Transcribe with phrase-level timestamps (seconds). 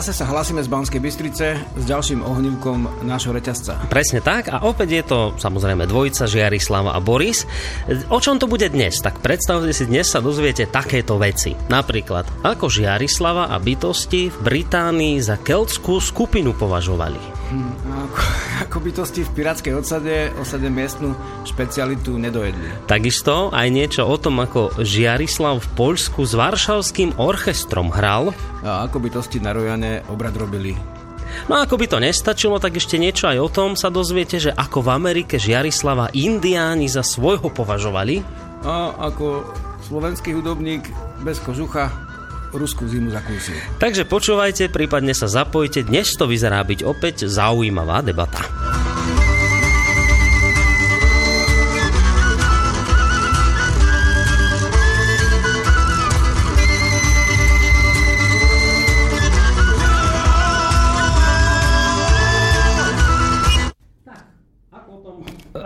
[0.00, 3.84] zase sa hlasíme z Banskej Bystrice s ďalším ohnívkom nášho reťazca.
[3.92, 7.44] Presne tak a opäť je to samozrejme dvojica Žiarislava a Boris.
[8.08, 8.96] O čom to bude dnes?
[9.04, 11.52] Tak predstavte si, dnes sa dozviete takéto veci.
[11.68, 17.20] Napríklad, ako Žiarislava a bytosti v Británii za keltskú skupinu považovali.
[17.52, 18.22] Hm, ako,
[18.66, 21.14] ako bytosti v pirátskej odsade osade miestnu
[21.46, 22.90] špecialitu nedojedli.
[22.90, 28.34] Takisto aj niečo o tom, ako Žiarislav v Poľsku s Varšavským orchestrom hral.
[28.66, 30.74] A ako bytosti na Rojane obrad robili.
[31.46, 34.50] No a ako by to nestačilo, tak ešte niečo aj o tom sa dozviete, že
[34.50, 38.26] ako v Amerike Žiarislava indiáni za svojho považovali.
[38.66, 39.46] A ako
[39.86, 40.90] slovenský hudobník
[41.22, 42.09] bez kožucha
[42.52, 43.56] ruskú zimu zakúsil.
[43.78, 45.86] Takže počúvajte, prípadne sa zapojte.
[45.86, 48.46] Dnes to vyzerá byť opäť zaujímavá debata.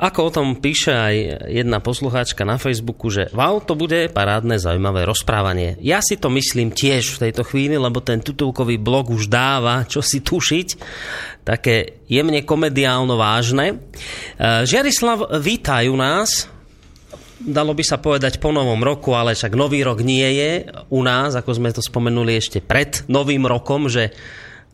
[0.04, 1.14] Ako o tom píše aj
[1.48, 5.80] jedna poslucháčka na Facebooku, že wow, to bude parádne zaujímavé rozprávanie.
[5.80, 10.04] Ja si to myslím tiež v tejto chvíli, lebo ten tutulkový blog už dáva, čo
[10.04, 10.68] si tušiť,
[11.40, 13.72] také jemne komediálno vážne.
[13.72, 13.76] E,
[14.68, 16.52] Žiarislav, vítajú nás,
[17.40, 20.52] dalo by sa povedať po novom roku, ale však nový rok nie je
[20.92, 24.12] u nás, ako sme to spomenuli ešte pred novým rokom, že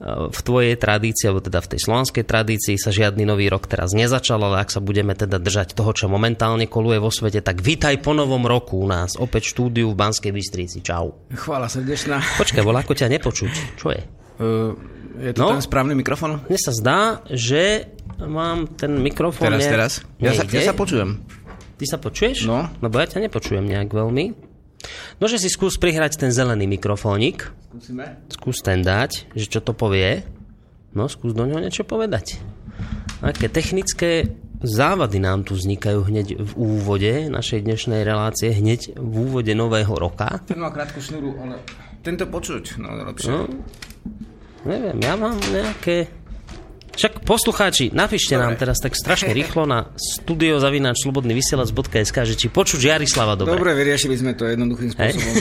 [0.00, 4.40] v tvojej tradícii, alebo teda v tej slovanskej tradícii sa žiadny nový rok teraz nezačal,
[4.40, 8.16] ale ak sa budeme teda držať toho, čo momentálne koluje vo svete, tak vítaj po
[8.16, 10.80] novom roku u nás, opäť štúdiu v Banskej Bystrici.
[10.80, 11.12] Čau.
[11.36, 12.16] Chvála srdečná.
[12.40, 13.52] Počkaj, volá, ako ťa nepočuť.
[13.76, 14.00] Čo je?
[14.40, 14.72] Uh,
[15.20, 16.40] je to no, ten správny mikrofón?
[16.48, 17.92] Mne sa zdá, že
[18.24, 19.52] mám ten mikrofón...
[19.52, 19.68] Teraz, ne...
[19.68, 19.92] teraz.
[20.16, 21.20] Ja sa, ja sa počujem.
[21.76, 22.48] Ty sa počuješ?
[22.48, 22.72] No.
[22.80, 24.48] Lebo ja ťa nepočujem nejak veľmi.
[25.20, 27.52] Nože si skús prihrať ten zelený mikrofónik.
[27.70, 28.18] Skúsime.
[28.32, 30.24] Skús ten dať, že čo to povie.
[30.96, 32.40] No, skús do neho niečo povedať.
[33.20, 39.52] Aké technické závady nám tu vznikajú hneď v úvode našej dnešnej relácie, hneď v úvode
[39.56, 40.40] nového roka.
[40.44, 41.60] Ten má krátku šnúru, ale
[42.04, 43.28] tento počuť, no lepšie.
[43.28, 43.48] No,
[44.64, 46.08] neviem, ja mám nejaké
[47.00, 48.44] však poslucháči, napíšte dobre.
[48.44, 53.56] nám teraz tak strašne rýchlo na studiozavináčslobodnyvysielac.sk, že či počuť Jarislava dobre.
[53.56, 55.32] Dobre, vyriešili sme to jednoduchým spôsobom.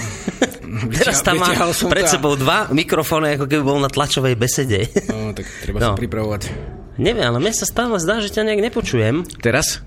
[1.03, 1.52] teraz tam má
[1.92, 4.88] pred sebou dva mikrofóny, ako keby bol na tlačovej besede.
[5.12, 5.92] no, tak treba no.
[5.92, 6.48] sa pripravovať.
[6.96, 9.28] Neviem, ale mne sa stále zdá, že ťa nejak nepočujem.
[9.44, 9.84] Teraz?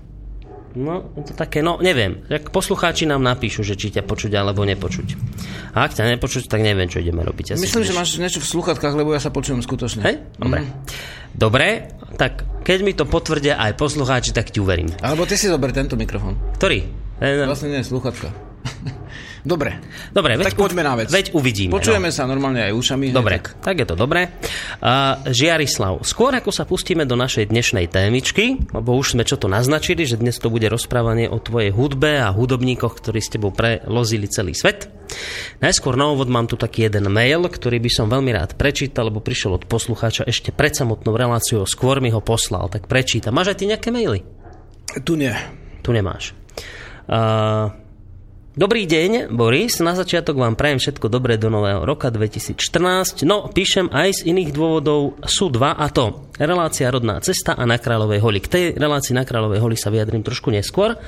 [0.73, 2.25] No, je to také, no neviem.
[2.25, 5.13] Tak poslucháči nám napíšu, že či ťa počuť alebo nepočuť.
[5.77, 7.53] A ak ťa nepočuť, tak neviem, čo ideme robiť.
[7.53, 10.01] Asi Myslím, že máš niečo v sluchatkách, lebo ja sa počujem skutočne.
[10.01, 10.15] Hej?
[10.41, 10.65] Dobre.
[10.65, 10.69] Mm.
[11.33, 11.67] Dobre,
[12.17, 14.89] tak keď mi to potvrdia aj poslucháči, tak ti uverím.
[15.01, 16.37] Alebo ty si zober tento mikrofón.
[16.57, 16.89] Ktorý?
[17.21, 18.33] Vlastne nie, sluchatka.
[19.43, 19.75] Dobre.
[20.15, 21.11] Dobre, veď, tak poďme na vec.
[21.11, 21.75] Veď uvidíme.
[21.75, 22.15] Počujeme no.
[22.15, 23.11] sa normálne aj ušami.
[23.11, 23.59] Dobre, tak.
[23.59, 24.31] tak je to dobre.
[24.79, 29.51] Uh, Žiarislav, skôr ako sa pustíme do našej dnešnej témičky, lebo už sme čo to
[29.51, 34.31] naznačili, že dnes to bude rozprávanie o tvojej hudbe a hudobníkoch, ktorí s tebou prelozili
[34.31, 34.87] celý svet.
[35.59, 39.19] Najskôr na úvod mám tu taký jeden mail, ktorý by som veľmi rád prečítal, lebo
[39.19, 43.35] prišiel od poslucháča ešte pred samotnou reláciou, skôr mi ho poslal, tak prečítam.
[43.35, 44.23] Máš aj ty nejaké maily?
[45.03, 45.35] Tu nie.
[45.83, 46.31] Tu nemáš.
[47.03, 47.82] Uh,
[48.53, 49.81] Dobrý deň, Boris.
[49.81, 53.25] Na začiatok vám prajem všetko dobré do nového roka 2014.
[53.25, 55.17] No, píšem aj z iných dôvodov.
[55.25, 58.37] Sú dva a to relácia Rodná cesta a na Kráľovej holi.
[58.45, 61.01] K tej relácii na Kráľovej holi sa vyjadrím trošku neskôr.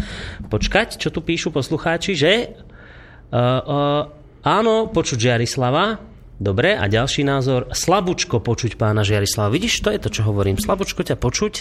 [0.49, 4.09] Počkať, čo tu píšu poslucháči, že uh, uh,
[4.41, 6.01] áno, počuť Žiarislava,
[6.35, 9.55] Dobre, a ďalší názor, slabúčko počuť pána Žiarislava.
[9.55, 10.59] Vidíš, to je to, čo hovorím.
[10.59, 11.53] Slabúčko ťa počuť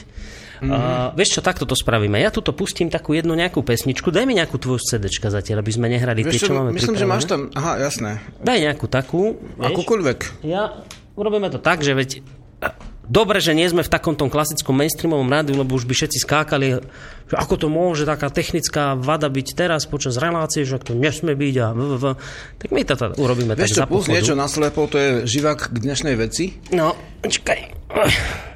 [0.64, 0.70] Mm-hmm.
[0.70, 2.16] Uh, vieš čo, takto to spravíme.
[2.16, 4.14] Ja tuto pustím takú jednu nejakú pesničku.
[4.14, 7.26] Daj mi nejakú tvoju CDčka zatiaľ, aby sme nehrali tie, čo, máme Myslím, že máš
[7.26, 8.22] tam, aha, jasné.
[8.40, 9.36] Daj nejakú takú.
[9.58, 10.46] Akúkoľvek.
[10.46, 10.78] Ja,
[11.18, 12.22] urobíme to tak, že veď
[13.04, 16.80] Dobre, že nie sme v takom tom klasickom mainstreamovom rádiu, lebo už by všetci skákali,
[17.28, 21.54] že ako to môže taká technická vada byť teraz počas relácie, že to nesmie byť
[21.60, 22.16] a vv.
[22.56, 26.16] Tak my to urobíme Vieš tak za plus niečo naslepo, to je živák k dnešnej
[26.16, 26.56] veci.
[26.72, 27.76] No, čakaj.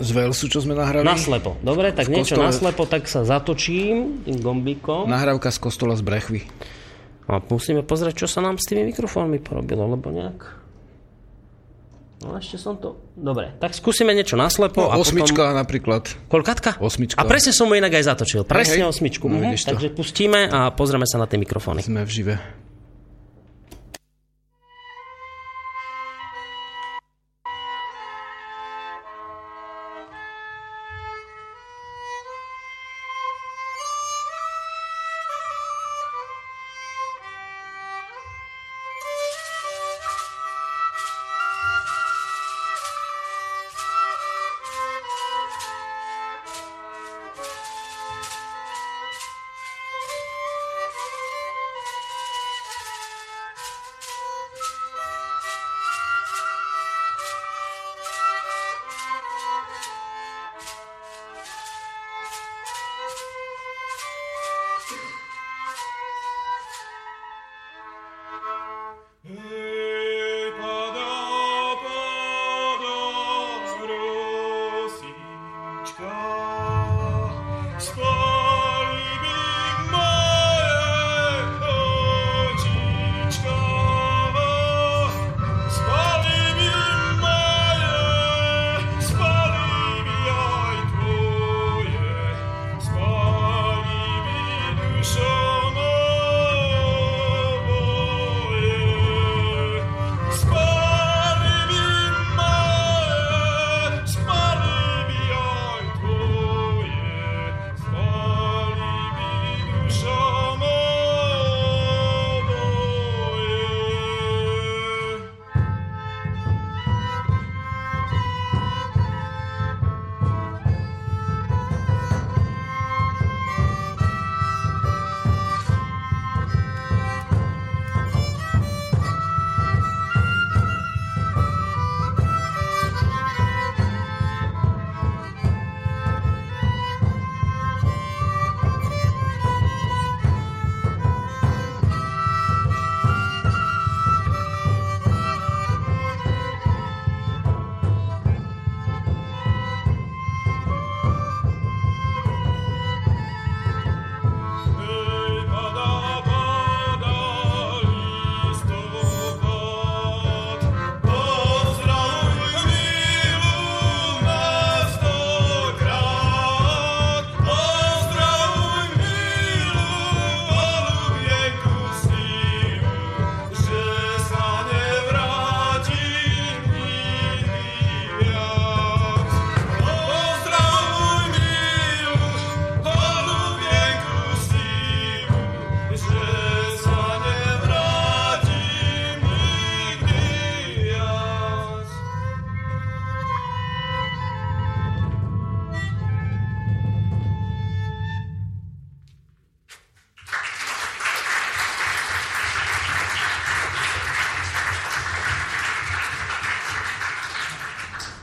[0.02, 1.06] Z Velsu, čo sme nahrali.
[1.06, 1.60] Naslepo.
[1.62, 2.48] Dobre, tak niečo kostole...
[2.50, 5.06] naslepo, tak sa zatočím tým gombíkom.
[5.06, 6.42] Nahrávka z kostola z Brechvy.
[7.28, 10.57] A musíme pozrieť, čo sa nám s tými mikrofónmi porobilo, lebo nejak...
[12.18, 12.98] No ešte som to...
[13.14, 14.90] Dobre, tak skúsime niečo naslepo.
[14.90, 15.54] No, a osmička potom...
[15.54, 16.02] napríklad.
[16.26, 16.74] Kolkatka?
[16.82, 17.22] Osmička.
[17.22, 18.42] A presne som mu inak aj zatočil.
[18.42, 19.30] Presne hej, osmičku.
[19.30, 19.54] No, mhm.
[19.54, 21.86] Takže pustíme a pozrieme sa na tie mikrofóny.
[21.86, 22.34] Sme v žive.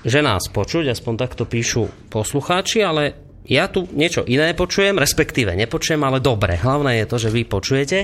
[0.05, 3.17] Že nás počuť, aspoň takto píšu poslucháči, ale
[3.49, 6.61] ja tu niečo iné počujem, respektíve nepočujem, ale dobre.
[6.61, 7.99] Hlavné je to, že vy počujete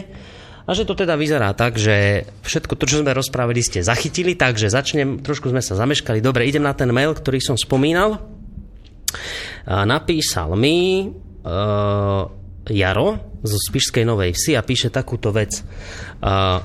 [0.66, 4.74] a že to teda vyzerá tak, že všetko to, čo sme rozprávali, ste zachytili, takže
[4.74, 6.22] začnem, trošku sme sa zameškali.
[6.22, 8.18] Dobre, idem na ten mail, ktorý som spomínal.
[9.66, 12.24] Napísal mi uh,
[12.70, 15.66] Jaro, zo Spišskej Novej Vsi a píše takúto vec,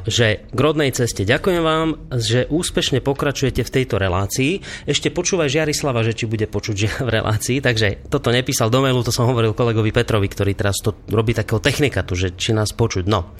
[0.04, 4.61] že k rodnej ceste ďakujem vám, že úspešne pokračujete v tejto relácii.
[4.85, 9.11] Ešte počúvaj Žiarislava, že či bude počuť v relácii, takže toto nepísal do mailu, to
[9.11, 13.09] som hovoril kolegovi Petrovi, ktorý teraz to robí takého technika tu, že či nás počuť.
[13.09, 13.33] No.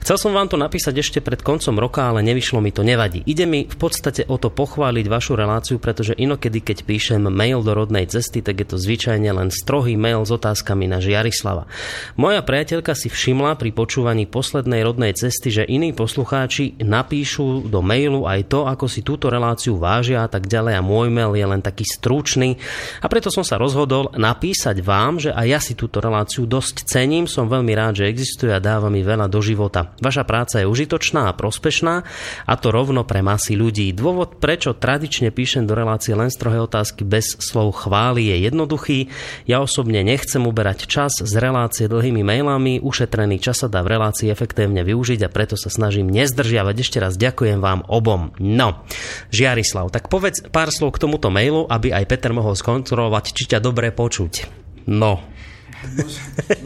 [0.00, 3.26] Chcel som vám to napísať ešte pred koncom roka, ale nevyšlo mi to, nevadí.
[3.26, 7.74] Ide mi v podstate o to pochváliť vašu reláciu, pretože inokedy, keď píšem mail do
[7.74, 11.66] rodnej cesty, tak je to zvyčajne len strohý mail s otázkami na Žiarislava.
[12.14, 17.80] Moja priateľ priateľka si všimla pri počúvaní poslednej rodnej cesty, že iní poslucháči napíšu do
[17.80, 21.46] mailu aj to, ako si túto reláciu vážia a tak ďalej a môj mail je
[21.48, 22.60] len taký stručný.
[23.00, 27.24] A preto som sa rozhodol napísať vám, že aj ja si túto reláciu dosť cením,
[27.24, 29.96] som veľmi rád, že existuje a dáva mi veľa do života.
[30.04, 32.04] Vaša práca je užitočná a prospešná
[32.44, 33.96] a to rovno pre masy ľudí.
[33.96, 39.08] Dôvod, prečo tradične píšem do relácie len strohé otázky bez slov chvály je jednoduchý.
[39.48, 44.26] Ja osobne nechcem uberať čas z relácie dlhými mailami, ušetrený čas sa dá v relácii
[44.26, 46.76] efektívne využiť a preto sa snažím nezdržiavať.
[46.82, 48.34] Ešte raz ďakujem vám obom.
[48.42, 48.82] No,
[49.30, 53.62] Žiarislav, tak povedz pár slov k tomuto mailu, aby aj Peter mohol skontrolovať, či ťa
[53.62, 54.50] dobre počuť.
[54.90, 55.22] No.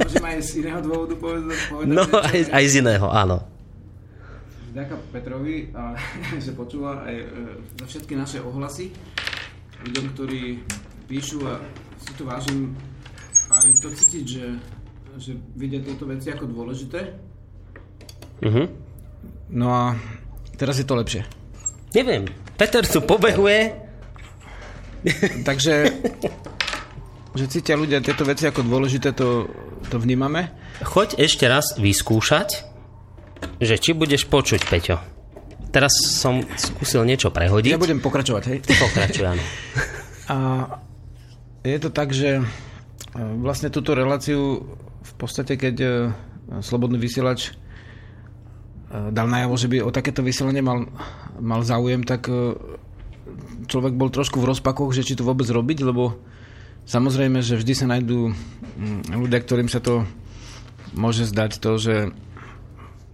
[0.01, 1.57] Môžem aj z iného dôvodu povedať?
[1.85, 3.45] No, aj, aj z iného, áno.
[4.73, 5.93] Ďakujem Petrovi, a,
[6.45, 7.27] že počúva aj e,
[7.77, 8.95] za všetky naše ohlasy
[9.85, 10.63] ľuďom, ktorí
[11.11, 11.61] píšu a
[12.01, 12.73] si to vážim
[13.51, 14.45] aj to cítiť, že,
[15.21, 17.01] že vidia tieto veci ako dôležité.
[18.41, 18.67] Uh-huh.
[19.53, 19.85] No a
[20.57, 21.23] teraz je to lepšie.
[21.93, 23.77] Neviem, Peter tu pobehuje.
[25.49, 25.75] Takže
[27.31, 29.47] že cítia ľudia tieto veci ako dôležité, to,
[29.87, 30.51] to vnímame.
[30.83, 32.71] Choď ešte raz vyskúšať
[33.61, 34.97] že či budeš počuť, Peťo.
[35.71, 37.73] Teraz som skúsil niečo prehodiť.
[37.73, 38.59] Ja budem pokračovať, hej?
[38.67, 39.45] Pokračuj, áno.
[40.27, 40.37] A
[41.63, 42.45] je to tak, že e,
[43.39, 44.67] vlastne túto reláciu
[45.01, 45.89] v podstate, keď e,
[46.61, 47.53] Slobodný vysielač e,
[49.13, 50.89] dal najavo, že by o takéto vysielanie mal,
[51.39, 52.29] mal záujem, tak
[53.71, 56.19] človek bol trošku v rozpakoch, že či to vôbec robiť, lebo
[56.91, 60.03] samozrejme, že vždy sa nájdú mm, ľudia, ktorým sa to
[60.95, 61.95] môže zdať to, že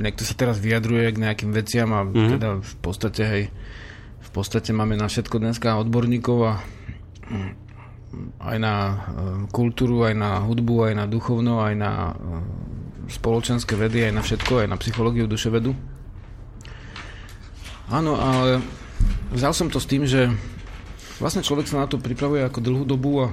[0.00, 2.30] niekto sa teraz vyjadruje k nejakým veciam a mm-hmm.
[2.36, 3.44] teda v podstate hej,
[4.20, 6.52] v podstate máme na všetko dneska odborníkov a
[7.28, 7.65] mm,
[8.40, 8.94] aj na e,
[9.52, 12.14] kultúru, aj na hudbu, aj na duchovno, aj na e,
[13.12, 15.72] spoločenské vedy, aj na všetko, aj na psychológiu, duševedu.
[17.86, 18.64] Áno, ale
[19.30, 20.26] vzal som to s tým, že
[21.22, 23.26] vlastne človek sa na to pripravuje ako dlhú dobu a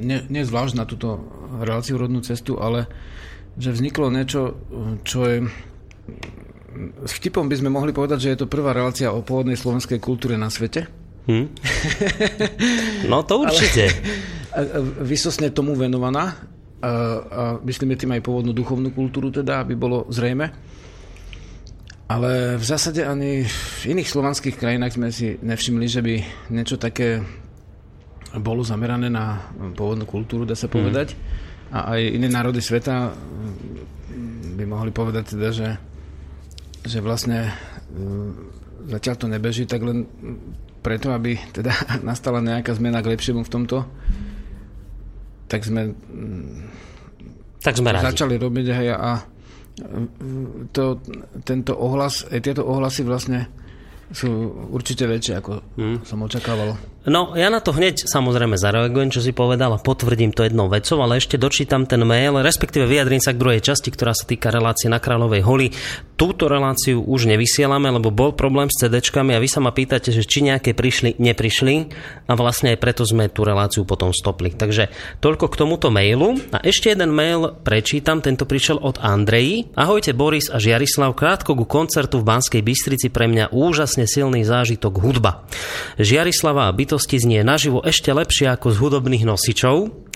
[0.00, 1.20] nie, nie zvlášť na túto
[1.60, 2.88] reláciu rodnú cestu, ale
[3.60, 4.56] že vzniklo niečo,
[5.04, 5.36] čo je...
[7.04, 10.38] S vtipom by sme mohli povedať, že je to prvá relácia o pôvodnej slovenskej kultúre
[10.38, 10.86] na svete.
[11.28, 11.46] Hm?
[13.08, 13.90] No to určite.
[14.56, 16.36] Ale, vysosne tomu venovaná.
[16.80, 20.48] A, a myslíme tým aj pôvodnú duchovnú kultúru teda, aby bolo zrejme.
[22.10, 26.14] Ale v zásade ani v iných slovanských krajinách sme si nevšimli, že by
[26.50, 27.22] niečo také
[28.40, 31.14] bolo zamerané na pôvodnú kultúru, dá sa povedať.
[31.14, 35.68] Hmm a aj iné národy sveta mm, by mohli povedať teda, že,
[36.82, 37.54] že vlastne
[37.94, 38.30] mm,
[38.90, 40.02] zatiaľ to nebeží, tak len
[40.80, 41.72] preto, aby teda
[42.08, 43.78] nastala nejaká zmena k lepšiemu v tomto,
[45.50, 46.58] tak sme, mm,
[47.60, 49.20] tak sme začali robiť hej, a
[50.72, 51.00] to,
[51.46, 53.48] tento ohlas, aj tieto ohlasy vlastne
[54.10, 54.28] sú
[54.74, 55.96] určite väčšie, ako hmm.
[56.02, 56.74] som očakával.
[57.00, 61.00] No, ja na to hneď samozrejme zareagujem, čo si povedal a potvrdím to jednou vecou,
[61.00, 64.92] ale ešte dočítam ten mail, respektíve vyjadrím sa k druhej časti, ktorá sa týka relácie
[64.92, 65.72] na Kráľovej holi.
[66.20, 70.28] Túto reláciu už nevysielame, lebo bol problém s CD-čkami a vy sa ma pýtate, že
[70.28, 71.88] či nejaké prišli, neprišli
[72.28, 74.52] a vlastne aj preto sme tú reláciu potom stopli.
[74.52, 74.92] Takže
[75.24, 76.36] toľko k tomuto mailu.
[76.52, 79.72] A ešte jeden mail prečítam, tento prišiel od Andreji.
[79.72, 85.00] Ahojte Boris a Žiarislav, krátko ku koncertu v Banskej Bystrici pre mňa úžasne silný zážitok
[85.00, 85.48] hudba.
[85.96, 90.09] Žiarislava a bytosti znie naživo ešte lepšie ako z hudobných nosičov.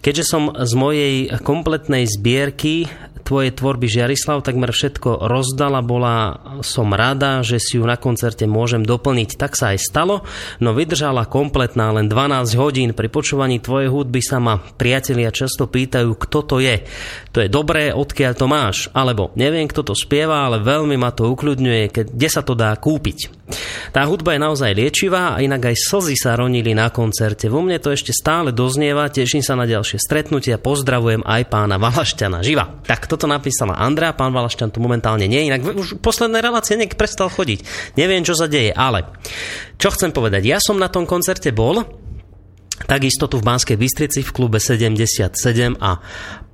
[0.00, 1.14] Keďže som z mojej
[1.44, 2.88] kompletnej zbierky
[3.30, 8.82] tvojej tvorby Žiarislav takmer všetko rozdala, bola som rada, že si ju na koncerte môžem
[8.82, 9.38] doplniť.
[9.38, 10.26] Tak sa aj stalo,
[10.58, 12.90] no vydržala kompletná len 12 hodín.
[12.90, 16.82] Pri počúvaní tvojej hudby sa ma priatelia často pýtajú, kto to je.
[17.30, 18.90] To je dobré, odkiaľ to máš.
[18.90, 23.40] Alebo neviem, kto to spieva, ale veľmi ma to ukľudňuje, kde sa to dá kúpiť.
[23.90, 27.50] Tá hudba je naozaj liečivá a inak aj slzy sa ronili na koncerte.
[27.50, 32.40] Vo mne to ešte stále doznieva, teším sa na ďalšie stretnutia, pozdravujem aj pána Valašťana
[32.40, 32.80] živa.
[32.84, 37.28] Tak toto napísala Andrea, pán Valašťan tu momentálne nie, inak už posledné relácie nejak prestal
[37.28, 37.92] chodiť.
[37.98, 39.08] Neviem, čo sa deje, ale
[39.80, 41.84] čo chcem povedať, ja som na tom koncerte bol,
[42.80, 45.36] Takisto tu v Banskej Bystrici v klube 77
[45.84, 46.00] a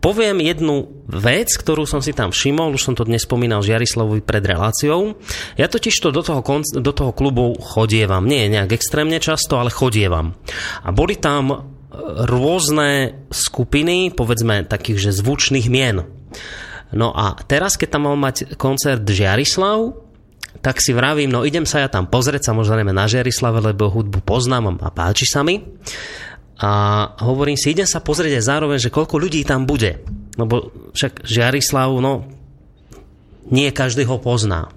[0.02, 4.42] poviem jednu vec, ktorú som si tam všimol, už som to dnes spomínal Žiarislavovi pred
[4.42, 5.14] reláciou.
[5.54, 6.42] Ja totiž to do toho,
[6.74, 10.34] do toho klubu chodievam, nie nejak extrémne často, ale chodievam.
[10.82, 11.75] A boli tam
[12.28, 16.04] rôzne skupiny, povedzme takých, že zvučných mien.
[16.94, 20.06] No a teraz, keď tam mal mať koncert Žiarislav,
[20.64, 24.80] tak si vravím, no idem sa ja tam pozrieť, samozrejme na Žiarislave, lebo hudbu poznám
[24.80, 25.60] a páči sa mi.
[26.56, 26.72] A
[27.20, 30.00] hovorím si, idem sa pozrieť aj zároveň, že koľko ľudí tam bude.
[30.40, 32.24] lebo však Žiarislav, no,
[33.52, 34.72] nie každý ho pozná.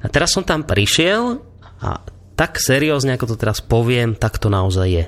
[0.00, 1.42] A teraz som tam prišiel
[1.82, 2.00] a
[2.38, 5.04] tak seriózne, ako to teraz poviem, tak to naozaj je.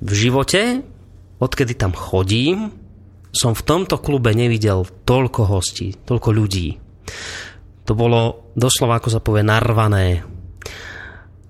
[0.00, 0.84] V živote,
[1.40, 2.72] odkedy tam chodím,
[3.32, 6.68] som v tomto klube nevidel toľko hostí, toľko ľudí.
[7.86, 10.24] To bolo doslova, ako sa povie, narvané,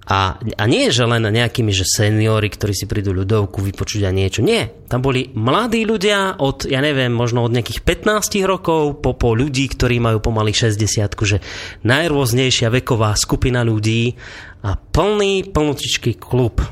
[0.06, 4.38] a, a nie, že len nejakými, že seniory, ktorí si prídu ľudovku vypočuť a niečo.
[4.38, 4.70] Nie.
[4.86, 9.66] Tam boli mladí ľudia od, ja neviem, možno od nejakých 15 rokov po, po ľudí,
[9.66, 11.42] ktorí majú pomaly 60 že
[11.82, 14.14] najrôznejšia veková skupina ľudí
[14.62, 16.62] a plný, plnotičký klub.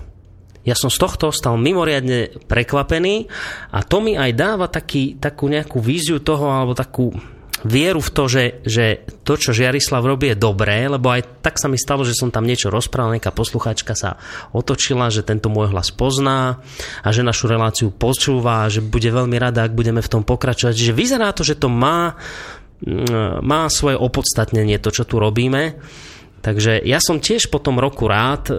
[0.64, 3.28] Ja som z tohto stal mimoriadne prekvapený
[3.72, 7.12] a to mi aj dáva taký, takú nejakú víziu toho, alebo takú,
[7.64, 8.84] vieru v to, že, že
[9.24, 12.44] to, čo Žiarislav robí, je dobré, lebo aj tak sa mi stalo, že som tam
[12.44, 14.20] niečo rozprával, nejaká posluchačka sa
[14.52, 16.60] otočila, že tento môj hlas pozná
[17.00, 20.76] a že našu reláciu počúva a že bude veľmi rada, ak budeme v tom pokračovať.
[20.76, 22.20] Čiže vyzerá to, že to má,
[22.84, 25.80] mm, má svoje opodstatnenie, to, čo tu robíme.
[26.44, 28.54] Takže ja som tiež po tom roku rád, e,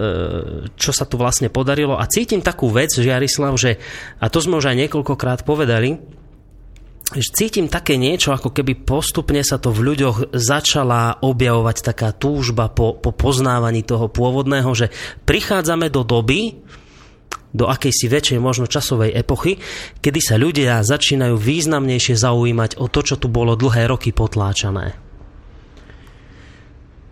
[0.74, 3.77] čo sa tu vlastne podarilo a cítim takú vec, Žiarislav, že,
[4.18, 6.01] a to sme už aj niekoľkokrát povedali,
[7.13, 12.98] cítim také niečo, ako keby postupne sa to v ľuďoch začala objavovať taká túžba po,
[12.98, 14.89] po poznávaní toho pôvodného, že
[15.30, 16.58] prichádzame do doby,
[17.54, 19.62] do akejsi väčšej možno časovej epochy,
[20.01, 25.04] kedy sa ľudia začínajú významnejšie zaujímať o to, čo tu bolo dlhé roky potláčané.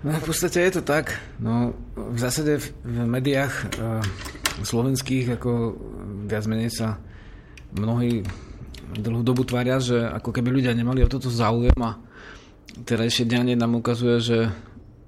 [0.04, 1.16] No, v podstate je to tak.
[1.40, 3.66] No, v zásade v, v médiách e,
[4.68, 5.80] slovenských ako
[6.28, 7.00] viac menej sa
[7.72, 8.28] mnohí
[8.94, 11.98] dlhú dobu tvária, že ako keby ľudia nemali o toto záujem a
[12.84, 14.40] terajšie dianie nám ukazuje, že,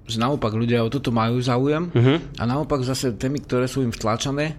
[0.08, 2.18] že naopak ľudia o toto majú záujem uh-huh.
[2.40, 4.58] a naopak zase témy, ktoré sú im vtláčané,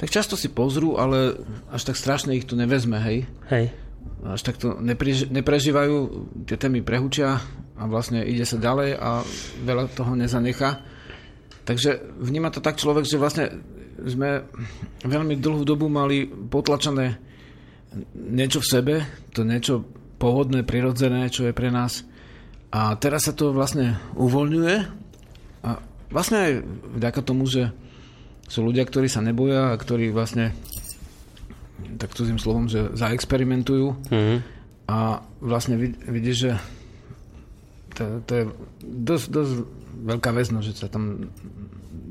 [0.00, 1.38] tak často si pozrú, ale
[1.70, 3.30] až tak strašne ich to nevezme, hej.
[3.46, 3.70] Hej.
[4.24, 5.96] Až tak to neprež, neprežívajú,
[6.48, 7.38] tie témy prehučia
[7.74, 9.26] a vlastne ide sa ďalej a
[9.66, 10.82] veľa toho nezanecha.
[11.64, 13.50] Takže vníma to tak človek, že vlastne
[13.98, 14.44] sme
[15.02, 17.18] veľmi dlhú dobu mali potlačené
[18.14, 18.94] niečo v sebe,
[19.30, 19.86] to niečo
[20.18, 22.02] pohodné, prirodzené, čo je pre nás.
[22.74, 24.76] A teraz sa to vlastne uvoľňuje
[25.62, 25.70] a
[26.10, 26.52] vlastne aj
[26.98, 27.70] vďaka tomu, že
[28.50, 30.52] sú ľudia, ktorí sa neboja a ktorí vlastne
[31.96, 34.38] tak cudzím slovom, že zaexperimentujú mm-hmm.
[34.90, 35.78] a vlastne
[36.10, 36.52] vidíš, že
[37.94, 38.44] to, to je
[38.82, 39.52] dosť, dosť
[40.04, 41.30] veľká vec, no, že sa tam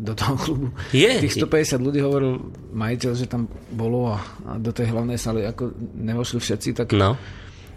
[0.03, 0.67] do toho klubu.
[0.91, 1.07] Je.
[1.21, 2.39] Tých 150 ľudí hovoril
[2.75, 7.15] majiteľ, že tam bolo a, a do tej hlavnej sály ako nevošli všetci, tak no.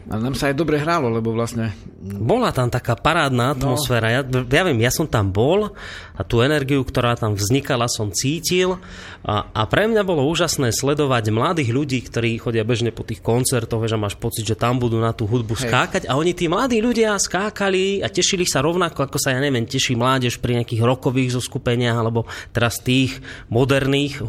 [0.07, 1.75] A nám sa aj dobre hrálo, lebo vlastne...
[1.99, 3.55] Bola tam taká parádna no.
[3.59, 4.23] atmosféra.
[4.23, 4.47] No.
[4.47, 5.75] Ja, ja viem, ja som tam bol
[6.15, 8.79] a tú energiu, ktorá tam vznikala, som cítil.
[9.27, 13.83] A, a pre mňa bolo úžasné sledovať mladých ľudí, ktorí chodia bežne po tých koncertoch,
[13.91, 15.67] že máš pocit, že tam budú na tú hudbu Hej.
[15.67, 16.03] skákať.
[16.07, 19.99] A oni, tí mladí ľudia, skákali a tešili sa rovnako, ako sa, ja neviem, teší
[19.99, 23.19] mládež pri nejakých rokových zoskupeniach, alebo teraz tých
[23.51, 24.23] moderných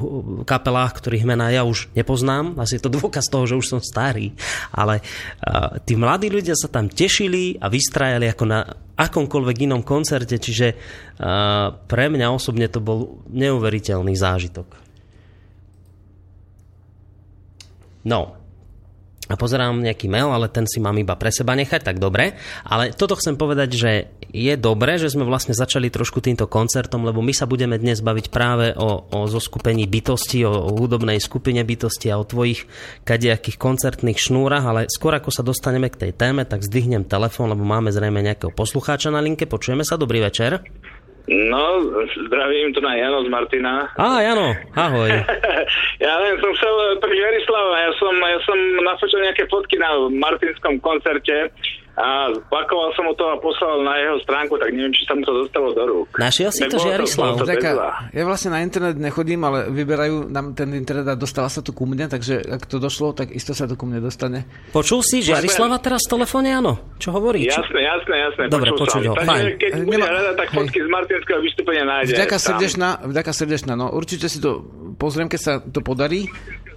[0.50, 2.58] kapelách, ktorých mená ja už nepoznám.
[2.58, 4.34] Asi je to dôkaz toho, že už som starý.
[4.74, 5.06] Ale
[5.84, 8.64] tí mladí ľudia sa tam tešili a vystrajali ako na
[8.98, 10.68] akomkoľvek inom koncerte, čiže
[11.86, 14.68] pre mňa osobne to bol neuveriteľný zážitok.
[18.08, 18.40] No,
[19.28, 22.40] a pozerám nejaký mail, ale ten si mám iba pre seba nechať, tak dobre.
[22.64, 23.92] Ale toto chcem povedať, že
[24.32, 28.32] je dobré, že sme vlastne začali trošku týmto koncertom, lebo my sa budeme dnes baviť
[28.32, 32.68] práve o, o zoskupení bytosti, o, o hudobnej skupine bytosti a o tvojich
[33.04, 37.64] kadejakých koncertných šnúrach, ale skôr ako sa dostaneme k tej téme, tak zdvihnem telefón, lebo
[37.68, 39.48] máme zrejme nejakého poslucháča na linke.
[39.48, 40.64] Počujeme sa, dobrý večer.
[41.28, 41.84] No,
[42.26, 43.92] zdravím tu na Jano z Martina.
[44.00, 45.12] Á, Jano, ahoj.
[46.08, 50.80] ja len som chcel pri Verislava, ja som, ja som nafočil nejaké fotky na Martinskom
[50.80, 51.52] koncerte
[51.98, 55.26] a pakoval som mu to a poslal na jeho stránku, tak neviem, či sa mu
[55.26, 56.14] to dostalo do rúk.
[56.22, 57.42] Našiel si to Žiarislav?
[58.14, 61.90] ja vlastne na internet nechodím, ale vyberajú nám ten internet a dostala sa to ku
[61.90, 64.46] mne, takže ak to došlo, tak isto sa to ku mne dostane.
[64.70, 66.78] Počul si Žiarislava teraz v telefóne, áno?
[67.02, 67.50] Čo hovorí?
[67.50, 68.44] Jasné, jasné, jasné.
[68.54, 69.14] Dobre, počuť ho.
[69.18, 72.14] Takže keď bude rada, tak fotky z Martinského vystúpenia nájde.
[72.14, 74.62] Vďaka srdečná, vďaka srdečná, no určite si to
[74.98, 76.28] pozriem, keď sa to podarí.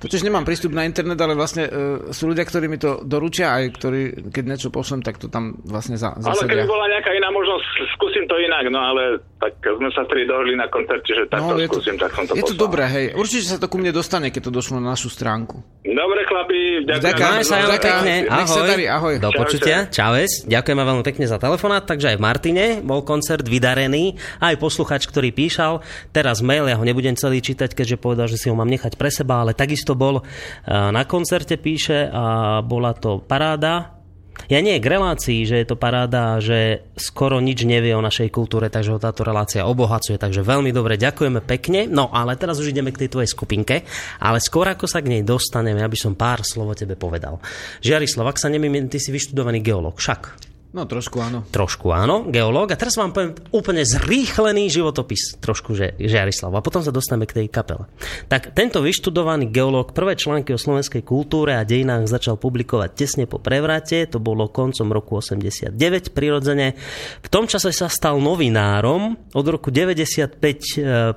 [0.00, 3.64] Totiž nemám prístup na internet, ale vlastne uh, sú ľudia, ktorí mi to doručia, aj
[3.76, 6.40] ktorí, keď niečo pošlem, tak to tam vlastne za, zasedia.
[6.40, 7.64] Ale keby bola nejaká iná možnosť,
[8.00, 11.68] skúsim to inak, no ale tak sme sa tri dohodli na koncerte, že takto no,
[11.68, 12.56] skúsim, to, tak som to Je poslal.
[12.56, 13.06] to dobré, hej.
[13.12, 15.60] Určite sa to ku mne dostane, keď to došlo na našu stránku.
[15.84, 17.44] Dobre, chlapi, ďakujem.
[17.44, 18.14] sa pekne.
[18.28, 18.68] Ahoj.
[18.68, 19.14] Darí, ahoj.
[19.16, 19.88] Do počutia.
[19.88, 20.44] Čaues.
[20.44, 21.84] Ďakujeme veľmi pekne za telefonát.
[21.88, 24.16] Takže aj v Martine bol koncert vydarený.
[24.38, 25.80] Aj posluchač, ktorý píšal.
[26.12, 29.14] Teraz mail, ja ho nebudem celý čítať, keďže povedal, že si ho mám nechať pre
[29.14, 30.22] seba, ale takisto to bol
[30.66, 34.00] na koncerte, píše, a bola to paráda
[34.48, 38.72] ja nie k relácii, že je to paráda, že skoro nič nevie o našej kultúre,
[38.72, 40.16] takže ho táto relácia obohacuje.
[40.16, 41.84] Takže veľmi dobre, ďakujeme pekne.
[41.84, 43.84] No ale teraz už ideme k tej tvojej skupinke.
[44.22, 47.42] Ale skôr ako sa k nej dostaneme, ja by som pár slov o tebe povedal.
[47.84, 50.49] Žiarislav, ak sa nemýlim, ty si vyštudovaný geológ, však.
[50.70, 51.42] No trošku áno.
[51.50, 52.70] Trošku áno, geológ.
[52.70, 56.54] A teraz vám poviem úplne zrýchlený životopis, trošku, že Žiarislav.
[56.54, 57.90] A potom sa dostaneme k tej kapele.
[58.30, 63.42] Tak tento vyštudovaný geológ prvé články o slovenskej kultúre a dejinách začal publikovať tesne po
[63.42, 65.74] prevrate, to bolo koncom roku 89
[66.14, 66.78] prirodzene.
[67.18, 69.18] V tom čase sa stal novinárom.
[69.34, 70.58] Od roku 95 e,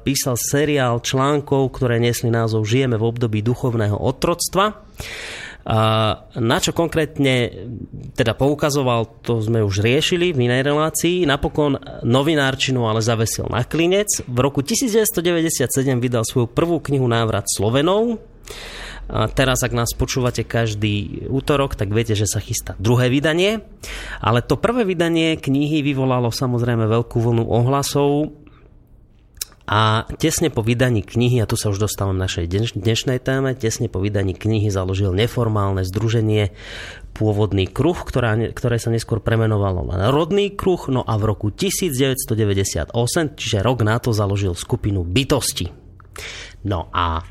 [0.01, 4.81] písal seriál článkov, ktoré nesli názov Žijeme v období duchovného otroctva.
[5.63, 7.63] Na čo konkrétne
[8.19, 11.23] teda poukazoval, to sme už riešili v inej relácii.
[11.23, 14.27] Napokon novinárčinu ale zavesil na klinec.
[14.27, 15.71] V roku 1997
[16.03, 18.19] vydal svoju prvú knihu Návrat Slovenov.
[19.03, 23.63] A teraz, ak nás počúvate každý útorok, tak viete, že sa chystá druhé vydanie.
[24.23, 28.42] Ale to prvé vydanie knihy vyvolalo samozrejme veľkú vlnu ohlasov
[29.63, 34.03] a tesne po vydaní knihy, a tu sa už dostávam našej dnešnej téme, tesne po
[34.03, 36.51] vydaní knihy založil neformálne združenie
[37.13, 42.91] Pôvodný kruh, ktorá, ktoré sa neskôr premenovalo na Rodný kruh, no a v roku 1998,
[43.39, 45.69] čiže rok na to založil skupinu Bytosti.
[46.65, 47.21] No a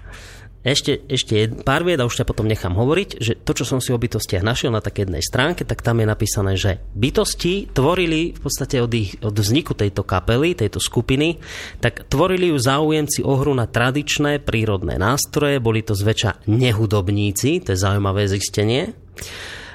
[0.62, 3.90] ešte, ešte pár vied a už ťa potom nechám hovoriť, že to, čo som si
[3.90, 8.40] o bytostiach našiel na takej jednej stránke, tak tam je napísané, že bytosti tvorili v
[8.40, 11.42] podstate od, ich, od vzniku tejto kapely, tejto skupiny,
[11.82, 17.74] tak tvorili ju záujemci o hru na tradičné prírodné nástroje, boli to zväčša nehudobníci, to
[17.74, 18.94] je zaujímavé zistenie.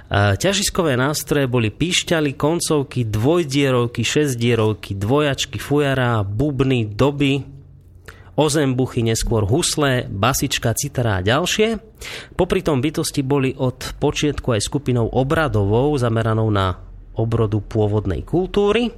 [0.07, 7.56] Ťažiskové nástroje boli píšťaly, koncovky, dvojdierovky, šesťdierovky, dvojačky, fujara, bubny, doby,
[8.37, 11.81] ozembuchy, neskôr husle, basička, citara a ďalšie.
[12.37, 16.77] Popri tom bytosti boli od počiatku aj skupinou obradovou zameranou na
[17.17, 18.93] obrodu pôvodnej kultúry.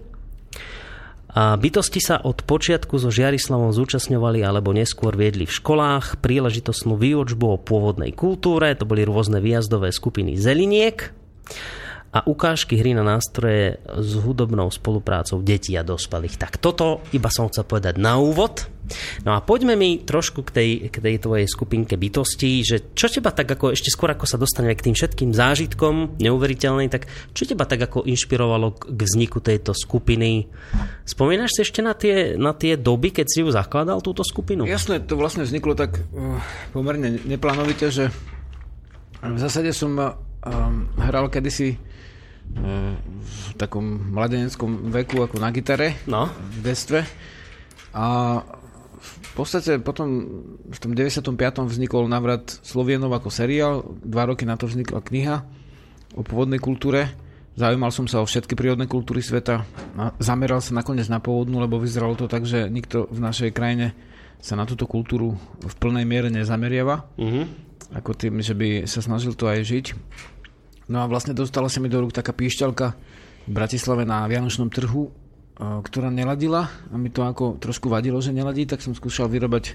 [1.29, 7.45] A bytosti sa od počiatku so Žiarislavom zúčastňovali alebo neskôr viedli v školách príležitostnú výučbu
[7.55, 11.13] o pôvodnej kultúre, to boli rôzne výjazdové skupiny zeliniek
[12.09, 16.41] a ukážky hry na nástroje s hudobnou spoluprácou detí a dospelých.
[16.41, 18.65] Tak toto iba som chcel povedať na úvod.
[19.21, 23.29] No a poďme mi trošku k tej, k tej tvojej skupinke bytostí, že čo teba
[23.29, 27.05] tak ako, ešte skôr ako sa dostaneme k tým všetkým zážitkom neuveriteľným, tak
[27.37, 30.49] čo teba tak ako inšpirovalo k vzniku tejto skupiny?
[31.05, 34.65] Spomínaš si ešte na tie, na tie doby, keď si ju zakladal, túto skupinu?
[34.65, 36.41] Jasné, to vlastne vzniklo tak uh,
[36.73, 38.09] pomerne neplánovite, že
[39.21, 40.09] v zásade som um,
[40.97, 41.77] hral kedysi
[42.55, 46.29] v takom mladeneckom veku ako na gitare no.
[46.31, 47.05] v detstve.
[47.93, 48.39] A
[48.99, 50.07] v podstate potom
[50.67, 51.23] v tom 95.
[51.69, 55.35] vznikol navrat Slovienov ako seriál, dva roky na to vznikla kniha
[56.17, 57.07] o pôvodnej kultúre.
[57.59, 59.67] Zaujímal som sa o všetky prírodné kultúry sveta
[59.99, 63.91] a zameral sa nakoniec na pôvodnú, lebo vyzeralo to tak, že nikto v našej krajine
[64.39, 67.03] sa na túto kultúru v plnej miere nezameriava.
[67.19, 67.43] Uh-huh.
[67.91, 69.85] Ako tým, že by sa snažil to aj žiť.
[70.89, 72.87] No a vlastne dostala sa mi do rúk taká píšťalka
[73.45, 75.11] v Bratislave na Vianočnom trhu, e,
[75.85, 79.73] ktorá neladila a mi to ako trošku vadilo, že neladí, tak som skúšal vyrobať e,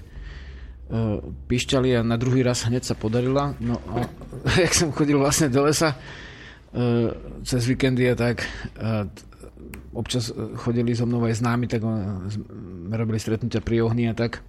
[1.23, 3.55] píšťaly a na druhý raz hneď sa podarila.
[3.63, 4.11] No a
[4.63, 5.97] jak som chodil vlastne do lesa e,
[7.47, 8.43] cez víkendy a tak
[9.95, 11.79] občas chodili so mnou aj známi, tak
[12.91, 14.43] robili stretnutia pri ohni a tak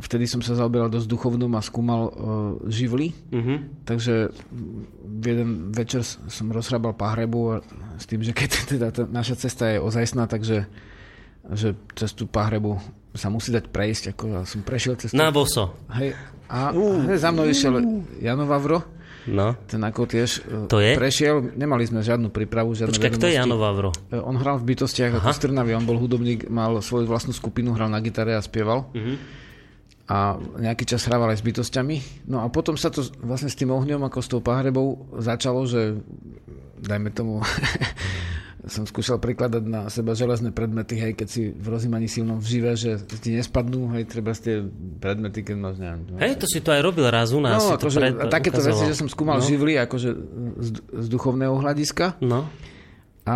[0.00, 2.12] vtedy som sa zaoberal dosť duchovnom a skúmal uh,
[2.72, 3.12] živly.
[3.28, 3.60] Uh-huh.
[3.84, 4.32] Takže
[5.04, 7.60] v jeden večer som rozhrábal pahrebu
[8.00, 10.64] s tým, že keď teda tá naša cesta je ozajstná, takže
[11.42, 12.78] že cez tú pahrebu
[13.12, 14.04] sa musí dať prejsť.
[14.16, 15.12] Ako ja som prešiel cez...
[15.12, 15.74] Na boso.
[15.92, 16.16] Hej,
[16.48, 17.82] a uh, hej, za mnou išiel
[18.22, 18.80] Jano Vavro.
[19.22, 19.54] No.
[19.70, 20.98] Ten ako tiež e, to je?
[20.98, 23.94] prešiel, nemali sme žiadnu prípravu, žiadne Počkaj, kto je Jano Vavro?
[24.10, 25.22] E, on hral v bytostiach Aha.
[25.22, 28.90] ako z Trnavy, on bol hudobník, mal svoju vlastnú skupinu, hral na gitare a spieval.
[28.90, 29.14] Uh-huh
[30.10, 31.96] a nejaký čas hrával aj s bytostiami.
[32.26, 36.02] No a potom sa to vlastne s tým ohňom, ako s tou pahrebou začalo, že
[36.82, 37.38] dajme tomu,
[38.74, 42.98] som skúšal prikladať na seba železné predmety, hej, keď si v rozímaní silnom vžive, že
[43.18, 44.62] ti nespadnú, hej, treba tie
[45.02, 46.02] predmety, keď máš, neviem.
[46.18, 47.62] Hej, to si to aj robil raz u nás.
[47.62, 48.78] No, akože, pred, takéto ukazoval.
[48.78, 49.46] veci, že som skúmal no.
[49.46, 50.10] živly, akože
[50.62, 52.22] z, z duchovného hľadiska.
[52.22, 52.46] No.
[53.22, 53.34] A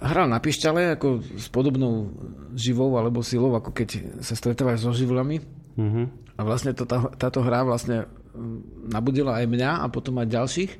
[0.00, 2.08] hral na pišťale, ako s podobnou
[2.56, 5.44] živou alebo silou, ako keď sa stretávaš so živlami
[5.74, 6.06] Uh-huh.
[6.34, 6.84] A vlastne tá,
[7.14, 10.72] táto hra vlastne mm, nabudila aj mňa a potom aj ďalších.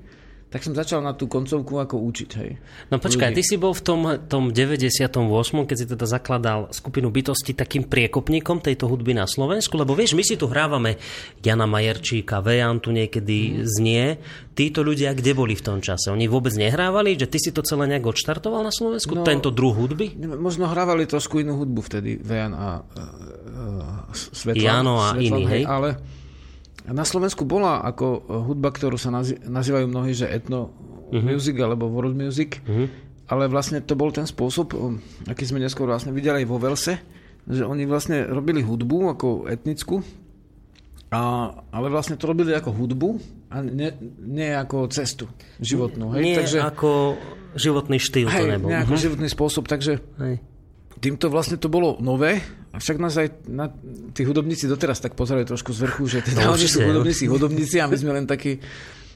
[0.55, 2.55] Tak som začal na tú koncovku ako učiť, hej.
[2.87, 3.43] No počkaj, Ľudí.
[3.43, 5.11] ty si bol v tom, tom 98.,
[5.67, 10.23] keď si teda zakladal skupinu bytosti takým priekopníkom tejto hudby na Slovensku, lebo vieš, my
[10.23, 11.03] si tu hrávame
[11.43, 14.23] Jana Majerčíka, Vejan tu niekedy znie.
[14.55, 16.15] Títo ľudia kde boli v tom čase?
[16.15, 17.19] Oni vôbec nehrávali?
[17.19, 19.11] Že ty si to celé nejak odštartoval na Slovensku?
[19.19, 20.15] No, tento druh hudby?
[20.39, 24.63] Možno hrávali trošku inú hudbu vtedy, Vejan a uh, Svetlan.
[24.63, 25.63] Jano a Svetlan, hej?
[25.67, 25.99] Ale
[26.87, 29.09] na Slovensku bola ako eh, hudba, ktorú sa
[29.41, 30.69] nazývajú mnohí, že etno
[31.05, 31.27] Mhm.
[31.29, 32.59] music alebo world music,
[33.25, 36.99] ale vlastne to bol ten spôsob, um, aký sme neskôr vlastne videli aj vo Velse,
[37.45, 40.01] že oni vlastne robili hudbu ako etnickú,
[41.09, 41.21] a,
[41.71, 43.09] ale vlastne to robili ako hudbu
[43.49, 46.11] a ne, nie ako cestu životnú.
[46.13, 46.23] Hej?
[46.25, 47.15] Nie takže, ako
[47.55, 48.69] životný štýl to hej, nebol.
[48.69, 49.03] nie ako Mhm.
[49.05, 50.43] životný spôsob, takže Hej.
[51.05, 52.41] Týmto vlastne to bolo nové,
[52.73, 53.69] a však nás aj na,
[54.11, 57.25] tí hudobníci doteraz tak pozerajú trošku z vrchu, že teda No, oni sú určite, hudobníci,
[57.29, 58.57] hudobníci a my sme len takí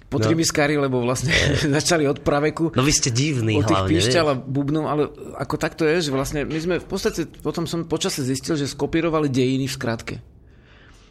[0.07, 1.33] potrimiskári, lebo vlastne
[1.77, 2.72] začali od praveku.
[2.72, 5.03] No vy ste divní od tých hlavne, píšťal a bubnov, ale
[5.37, 9.29] ako takto je, že vlastne my sme v podstate, potom som počase zistil, že skopírovali
[9.29, 10.16] dejiny v skratke.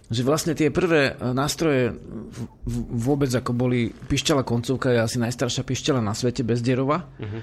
[0.08, 5.18] Že vlastne tie prvé e, nástroje v- v- vôbec ako boli pišťala koncovka, je asi
[5.20, 7.12] najstaršia pišťala na svete, bezdierova.
[7.20, 7.42] Uh-huh.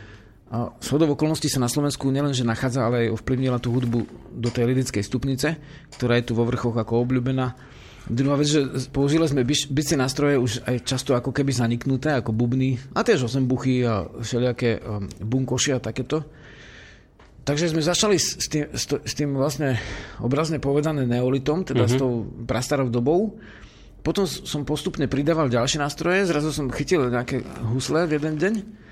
[0.54, 4.06] A shodou okolností sa na Slovensku nielenže nachádza, ale aj ovplyvnila tú hudbu
[4.38, 5.58] do tej lidickej stupnice,
[5.98, 7.58] ktorá je tu vo vrchoch ako obľúbená.
[8.06, 8.62] Druhá vec, že
[8.94, 13.82] použili sme bicie nástroje už aj často ako keby zaniknuté, ako bubny, a tiež osembuchy
[13.82, 16.22] a všelijaké um, bunkoši a takéto.
[17.42, 19.74] Takže sme začali s tým, s tým vlastne
[20.22, 21.98] obrazne povedané neolitom, teda mm-hmm.
[21.98, 23.42] s tou prastarou dobou.
[24.06, 27.42] Potom som postupne pridával ďalšie nástroje, zrazu som chytil nejaké
[27.74, 28.83] husle v jeden deň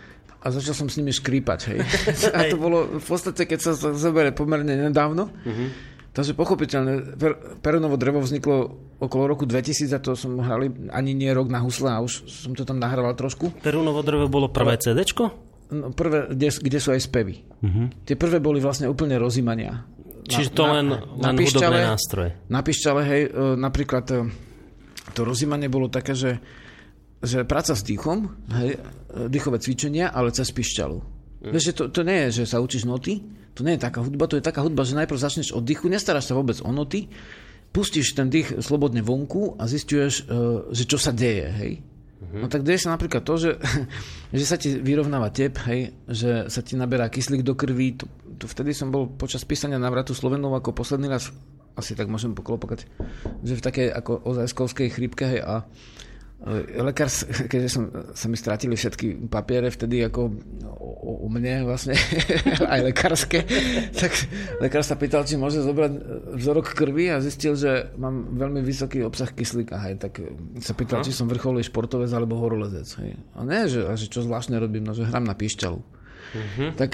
[0.42, 1.60] a začal som s nimi škrípať.
[1.70, 1.78] Hej.
[2.36, 5.30] a to bolo v podstate, keď sa to zoberie pomerne nedávno.
[5.30, 5.68] Mm-hmm.
[6.12, 8.56] Takže pochopiteľne, per, Perunovo drevo vzniklo
[9.00, 12.52] okolo roku 2000 a to som hrali ani nie rok na husle a už som
[12.52, 13.48] to tam nahrával trošku.
[13.64, 15.32] Perunovo drevo bolo prvé CDčko?
[15.72, 17.40] No, prvé, kde, kde sú aj spevy.
[17.64, 17.88] Uh-huh.
[18.04, 19.88] Tie prvé boli vlastne úplne rozímania.
[20.28, 22.30] Čiže to len, len hudobné nástroje.
[22.52, 24.28] Na pišťale, hej, e, napríklad e,
[25.16, 26.38] to rozímanie bolo také, že,
[27.22, 28.26] že práca s dýchom,
[28.58, 30.98] hej, e, dýchové cvičenia, ale cez pišťalu.
[31.42, 31.50] Mm.
[31.54, 33.22] Vieš, že to, to nie je, že sa učíš noty,
[33.54, 36.30] to nie je taká hudba, to je taká hudba, že najprv začneš od dýchu, nestaráš
[36.30, 37.06] sa vôbec o noty,
[37.72, 40.34] pustíš ten dých slobodne vonku a zistuješ, e,
[40.74, 41.72] že čo sa deje, hej.
[42.32, 43.50] No tak deje sa napríklad to, že,
[44.38, 47.98] že sa ti vyrovnáva tep, hej, že sa ti naberá kyslík do krvi.
[47.98, 48.06] To,
[48.38, 51.34] to vtedy som bol počas písania návratu Slovenov ako posledný raz,
[51.74, 52.86] asi tak môžem poklopakať,
[53.42, 55.66] že v takej ako ozajskovskej chrípke, hej, a
[56.82, 57.06] lekár,
[57.46, 57.84] keďže som,
[58.18, 60.34] sa mi strátili všetky papiere vtedy ako
[60.74, 61.94] o, o mne vlastne,
[62.74, 63.46] aj lekárske,
[63.94, 64.10] tak
[64.58, 65.92] lekár sa pýtal, či môže zobrať
[66.34, 69.78] vzorok krvi a zistil, že mám veľmi vysoký obsah kyslíka.
[69.86, 70.18] Hej, tak
[70.58, 72.90] sa pýtal, či som vrcholný športovec alebo horolezec.
[72.98, 73.22] Hej.
[73.38, 76.02] A ne, že, a že čo zvláštne robím, no, že hrám na píšťalu.
[76.74, 76.90] Tak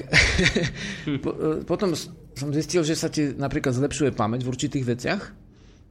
[1.25, 1.31] po,
[1.65, 1.95] potom
[2.37, 5.23] som zistil, že sa ti napríklad zlepšuje pamäť v určitých veciach,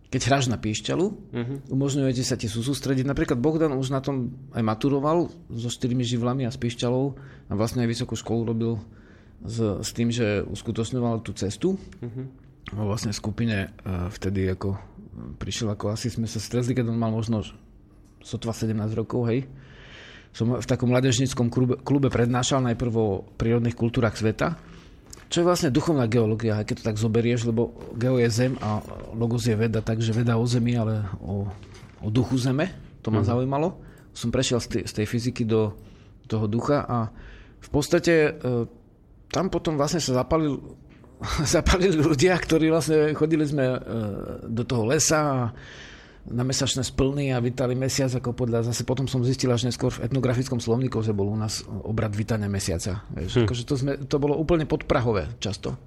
[0.08, 1.58] keď hráš na píšťalu, uh-huh.
[1.68, 3.04] umožňuje ti sa ti sústrediť.
[3.04, 7.06] Napríklad Bohdan už na tom aj maturoval so štyrmi živlami a s píšťalou
[7.52, 8.74] a vlastne aj vysokú školu robil
[9.44, 11.76] s, s tým, že uskutočňoval tú cestu.
[11.76, 12.26] Uh-huh.
[12.72, 14.80] Vo vlastne skupine uh, vtedy ako
[15.38, 17.42] prišiel ako asi sme sa stretli, keď on mal možno
[18.22, 19.50] sotva 17 rokov, hej.
[20.36, 24.60] Som v takom mladežníckom klube, klube prednášal najprv o prírodných kultúrach sveta,
[25.28, 28.80] čo je vlastne duchovná geológia, keď to tak zoberieš, lebo geo je zem a
[29.12, 31.44] logos je veda, takže veda o zemi, ale o,
[32.00, 32.72] o duchu zeme,
[33.04, 33.28] to ma mm.
[33.28, 33.76] zaujímalo.
[34.16, 35.76] Som prešiel z tej, z tej fyziky do
[36.32, 37.12] toho ducha a
[37.60, 38.32] v podstate e,
[39.28, 40.64] tam potom vlastne sa zapalil,
[41.56, 43.80] zapalili ľudia, ktorí vlastne chodili sme e,
[44.48, 45.40] do toho lesa a
[46.28, 50.12] na mesačné splny a vítali mesiac, ako podľa, zase potom som zistil až neskôr v
[50.12, 53.08] etnografickom slovníku, že bol u nás obrad vítania mesiaca.
[53.16, 53.48] Hm.
[53.48, 55.80] Akože to, sme, to bolo úplne podprahové často.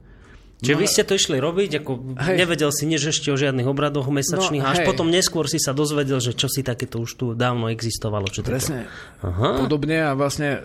[0.61, 2.37] Čiže no, vy ste to išli robiť, ako hej.
[2.37, 4.89] nevedel si nič ešte o žiadnych obradoch mesačných, no, až hej.
[4.93, 8.29] potom neskôr si sa dozvedel, že čo si takéto už tu dávno existovalo.
[8.29, 8.85] Čo Presne.
[9.25, 9.65] Aha.
[9.65, 10.61] Podobne a vlastne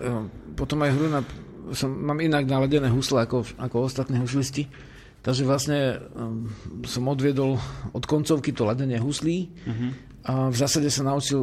[0.52, 1.20] potom aj hru na,
[1.72, 4.68] som, mám inak naladené husle ako, ako ostatní huslisti.
[5.26, 6.46] Takže vlastne um,
[6.86, 7.58] som odviedol
[7.90, 9.90] od koncovky to ladenie huslí uh-huh.
[10.22, 11.42] a v zásade sa naučil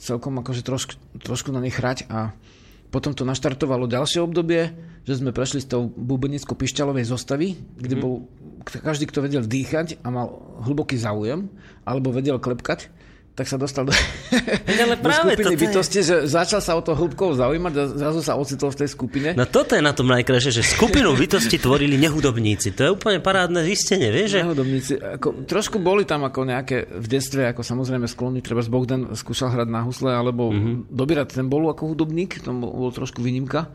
[0.00, 2.32] celkom akože trošku, trošku na nich hrať a
[2.88, 4.72] potom to naštartovalo ďalšie obdobie,
[5.04, 8.04] že sme prešli z tou bubenicko-pišťalovej zostavy, kde uh-huh.
[8.08, 8.14] bol
[8.64, 10.32] každý, kto vedel dýchať a mal
[10.64, 11.52] hlboký záujem,
[11.84, 12.88] alebo vedel klepkať,
[13.38, 13.94] tak sa dostal do,
[14.82, 17.82] ale do práve skupiny toto je- bytosti, že začal sa o to hĺbkou zaujímať a
[17.88, 19.28] zrazu sa ocitol v tej skupine.
[19.32, 22.74] No toto je na tom najkrajšie, že skupinu bytosti tvorili nehudobníci.
[22.74, 24.34] To je úplne parádne zistenie, vieš?
[24.34, 24.38] Že...
[24.42, 24.92] Nehodobníci.
[24.98, 29.48] Ako, trošku boli tam ako nejaké v detstve, ako samozrejme sklony, treba z Bogdan skúšal
[29.48, 30.58] hrať na husle, alebo Mhm.
[30.58, 30.76] mm-hmm.
[30.90, 33.70] dobírať ten bolu ako hudobník, to bol, bol trošku výnimka.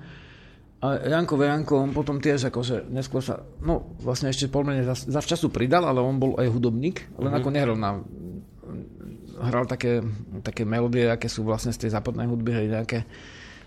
[0.83, 5.17] A Janko Vejanko, on potom tiež akože neskôr sa, no vlastne ešte pomerne za, za
[5.17, 7.19] včasu pridal, ale on bol aj hudobník, len Mhm.
[7.23, 7.39] mm-hmm.
[7.39, 7.89] ako nehral na
[9.39, 10.03] hral také,
[10.45, 12.99] také melódie, aké sú vlastne z tej západnej hudby, hej, nejaké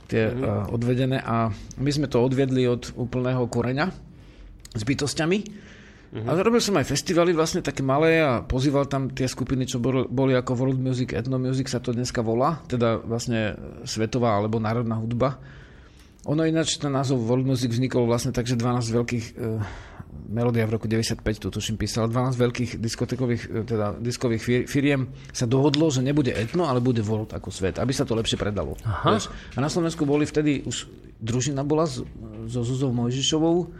[0.07, 0.71] tie mm-hmm.
[0.71, 1.51] uh, odvedené a
[1.83, 3.91] my sme to odviedli od úplného koreňa
[4.75, 5.39] s bytostiami.
[6.07, 6.31] Mm-hmm.
[6.31, 10.07] A robil som aj festivaly vlastne také malé a pozýval tam tie skupiny, čo boli,
[10.07, 14.95] boli ako World Music, Ethno Music sa to dneska volá, teda vlastne svetová alebo národná
[14.97, 15.43] hudba.
[16.27, 19.43] Ono ináč, ten názov World Music vznikol vlastne tak, že 12 veľkých e,
[20.27, 25.03] Melodia v roku 95, tu tuším písal, 12 veľkých diskotekových, e, teda diskových fir- firiem
[25.31, 28.75] sa dohodlo, že nebude etno, ale bude world ako svet, aby sa to lepšie predalo.
[28.83, 29.15] Aha.
[29.15, 29.31] Vieš?
[29.55, 32.03] A na Slovensku boli vtedy už družina bola so
[32.45, 33.71] Zuzou Mojžišovou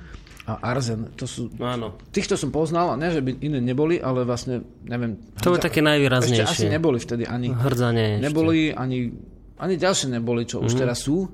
[0.47, 1.11] a Arzen.
[1.17, 1.89] To sú, No áno.
[2.09, 5.19] týchto som poznal, a ne, že by iné neboli, ale vlastne, neviem...
[5.43, 6.47] To Hrdza- také najvýraznejšie.
[6.47, 7.51] Ešte asi neboli vtedy ani...
[7.51, 8.23] Ešte.
[8.23, 9.11] Neboli ani,
[9.59, 11.27] ani ďalšie neboli, čo už teraz sú.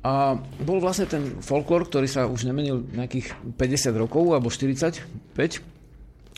[0.00, 0.32] A
[0.64, 5.04] bol vlastne ten folklór, ktorý sa už nemenil nejakých 50 rokov, alebo 45.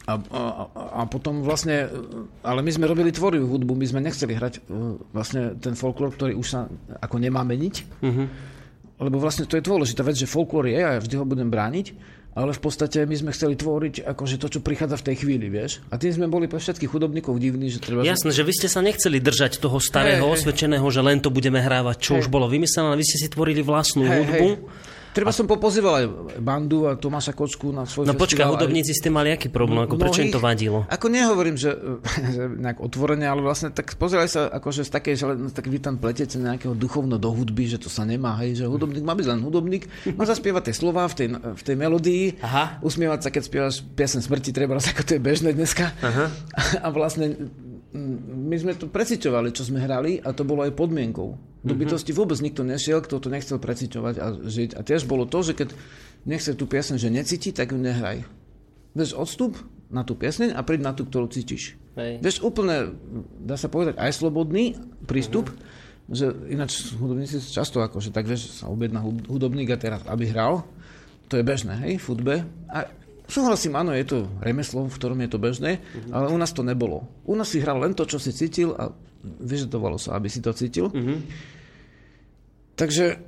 [0.02, 0.40] A, a,
[0.98, 1.86] a- potom vlastne,
[2.42, 6.34] ale my sme robili tvorivú hudbu, my sme nechceli hrať uh, vlastne ten folklór, ktorý
[6.34, 6.66] už sa
[6.98, 8.02] ako nemá meniť.
[8.98, 11.94] Lebo vlastne to je dôležitá vec, že folklór je a ja vždy ho budem brániť,
[12.32, 15.84] ale v podstate my sme chceli tvoriť akože to, čo prichádza v tej chvíli, vieš.
[15.92, 18.00] A tým sme boli pre všetkých hudobníkov divní, že treba...
[18.00, 20.40] Jasné, že vy ste sa nechceli držať toho starého, hej.
[20.40, 22.24] osvedčeného, že len to budeme hrávať, čo Hej.
[22.24, 24.48] už bolo vymyslené, ale vy ste si tvorili vlastnú Hej, hudbu.
[24.48, 24.90] hej.
[25.12, 26.06] Treba som popozýval aj
[26.40, 30.24] bandu a Tomáša Kočku na svoj No počkaj, hudobníci ste mali aký problém, ako prečo
[30.24, 30.88] im to vadilo?
[30.88, 31.76] Ako nehovorím, že,
[32.34, 36.00] že nejak otvorene, ale vlastne tak pozeraj sa akože z takej, že tak vy tam
[36.00, 39.40] pletete nejakého duchovno do hudby, že to sa nemá, hej, že hudobník má byť len
[39.44, 39.84] hudobník,
[40.16, 42.80] má zaspievať tie slova v tej, v tej melódii, Aha.
[42.80, 45.92] usmievať sa, keď spievaš piesen smrti, treba ako to je bežné dneska.
[46.00, 46.32] Aha.
[46.80, 47.52] A vlastne
[47.92, 51.28] my sme to preciťovali, čo sme hrali a to bolo aj podmienkou.
[51.62, 54.70] Do bytosti vôbec nikto nešiel, kto to nechcel preciťovať a žiť.
[54.74, 55.76] A tiež bolo to, že keď
[56.26, 58.26] nechce tú piesen, že necíti, tak ju nehraj.
[58.96, 59.54] Vieš, odstup
[59.92, 61.76] na tú pieseň a príď na tú, ktorú cítiš.
[61.94, 62.24] Hej.
[62.24, 62.96] Vieš, úplne,
[63.44, 64.74] dá sa povedať, aj slobodný
[65.04, 65.52] prístup,
[66.08, 70.32] že ináč hudobníci často ako, že tak vieš, sa objedná hud- hudobník a teraz, aby
[70.32, 70.64] hral,
[71.28, 72.34] to je bežné, hej, v hudbe.
[72.68, 72.88] A
[73.32, 77.08] súhlasím, áno, je to remeslo, v ktorom je to bežné, ale u nás to nebolo.
[77.22, 78.92] U nás si hral len to, čo si cítil a
[79.22, 80.92] vyžadovalo sa, aby si to cítil.
[82.74, 83.04] Takže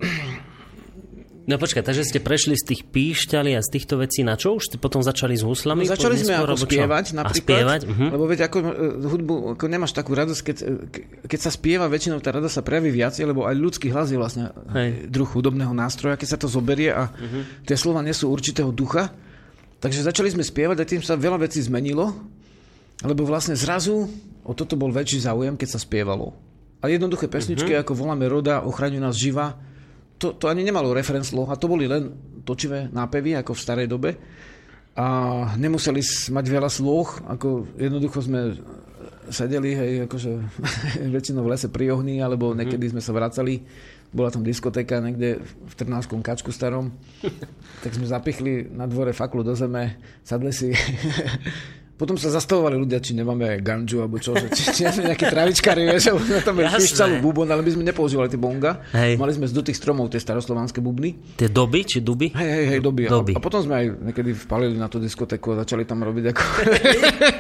[1.45, 4.57] No počkaj, takže ste prešli z tých píšťali a z týchto vecí na čo?
[4.57, 5.85] Už ste potom začali s huslami?
[5.85, 6.69] No, začali sme neskôr, ako alebo čo?
[6.73, 7.81] spievať A napríklad, spievať?
[7.85, 8.07] Mhm.
[8.09, 8.65] lebo veď ako e,
[9.05, 12.65] hudbu, ako nemáš takú radosť, keď, e, ke- keď sa spieva, väčšinou tá radosť sa
[12.65, 14.73] prejaví viacej, lebo aj ľudský hlas je vlastne Hej.
[14.73, 14.91] Hej.
[15.13, 17.69] druh hudobného nástroja, keď sa to zoberie a Mhm.
[17.69, 19.13] tie slova nie sú určitého ducha.
[19.85, 22.09] Takže začali sme spievať a tým sa veľa vecí zmenilo,
[23.05, 24.09] lebo vlastne zrazu
[24.41, 26.33] o toto bol väčší záujem, keď sa spievalo.
[26.81, 27.81] A jednoduché pesničky, Mhm.
[27.85, 29.61] ako voláme roda, ochraňuj nás živa,
[30.17, 32.17] to, to ani nemalo referenc a to boli len
[32.49, 34.17] točivé nápevy, ako v starej dobe.
[34.95, 35.07] A
[35.59, 36.01] nemuseli
[36.33, 38.57] mať veľa slôch, ako jednoducho sme
[39.29, 40.33] sedeli, hej, akože
[41.17, 43.65] väčšinou v lese pri ohni, alebo niekedy sme sa vracali,
[44.11, 46.93] bola tam diskotéka niekde v Trnavskom kačku starom,
[47.83, 50.71] tak sme zapichli na dvore faklu do zeme, sadli si
[51.95, 55.87] Potom sa zastavovali ľudia, či nemáme ganžu, alebo čo, že, či, či sme nejaké travičkári,
[55.87, 56.59] vieš, alebo sme tam
[57.23, 58.83] bubon, ale my sme nepoužívali tie bonga.
[58.91, 59.15] Hej.
[59.15, 61.15] Mali sme z dutých stromov tie staroslovanské bubny.
[61.39, 62.35] Tie doby, či duby?
[62.35, 63.07] Hej, hej, hej, doby.
[63.07, 63.33] Doby.
[63.33, 66.43] A, a potom sme aj niekedy vpalili na tú diskotéku a začali tam robiť ako...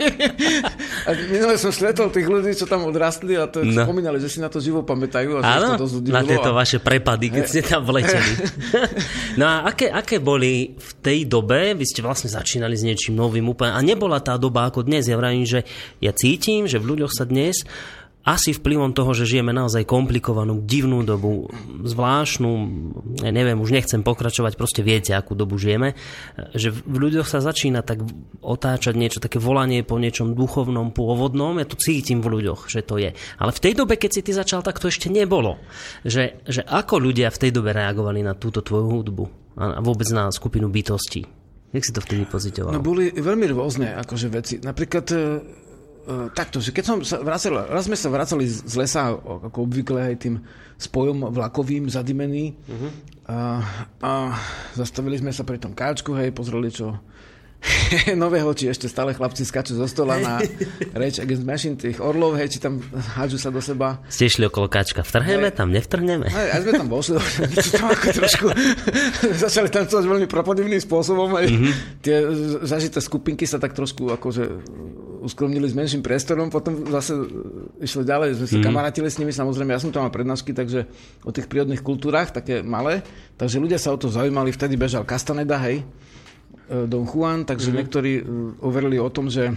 [1.09, 3.89] a minule som stretol tých ľudí, čo tam odrastli a to No.
[3.89, 5.41] spomínali, že si na to živo pamätajú.
[5.41, 6.57] A Áno, to dosť na tieto a...
[6.57, 8.33] vaše prepady, keď ste tam vleteli.
[9.41, 13.49] no a aké, aké boli v tej dobe, vy ste vlastne začínali s niečím novým
[13.51, 15.65] úplne, a nebola tá doba ako dnes, ja vravím, že
[16.05, 17.65] ja cítim, že v ľuďoch sa dnes
[18.25, 21.53] asi vplyvom toho, že žijeme naozaj komplikovanú, divnú dobu,
[21.85, 22.51] zvláštnu,
[23.21, 25.93] ja neviem, už nechcem pokračovať, proste viete, akú dobu žijeme,
[26.57, 28.01] že v ľuďoch sa začína tak
[28.41, 32.97] otáčať niečo, také volanie po niečom duchovnom, pôvodnom, ja to cítim v ľuďoch, že to
[32.97, 33.13] je.
[33.37, 35.61] Ale v tej dobe, keď si ty začal, tak to ešte nebolo.
[36.09, 39.25] Že, že ako ľudia v tej dobe reagovali na túto tvoju hudbu
[39.61, 41.34] a vôbec na skupinu bytostí?
[41.75, 42.71] Jak si to vtedy pozitoval?
[42.71, 44.55] No boli veľmi rôzne akože veci.
[44.63, 45.21] Napríklad e, e,
[46.31, 50.17] takto, že keď som sa vracal, raz sme sa vracali z lesa, ako obvykle aj
[50.23, 50.39] tým
[50.79, 52.91] spojom vlakovým zadimený uh-huh.
[53.27, 53.39] a,
[54.03, 54.13] a
[54.79, 56.99] zastavili sme sa pri tom káčku, hej, pozreli, čo
[58.23, 60.41] nového, či ešte stále chlapci skačú zo stola na
[60.93, 64.01] Rage Against Machine, tých orlov, hej, či tam hádžu sa do seba.
[64.09, 65.01] Ste išli okolo kačka.
[65.01, 66.29] Vtrhneme tam, nevtrhneme?
[66.29, 67.17] Aj, aj sme tam vošli,
[67.79, 68.47] tam ako trošku
[69.45, 71.33] začali tancovať veľmi propodivným spôsobom.
[71.37, 71.73] Aj mm-hmm.
[72.05, 72.17] Tie
[72.69, 74.45] zažité skupinky sa tak trošku akože
[75.25, 77.17] uskromnili s menším priestorom, potom zase
[77.81, 78.67] išli ďalej, sme sa mm-hmm.
[78.69, 80.85] kamarátili s nimi, samozrejme, ja som tam mal prednášky, takže
[81.25, 83.01] o tých prírodných kultúrach, také malé,
[83.41, 85.81] takže ľudia sa o to zaujímali, vtedy bežal Castaneda, hej,
[86.65, 87.79] Don Juan, takže mm-hmm.
[87.79, 88.23] niektorí e,
[88.65, 89.53] overili o tom, že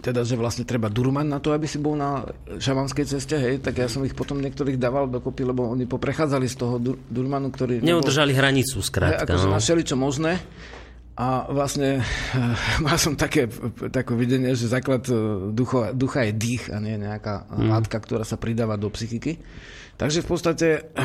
[0.00, 2.24] teda, že vlastne treba durman na to, aby si bol na
[2.56, 6.56] šamanskej ceste, hej, tak ja som ich potom niektorých dával dokopy, lebo oni poprechádzali z
[6.56, 7.84] toho dur- durmanu, ktorý...
[7.84, 9.28] Neudržali nebol, hranicu, skrátka.
[9.28, 9.60] Akože no.
[9.60, 10.40] našeli čo možné.
[11.12, 12.00] A vlastne
[12.86, 13.52] mal som také,
[13.92, 17.68] také videnie, že základ e, ducho, ducha je dých a nie nejaká mm.
[17.68, 19.36] látka, ktorá sa pridáva do psychiky.
[20.00, 20.66] Takže v podstate
[20.96, 21.02] e,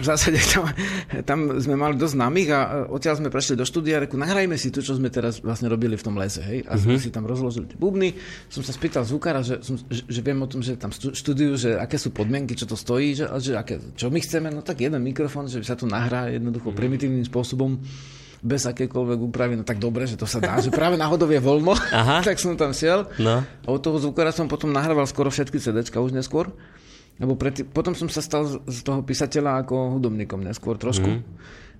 [0.00, 0.68] v zásade tam,
[1.24, 4.54] tam sme mali dosť známych a e, odtiaľ sme prešli do štúdia a reku, nahrajme
[4.60, 6.44] si to, čo sme teraz vlastne robili v tom lese.
[6.44, 6.68] Hej?
[6.68, 7.04] A sme mm-hmm.
[7.04, 8.14] si tam rozložili tie bubny.
[8.52, 11.70] Som sa spýtal zvukára, že, som, že, že viem o tom, že tam študujú, že
[11.80, 14.52] aké sú podmienky, čo to stojí, že, že aké, čo my chceme.
[14.52, 16.80] No tak jeden mikrofón, že sa tu nahrá jednoducho mm-hmm.
[16.80, 17.80] primitívnym spôsobom
[18.44, 21.72] bez akékoľvek úpravy, no tak dobre, že to sa dá, že práve náhodou je voľno,
[21.72, 22.20] Aha.
[22.28, 23.08] tak som tam šiel.
[23.16, 23.40] No.
[23.40, 26.52] A od toho zvukára som potom nahrával skoro všetky CDčka už neskôr.
[27.18, 31.06] Lebo predtým, potom som sa stal z toho písateľa ako hudobníkom neskôr trošku.
[31.06, 31.22] Mm.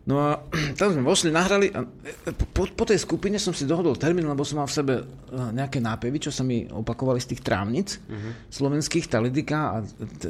[0.04, 0.44] No a
[0.78, 4.44] tam sme vošli, nahrali a e, po, po tej skupine som si dohodol termín, lebo
[4.44, 8.32] som mal v sebe e, nejaké nápevy, čo sa mi opakovali z tých trávnic mm-hmm.
[8.52, 9.76] slovenských, tá lidika a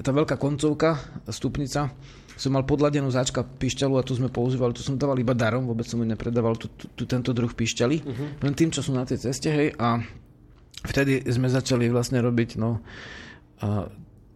[0.01, 0.97] tá veľká koncovka,
[1.29, 1.91] stupnica
[2.35, 5.87] som mal podladenú záčka pišťalu a tu sme používali, tu som dával iba darom, vôbec
[5.87, 8.29] som ju nepredával tu, tu, tu tento druh pišťaly, uh-huh.
[8.43, 10.03] len tým, čo sú na tej ceste, hej, a
[10.83, 12.83] vtedy sme začali vlastne robiť, no,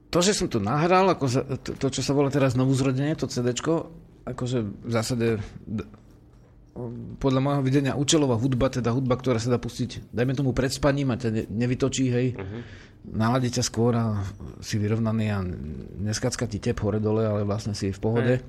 [0.08, 3.28] to, že som to nahral, ako za, to, to, čo sa volá teraz novuzrodenie, to
[3.28, 3.92] CDčko,
[4.24, 5.26] akože v zásade
[7.18, 11.10] podľa môjho videnia účelová hudba, teda hudba, ktorá sa dá pustiť, dajme tomu pred spaním
[11.12, 12.60] a ťa nevytočí, hej, uh-huh.
[13.18, 14.22] naladí ťa skôr a
[14.62, 15.42] si vyrovnaný a
[15.98, 18.34] neskacka ti tep hore dole, ale vlastne si v pohode.
[18.38, 18.46] Hey.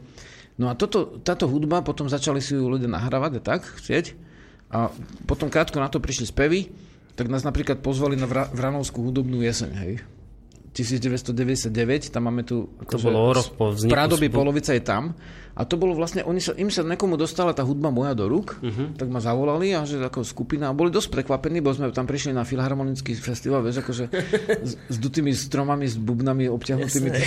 [0.61, 4.13] No a toto, táto hudba, potom začali si ju ľudia nahrávať a tak, chcieť.
[4.69, 4.93] A
[5.25, 6.69] potom krátko na to prišli spevy,
[7.17, 9.93] tak nás napríklad pozvali na Vranovskú hudobnú jeseň, hej
[10.69, 12.69] 1999, tam máme tu...
[12.85, 13.91] To akože, bolo rok po vzniku.
[13.91, 15.17] Prádoby polovica je tam.
[15.59, 18.63] A to bolo vlastne, oni sa, im sa nekomu dostala tá hudba moja do rúk,
[18.63, 18.95] uh-huh.
[18.95, 22.31] tak ma zavolali a že ako skupina, a boli dosť prekvapení, bo sme tam prišli
[22.31, 24.07] na filharmonický festival, vieš, akože
[24.63, 27.09] s, s dutými stromami, s bubnami obťahnutými.
[27.11, 27.23] Tý,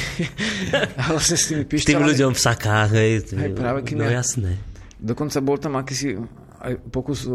[1.04, 1.92] a vlastne s tými pišťalami.
[1.92, 3.10] Tým ľuďom v sakách, hej.
[3.36, 4.56] hej práve, no jasné.
[4.96, 6.16] Dokonca bol tam akýsi
[6.62, 7.26] aj pokus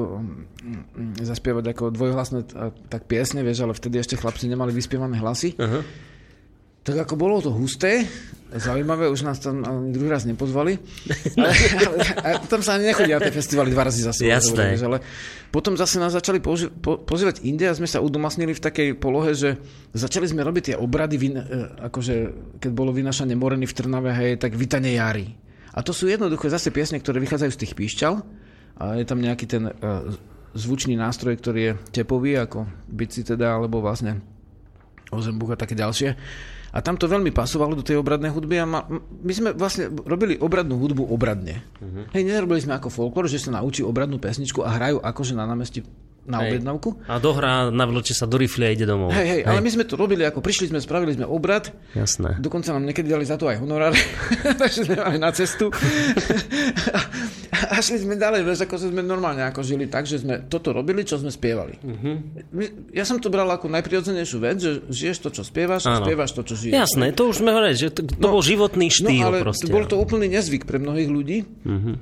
[1.20, 2.48] zaspievať ako dvojhlasné
[2.88, 5.54] tak piesne, vieš, ale vtedy ešte chlapci nemali vyspievané hlasy.
[5.60, 5.84] Uh-huh.
[6.88, 8.08] Tak ako bolo to husté,
[8.56, 10.80] zaujímavé, už nás tam ani druhý raz nepozvali.
[11.36, 11.52] Ale,
[11.84, 14.32] ale, ale tam sa ani nechodia tie festivaly dva razy za sebou.
[14.32, 14.80] Jasné.
[14.80, 15.04] ale
[15.52, 19.36] potom zase nás začali použi- po, pozývať inde a sme sa udomasnili v takej polohe,
[19.36, 19.60] že
[19.92, 21.48] začali sme robiť tie obrady, vyn- e,
[21.92, 22.16] akože
[22.64, 25.36] keď bolo vynašané moreny v Trnave, hej, tak Vitanie jary.
[25.76, 28.47] A to sú jednoduché zase piesne, ktoré vychádzajú z tých píšťal
[28.78, 29.74] a je tam nejaký ten uh,
[30.54, 34.22] zvučný nástroj, ktorý je tepový, ako bici teda, alebo vlastne
[35.14, 36.14] ozembuch a také ďalšie.
[36.76, 40.36] A tam to veľmi pasovalo do tej obradnej hudby a ma, my sme vlastne robili
[40.38, 41.64] obradnú hudbu obradne.
[41.80, 42.06] Uh-huh.
[42.12, 45.82] Hej, nerobili sme ako folklor, že sa naučí obradnú pesničku a hrajú akože na námestí
[46.28, 46.60] na hej.
[46.60, 46.90] objednávku.
[47.08, 49.16] A dohrá, navlčie sa do rifle a ide domov.
[49.16, 51.72] Hej, hej, hej, ale my sme to robili, ako prišli sme, spravili sme obrad.
[51.96, 52.44] Jasné.
[52.44, 53.96] Dokonca nám niekedy dali za to aj honorár,
[54.62, 55.72] takže sme mali na cestu.
[57.72, 61.08] a šli sme ďalej, vieš, ako sme normálne ako žili tak, že sme toto robili,
[61.08, 61.80] čo sme spievali.
[61.80, 62.20] Uh-huh.
[62.92, 66.44] Ja som to bral ako najprirodzenejšiu vec, že žiješ to, čo spievaš, a spievaš to,
[66.44, 66.76] čo žiješ.
[66.76, 69.24] Jasné, to už sme hovorili, že to, to no, bol životný štýl.
[69.24, 71.38] No ale proste, bol to úplný nezvyk pre mnohých ľudí.
[71.64, 71.96] Uh-huh.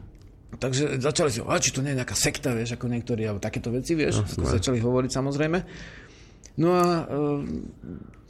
[0.59, 3.93] Takže začali si, či to nie je nejaká sekta, vieš, ako niektorí, alebo takéto veci,
[3.93, 5.59] vieš, no, ako začali hovoriť samozrejme.
[6.55, 7.03] No a e,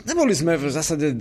[0.09, 1.15] neboli sme v zásade, e,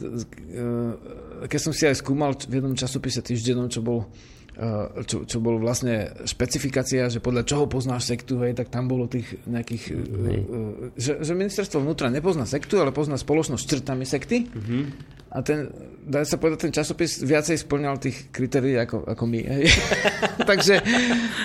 [1.45, 4.09] keď som si aj skúmal v jednom časopise týždennom, čo bol
[4.55, 9.11] Eh, čo, čo bolo vlastne špecifikácia, že podľa čoho poznáš sektu, hej, tak tam bolo
[9.11, 9.85] tých nejakých...
[9.99, 10.39] Hej.
[10.95, 14.47] Že, že ministerstvo vnútra nepozná sektu, ale pozná spoločnosť s črtami sekty.
[14.47, 14.95] Uh-huh.
[15.35, 15.67] A ten,
[16.07, 19.41] dá sa povedať, ten časopis viacej splňal tých kritérií ako, ako my.
[19.43, 19.67] Hej.
[20.51, 20.79] takže,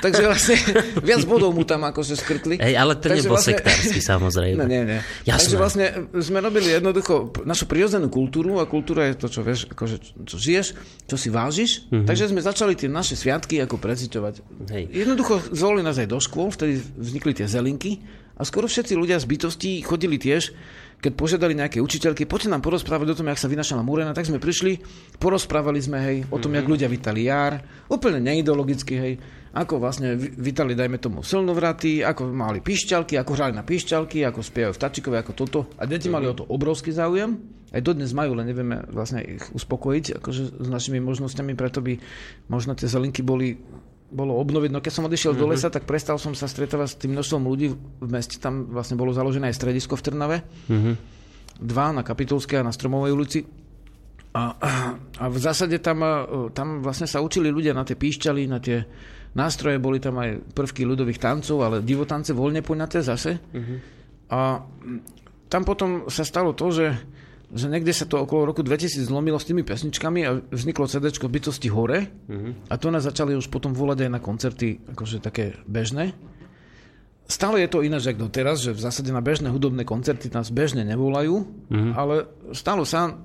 [0.06, 0.56] takže vlastne
[1.02, 2.62] viac bodov mu tam akože skrtli.
[2.62, 4.62] Hej, ale to takže nebol vlastne, sektársky, samozrejme.
[4.70, 5.02] Ne, nie.
[5.26, 5.34] Jasné.
[5.34, 5.86] Takže vlastne
[6.22, 10.68] sme robili jednoducho našu prirodzenú kultúru a kultúra je to, čo vieš, akože, čo žiješ,
[11.10, 11.90] čo si vážiš.
[11.90, 12.06] Uh-huh.
[12.06, 14.36] Takže sme začali tie naše sviatky ako preciťovať.
[14.70, 14.84] Hej.
[14.94, 18.06] Jednoducho zvolili nás aj do škôl, vtedy vznikli tie zelinky
[18.40, 20.56] A skoro všetci ľudia z bytostí chodili tiež,
[21.00, 24.36] keď požiadali nejaké učiteľky, poďte nám porozprávať o tom, jak sa vynašala Murena, tak sme
[24.36, 24.84] prišli,
[25.16, 26.60] porozprávali sme, hej, o tom, mm-hmm.
[26.60, 29.14] jak ľudia vitali jar, úplne neideologicky, hej,
[29.56, 34.76] ako vlastne vitali, dajme tomu, silnovraty, ako mali pišťalky, ako hrali na pišťalky, ako spievajú
[34.76, 35.60] v Tačikove, ako toto.
[35.80, 37.40] A deti mali o to obrovský záujem,
[37.72, 41.98] aj dodnes majú, len nevieme vlastne ich uspokojiť akože s našimi možnosťami, preto by
[42.52, 43.58] možno tie zelinky boli
[44.10, 44.70] bolo obnoviť.
[44.74, 45.42] No keď som odišiel mm-hmm.
[45.42, 45.54] do mhm.
[45.56, 48.42] lesa, tak prestal som sa stretávať s tým množstvom ľudí v meste.
[48.42, 50.38] Tam vlastne bolo založené aj stredisko v Trnave.
[50.68, 50.96] Mm-hmm.
[51.60, 53.40] Dva na Kapitolskej a na Stromovej ulici.
[54.30, 54.54] A,
[55.18, 56.06] a v zásade tam,
[56.54, 58.86] tam vlastne sa učili ľudia na tie píšťaly, na tie
[59.34, 63.42] nástroje, boli tam aj prvky ľudových tancov, ale divotance voľne poňaté zase.
[63.42, 63.78] Mm-hmm.
[64.30, 64.62] A
[65.50, 66.86] tam potom sa stalo to, že
[67.50, 71.34] že niekde sa to okolo roku 2000 zlomilo s tými pesničkami a vzniklo CD v
[71.34, 72.70] bytosti hore mm-hmm.
[72.70, 76.14] a to nás začali už potom volať aj na koncerty akože také bežné.
[77.30, 80.82] Stále je to ináč ako doteraz, že v zásade na bežné hudobné koncerty nás bežne
[80.82, 81.94] nevolajú, mm-hmm.
[81.94, 82.26] ale
[82.58, 83.18] stalo sa,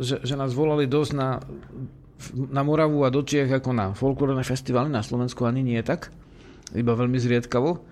[0.00, 1.40] že, že nás volali dosť na,
[2.52, 6.08] na Moravu a do Čiech ako na folklórne festivaly, na Slovensku ani nie tak,
[6.72, 7.84] iba veľmi zriedkavo.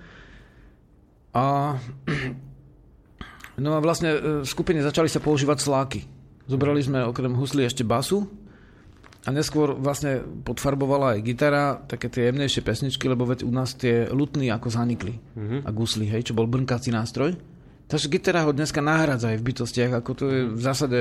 [1.36, 1.76] A
[3.58, 6.00] No a vlastne e, v skupine začali sa používať sláky.
[6.48, 8.24] Zobrali sme okrem husly ešte basu
[9.26, 14.08] a neskôr vlastne podfarbovala aj gitara, také tie jemnejšie pesničky, lebo veď u nás tie
[14.08, 15.20] lutny ako zanikli.
[15.36, 15.60] Mm-hmm.
[15.66, 17.36] A gusly, hej, čo bol brnkací nástroj.
[17.88, 21.00] Takže gitara ho dneska nahradza aj v bytostiach, ako to je v zásade,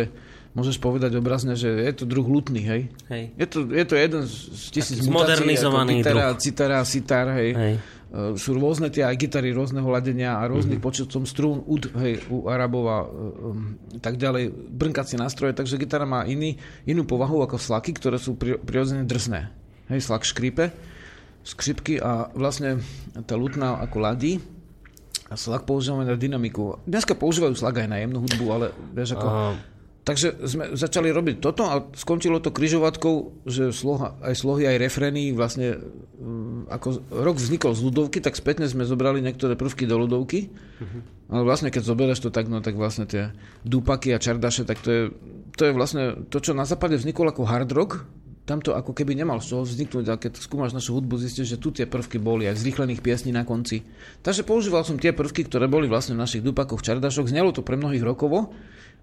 [0.55, 2.81] môžeš povedať obrazne, že je to druh lutný, hej.
[3.11, 3.23] hej.
[3.35, 6.39] Je, to, je to jeden z tisíc mutácií, ako gitara, druh.
[6.39, 7.51] citara, sitar, hej.
[7.51, 7.75] hej.
[8.07, 11.03] Uh, sú rôzne tie aj gitary rôzneho ladenia a rôznych mm-hmm.
[11.03, 16.23] počtom strún, ud, hej, u Arabov a um, tak ďalej, brnkacie nástroje, takže gitara má
[16.23, 16.55] iný,
[16.87, 19.51] inú povahu ako slaky, ktoré sú pri, prirodzene drsné.
[19.91, 20.71] Hej, slak škrípe,
[21.43, 22.79] skripky a vlastne
[23.27, 24.39] tá lutná ako ladí,
[25.27, 26.79] a slak používame na dynamiku.
[26.87, 29.27] Dneska používajú slak aj na jemnú hudbu, ale vieš ako...
[29.27, 29.76] Uh,
[30.07, 35.35] Takže sme začali robiť toto a skončilo to kryžovatkou, že sloha, aj slohy, aj refrény
[35.35, 35.83] vlastne
[36.15, 40.47] mm, ako rok vznikol z ľudovky, tak spätne sme zobrali niektoré prvky do ľudovky.
[40.47, 41.03] Uh-huh.
[41.27, 43.35] Ale vlastne keď zoberieš to tak, no tak vlastne tie
[43.67, 45.03] dupaky a čardaše, tak to je,
[45.59, 48.07] to je vlastne to, čo na západe vzniklo ako hard rock,
[48.47, 51.57] tam to ako keby nemal z toho vzniknúť, ale keď skúmaš našu hudbu, zistíš, že
[51.59, 53.83] tu tie prvky boli aj zrýchlených piesní na konci.
[54.23, 57.27] Takže používal som tie prvky, ktoré boli vlastne v našich dupakoch, čardašoch.
[57.27, 58.55] Znelo to pre mnohých rokovo,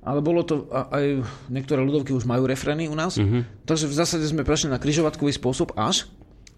[0.04, 3.64] ale bolo to, aj niektoré ľudovky už majú refrény u nás, mm-hmm.
[3.64, 6.06] takže v zásade sme prešli na kryžovatkový spôsob až,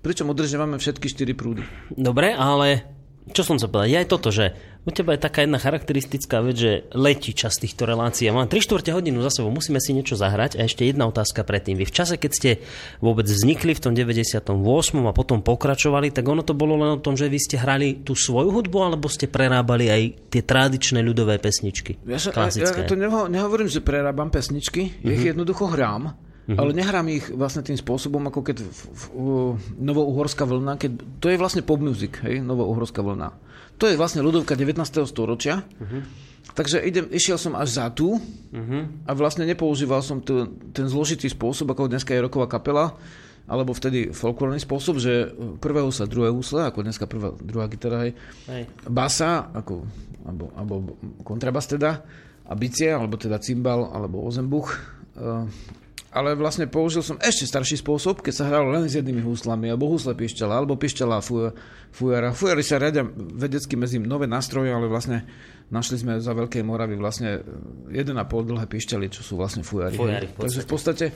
[0.03, 1.63] pričom udržiavame všetky štyri prúdy.
[1.95, 2.96] Dobre, ale
[3.35, 4.55] čo som sa povedať, je aj toto, že
[4.87, 8.31] u teba je taká jedna charakteristická vec, že letí čas týchto relácií.
[8.31, 10.55] Mám 3 čtvrte hodinu za sebou, musíme si niečo zahrať.
[10.55, 11.75] A ešte jedna otázka predtým.
[11.75, 12.51] Vy v čase, keď ste
[13.03, 14.47] vôbec vznikli v tom 98.
[15.03, 18.15] a potom pokračovali, tak ono to bolo len o tom, že vy ste hrali tú
[18.15, 21.99] svoju hudbu, alebo ste prerábali aj tie tradičné ľudové pesničky?
[22.07, 25.11] Ja, sa, ja, ja to neho, nehovorím, že prerábam pesničky, mm-hmm.
[25.11, 25.29] ich mhm.
[25.35, 26.15] jednoducho hrám.
[26.47, 26.63] Mm-hmm.
[26.63, 29.31] Ale nehrám ich vlastne tým spôsobom, ako keď v, v, v,
[29.83, 33.35] Novouhorská vlna, keď, to je vlastne pop music, hej, Novouhorská vlna.
[33.83, 34.79] To je vlastne ľudovka 19.
[35.11, 35.67] storočia.
[35.67, 36.03] Mm-hmm.
[36.55, 39.11] Takže idem, išiel som až za tú mm-hmm.
[39.11, 42.95] a vlastne nepoužíval som to, ten zložitý spôsob, ako dneska je roková kapela,
[43.51, 48.13] alebo vtedy folklórny spôsob, že prvé husle, druhé husle, ako dneska prvá, druhá gitara, hej,
[48.51, 48.63] hej.
[48.87, 49.83] basa, ako,
[50.27, 50.75] alebo, alebo
[51.27, 52.07] kontrabas teda,
[52.47, 54.71] a bicie, alebo teda cymbal, alebo ozembuch,
[55.19, 55.47] uh,
[56.15, 59.91] ale vlastne použil som ešte starší spôsob, keď sa hralo len s jednými húslami, alebo
[59.91, 61.21] húsle pišťala, alebo pišťala
[61.93, 62.33] fujara.
[62.33, 65.27] Fujary sa radia vedecky medzi nové nástroje, ale vlastne
[65.69, 67.43] našli sme za Veľkej Moravy vlastne
[67.91, 69.97] 1,5 dlhé pišťaly, čo sú vlastne fujary.
[69.99, 71.07] fujary v Takže v podstate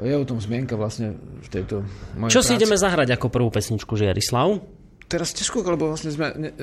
[0.00, 1.12] je o tom zmienka vlastne
[1.44, 1.84] v tejto
[2.16, 2.48] mojej Čo práci.
[2.48, 4.79] si ideme zahrať ako prvú pesničku, Žiarislav?
[5.10, 6.30] Teraz ťažko, lebo vlastne sme...
[6.38, 6.54] Ne,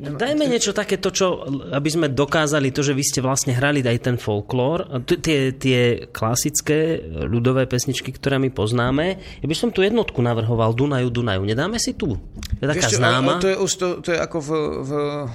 [0.00, 3.84] ne, Dajme niečo také, to, čo, aby sme dokázali to, že vy ste vlastne hrali
[3.84, 6.96] aj ten folklór, tie, tie klasické
[7.28, 9.20] ľudové pesničky, ktoré my poznáme.
[9.44, 11.44] Ja by som tu jednotku navrhoval, Dunaju, Dunaju.
[11.44, 12.16] Nedáme si tu?
[12.56, 13.36] Je taká Ešte, známa.
[13.36, 14.92] to, je už, to, to je ako v, v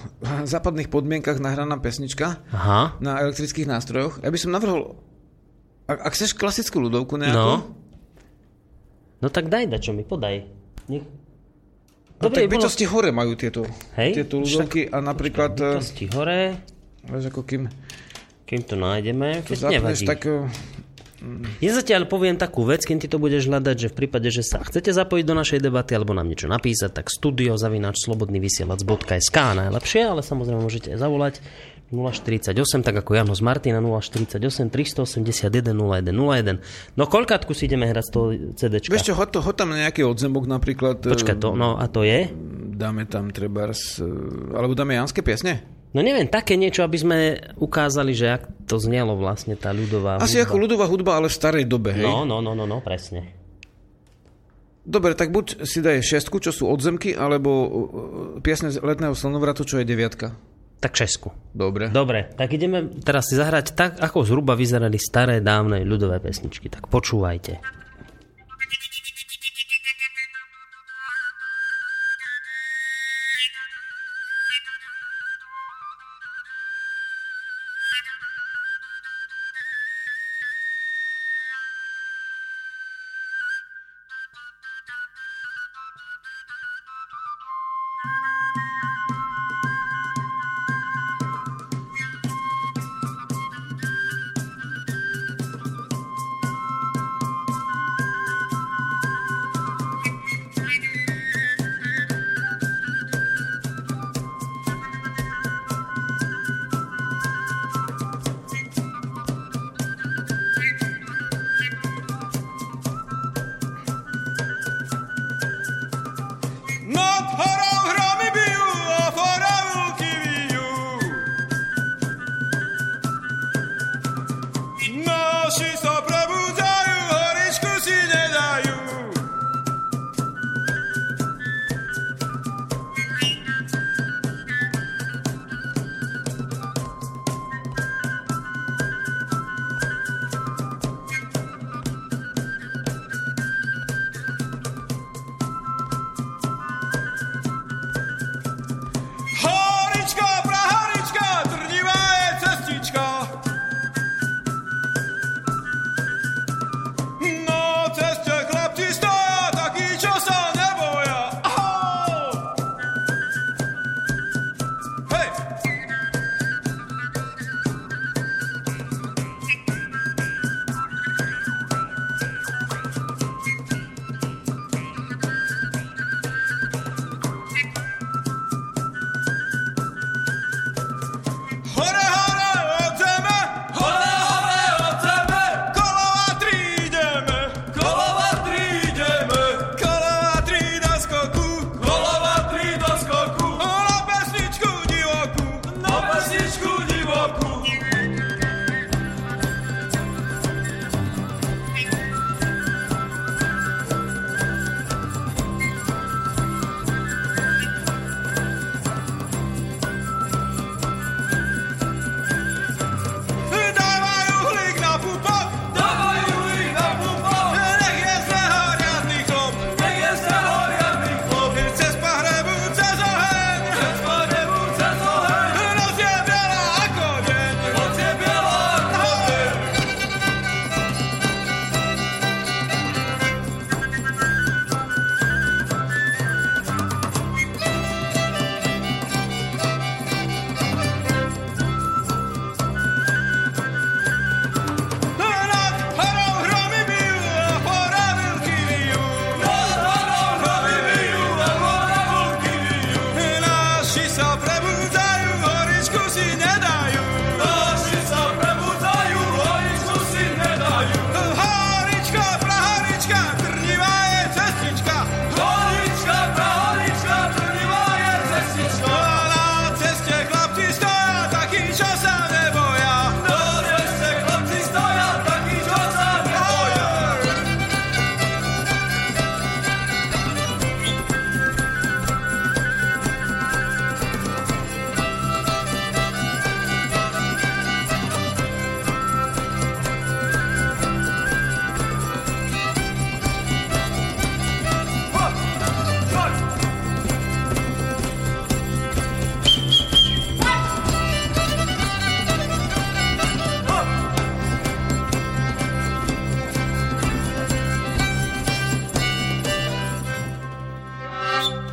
[0.58, 2.98] západných podmienkach nahraná pesnička Aha.
[2.98, 4.26] na elektrických nástrojoch.
[4.26, 4.98] Ja by som navrhol,
[5.86, 7.38] ak, ak chceš klasickú ľudovku nejakú...
[7.38, 7.56] No.
[9.22, 10.44] No tak daj, da čo mi, podaj.
[10.92, 11.06] Nech,
[12.26, 12.94] No Dobre, tak bytosti bolo...
[12.98, 13.62] hore majú tieto,
[14.02, 15.54] Hej, tieto ľudovky a napríklad...
[15.54, 16.42] Počkaj, bytosti hore...
[17.06, 17.70] Vieš, ako kým...
[18.46, 20.26] Kým to nájdeme, to zapneš, tak...
[20.26, 20.50] Eh,
[21.62, 24.62] ja zatiaľ poviem takú vec, keď ty to budeš hľadať, že v prípade, že sa
[24.62, 30.22] chcete zapojiť do našej debaty alebo nám niečo napísať, tak studio zavináč slobodnyvysielac.sk najlepšie, ale
[30.22, 31.36] samozrejme môžete aj zavolať
[31.94, 36.98] 048, tak ako Jano z Martina 048 381 0101.
[36.98, 38.28] No koľkátku si ideme hrať z toho
[38.58, 38.90] CDčka?
[38.90, 41.06] Vieš čo, ho, to, ho tam nejaký odzemok napríklad.
[41.06, 42.26] Počkaj to, no a to je?
[42.76, 43.70] Dáme tam treba,
[44.52, 45.62] alebo dáme Janské piesne?
[45.96, 47.18] No neviem, také niečo, aby sme
[47.56, 50.52] ukázali, že ak to znelo vlastne tá ľudová Asi hudba.
[50.52, 52.04] ako ľudová hudba, ale v starej dobe, hej?
[52.04, 53.32] No, no, no, no, no, presne.
[54.84, 57.70] Dobre, tak buď si daje šestku, čo sú odzemky, alebo uh,
[58.44, 60.36] piesne z letného slnovratu, čo je deviatka.
[60.86, 61.34] Tak Česku.
[61.50, 61.90] Dobre.
[61.90, 66.70] Dobre, tak ideme teraz si zahrať tak, ako zhruba vyzerali staré dávne ľudové pesničky.
[66.70, 67.58] Tak počúvajte.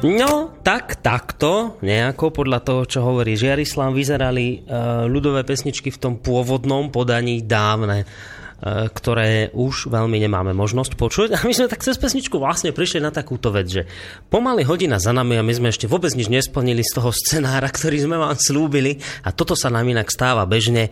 [0.02, 6.14] No, tak, takto, nejako podľa toho, čo hovorí Žiarislav, vyzerali uh, ľudové pesničky v tom
[6.18, 11.28] pôvodnom podaní dávne uh, ktoré už veľmi nemáme možnosť počuť.
[11.38, 13.82] A my sme tak cez pesničku vlastne prišli na takúto vec, že
[14.26, 18.02] pomaly hodina za nami a my sme ešte vôbec nič nesplnili z toho scenára, ktorý
[18.02, 20.90] sme vám slúbili a toto sa nám inak stáva bežne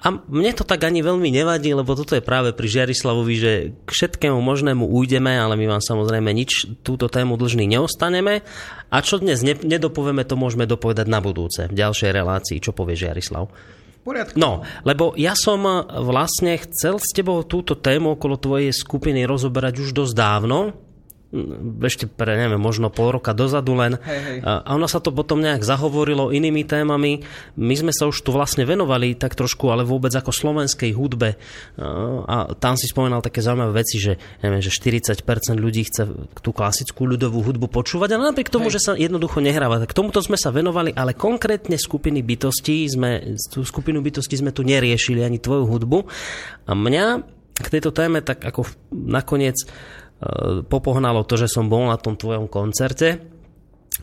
[0.00, 3.52] a mne to tak ani veľmi nevadí, lebo toto je práve pri Žiarislavovi, že
[3.84, 8.40] k všetkému možnému ujdeme, ale my vám samozrejme nič túto tému dlžný neostaneme.
[8.88, 12.96] A čo dnes ne, nedopovieme, to môžeme dopovedať na budúce, v ďalšej relácii, čo povie
[12.96, 13.52] Žiarislav.
[14.00, 14.40] poriadku.
[14.40, 19.92] No, lebo ja som vlastne chcel s tebou túto tému okolo tvojej skupiny rozoberať už
[19.92, 20.72] dosť dávno,
[21.86, 23.94] ešte pre, neviem, možno pol roka dozadu len.
[24.02, 24.38] Hej, hej.
[24.42, 27.22] A ono sa to potom nejak zahovorilo inými témami.
[27.54, 31.38] My sme sa už tu vlastne venovali tak trošku, ale vôbec ako slovenskej hudbe.
[32.26, 35.22] A tam si spomínal také zaujímavé veci, že, neviem, že 40%
[35.54, 36.10] ľudí chce
[36.42, 38.82] tú klasickú ľudovú hudbu počúvať, ale napriek tomu, Hej.
[38.82, 39.78] že sa jednoducho nehráva.
[39.86, 44.66] Tak tomuto sme sa venovali, ale konkrétne skupiny bytostí sme, tú skupinu bytostí sme tu
[44.66, 45.98] neriešili ani tvoju hudbu.
[46.66, 49.68] A mňa k tejto téme tak ako nakoniec
[50.68, 53.24] popohnalo to, že som bol na tom tvojom koncerte,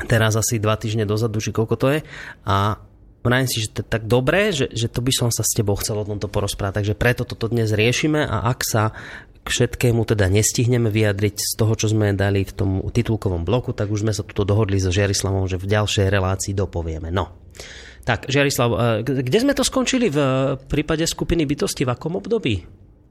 [0.10, 2.00] teraz asi dva týždne dozadu, či koľko to je,
[2.46, 2.82] a
[3.28, 5.76] Vrajím si, že to je tak dobré, že, že to by som sa s tebou
[5.76, 8.96] chcel o tomto porozprávať, takže preto toto dnes riešime a ak sa
[9.44, 13.92] k všetkému teda nestihneme vyjadriť z toho, čo sme dali v tom titulkovom bloku, tak
[13.92, 17.12] už sme sa tuto dohodli so Žiarislavom, že v ďalšej relácii dopovieme.
[17.12, 17.36] No.
[18.08, 20.28] Tak, Žiarislav, e, kde sme to skončili v e,
[20.64, 22.64] prípade skupiny bytosti, v akom období?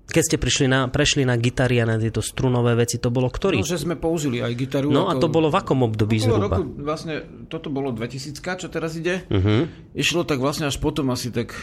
[0.06, 3.58] Keď ste prišli na, prešli na gitary a na tieto strunové veci, to bolo ktorý?
[3.58, 4.86] No, že sme použili aj gitaru.
[4.86, 6.62] No a ako- to bolo v akom období zhruba?
[6.62, 9.26] roku, vlastne, toto bolo 2000, čo teraz ide.
[9.26, 9.66] Uh-huh.
[9.98, 11.58] Išlo tak vlastne až potom asi tak...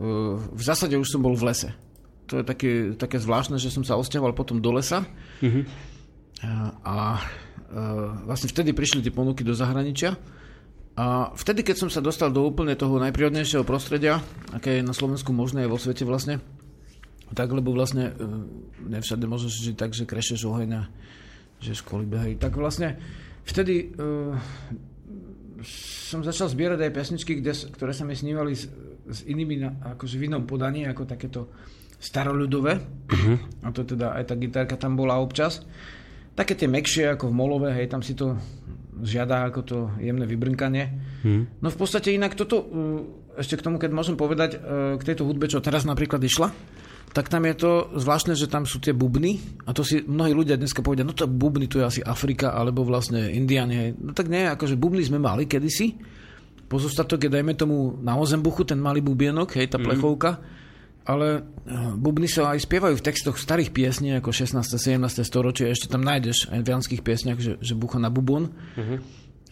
[0.00, 1.76] Uh, v zásade už som bol v lese.
[2.32, 5.04] To je také, také zvláštne, že som sa osťahoval potom do lesa.
[5.44, 5.60] Mhm.
[6.42, 6.50] A,
[6.82, 10.16] a uh, vlastne vtedy prišli tie ponuky do zahraničia.
[10.96, 14.20] A vtedy, keď som sa dostal do úplne toho najprírodnejšieho prostredia,
[14.52, 16.40] aké je na Slovensku možné aj vo svete vlastne,
[17.32, 18.44] tak, lebo vlastne uh,
[18.88, 20.82] nevšade môžeš žiť tak, že krešeš oheň a
[21.62, 22.34] že školy behajú.
[22.42, 22.98] Tak vlastne
[23.46, 24.36] vtedy uh,
[26.10, 28.66] som začal zbierať aj pesničky, kde, ktoré sa mi snívali s,
[29.06, 31.48] s inými, na, akože v inom podaní, ako takéto
[32.02, 32.72] staroľudové.
[32.82, 33.36] Uh-huh.
[33.62, 35.62] A to teda aj tá gitarka tam bola občas.
[36.34, 38.34] Také tie mekšie, ako v Molove, hej, tam si to
[38.98, 40.90] žiada ako to jemné vybrnkanie.
[41.22, 41.46] Hmm.
[41.62, 42.66] No v podstate inak toto, uh,
[43.38, 44.60] ešte k tomu, keď môžem povedať,
[44.98, 46.52] k tejto hudbe, čo teraz napríklad išla,
[47.12, 49.36] tak tam je to zvláštne, že tam sú tie bubny
[49.68, 52.88] a to si mnohí ľudia dneska povedia, no to bubny, to je asi Afrika alebo
[52.88, 53.74] vlastne Indiani.
[53.76, 53.90] Hej.
[54.00, 55.92] No tak nie, akože bubny sme mali kedysi,
[56.72, 60.40] pozostatok je, dajme tomu, na Ozembuchu, ten malý bubienok, hej, tá plechovka,
[61.04, 64.64] ale eh, bubny sa aj spievajú v textoch starých piesní, ako 16.
[64.64, 64.96] 17.
[65.20, 68.48] storočie, ešte tam nájdeš aj v janských piesniach, že, že bucha na bubon.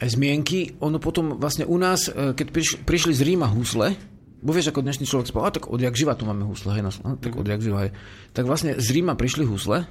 [0.00, 3.92] Aj zmienky, ono potom vlastne u nás, eh, keď priš, prišli z Ríma husle,
[4.40, 6.92] bo vieš, ako dnešný človek spal, a tak odjak živa tu máme husle, hej, na,
[6.92, 7.92] Slo- tak odjak živa, hej.
[8.32, 9.84] Tak vlastne z Ríma prišli husle,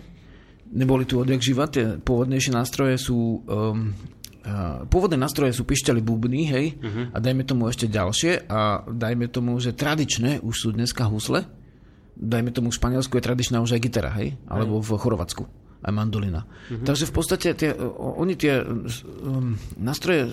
[0.74, 3.46] neboli tu odjak živa, tie pôvodnejšie nástroje sú...
[3.46, 3.94] Um,
[4.90, 7.06] pôvodné nástroje sú pišťali bubny, hej, uh-huh.
[7.14, 11.46] a dajme tomu ešte ďalšie a dajme tomu, že tradičné už sú dneska husle,
[12.18, 15.46] dajme tomu v Španielsku je tradičná už aj gitara, hej, alebo v Chorvátsku
[15.86, 16.50] aj mandolina.
[16.50, 16.82] Uh-huh.
[16.82, 20.28] Takže v podstate tie, oni tie um, nástroje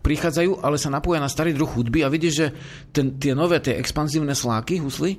[0.00, 2.46] prichádzajú, ale sa napoja na starý druh hudby a vidíš, že
[2.94, 5.18] ten, tie nové, tie expanzívne sláky, husly,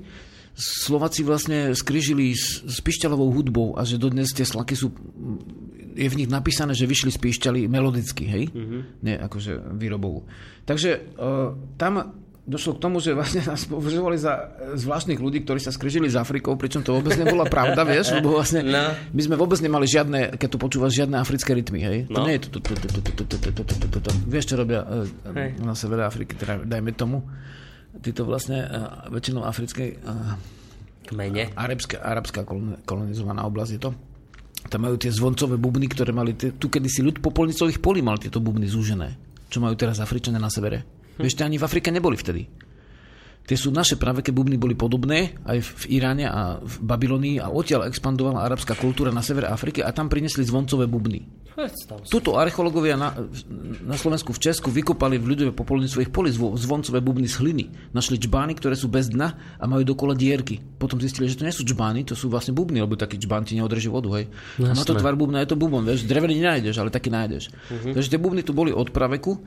[0.59, 4.91] Slováci vlastne skrižili s, s pišťalovou hudbou a že dodnes tie slaky sú
[5.99, 8.43] je v nich napísané, že vyšli z píšťaly melodicky, hej?
[8.51, 8.81] Mm-hmm.
[9.03, 10.23] Nie akože výrobou.
[10.63, 12.15] Takže uh, tam
[12.47, 16.57] došlo k tomu, že vlastne nás považovali za zvláštnych ľudí, ktorí sa skrižili s Afrikou,
[16.57, 18.95] pričom to vôbec nebola pravda, vieš, lebo vlastne no.
[19.13, 21.97] my sme vôbec nemali žiadne, keď tu počúvaš, žiadne africké rytmy, hej.
[22.09, 22.23] No.
[22.23, 22.59] To nie je to,
[24.25, 24.81] vieš, čo robia
[25.61, 27.21] na severe Afriky, teda dajme tomu,
[28.01, 28.65] títo vlastne
[29.09, 29.97] väčšinou africké
[31.09, 32.45] kmene, arabská, arabská
[32.85, 33.91] kolonizovaná oblasť je to,
[34.69, 38.67] tam majú tie zvoncové bubny, ktoré mali, tu kedysi ľud popolnicových polí mal tieto bubny
[38.67, 39.15] zúžené,
[39.47, 40.98] čo majú teraz Afričané na severe.
[41.19, 41.23] Hm.
[41.27, 42.47] Vieš, ani v Afrike neboli vtedy.
[43.49, 47.89] Tie sú naše praveké bubny boli podobné aj v, Iráne a v Babylonii a odtiaľ
[47.89, 51.25] expandovala arabská kultúra na severe Afriky a tam priniesli zvoncové bubny.
[52.07, 53.11] Tuto archeológovia na,
[53.83, 57.65] na Slovensku, v Česku vykopali v ľudové popolní svojich polí zvo- zvoncové bubny z hliny.
[57.89, 60.61] Našli čbány, ktoré sú bez dna a majú dokola dierky.
[60.77, 63.57] Potom zistili, že to nie sú čbány, to sú vlastne bubny, lebo taký čbán ti
[63.57, 64.07] neodrží vodu.
[64.13, 64.29] Hej.
[64.61, 67.51] A má to tvar bubna, je to bubon, vieš, drevený nenájdeš, ale taký nájdeš.
[67.51, 67.97] Uh-huh.
[67.97, 69.41] Takže tie bubny tu boli od praveku,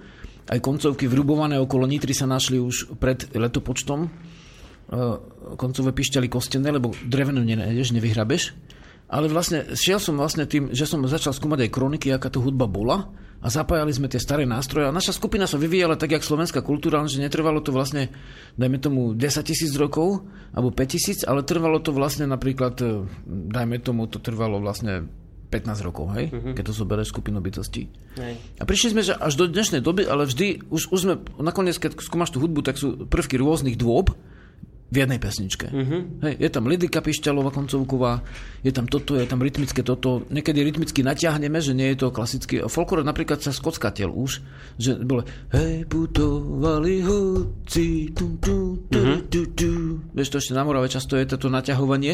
[0.51, 4.11] aj koncovky vrubované okolo Nitry sa našli už pred letopočtom.
[4.93, 5.17] Uh,
[5.57, 8.53] koncové pišťali kostené, lebo drevenú nenájdeš, nevyhrabeš.
[9.13, 12.65] Ale vlastne šiel som vlastne tým, že som začal skúmať aj kroniky, aká to hudba
[12.65, 13.13] bola
[13.43, 17.03] a zapájali sme tie staré nástroje a naša skupina sa vyvíjala tak, jak slovenská kultúra,
[17.11, 18.09] že netrvalo to vlastne,
[18.55, 20.23] dajme tomu 10 tisíc rokov
[20.55, 25.11] alebo 5 tisíc, ale trvalo to vlastne napríklad, e, dajme tomu, to trvalo vlastne
[25.53, 26.33] 15 rokov, hej?
[26.33, 26.57] Uh-huh.
[26.57, 27.93] Keď to zoberieš skupinu bytostí.
[28.17, 28.41] Hej.
[28.57, 32.01] A prišli sme že až do dnešnej doby, ale vždy, už, už sme, nakoniec, keď
[32.01, 34.17] skúmaš tú hudbu, tak sú prvky rôznych dôb,
[34.93, 35.73] v jednej pesničke.
[36.21, 38.21] Hej, je tam Lidika Pišťalová koncovková,
[38.61, 40.29] je tam toto, je tam rytmické toto.
[40.29, 42.61] Niekedy rytmicky natiahneme, že nie je to klasický.
[42.69, 44.45] Folklor napríklad sa skockateľ už,
[44.77, 45.25] že bolo
[45.57, 49.01] hej, putovali hoci, tu, tu, tu,
[49.33, 49.73] tu, tu.
[50.13, 52.13] Vieš, to ešte na Morave často je toto naťahovanie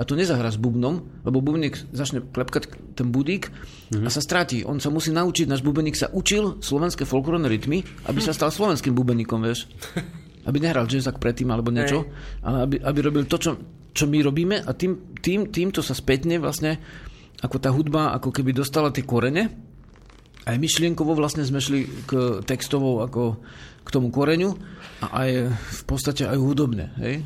[0.00, 3.52] a to nezahra s bubnom, lebo bubník začne klepkať ten budík
[3.92, 4.64] a sa stráti.
[4.64, 8.96] On sa musí naučiť, náš bubeník sa učil slovenské folklórne rytmy, aby sa stal slovenským
[8.96, 9.68] bubeníkom, vieš
[10.44, 12.08] aby nehral jazzak predtým alebo niečo,
[12.44, 13.50] ale aby, aby robil to, čo,
[13.90, 16.78] čo my robíme a tým, tým, týmto sa spätne vlastne
[17.40, 19.50] ako tá hudba ako keby dostala tie korene
[20.44, 23.40] aj myšlienkovo vlastne sme šli k textovo ako
[23.84, 24.52] k tomu koreňu
[25.04, 26.92] a aj v podstate aj hudobne.
[27.00, 27.24] Hej?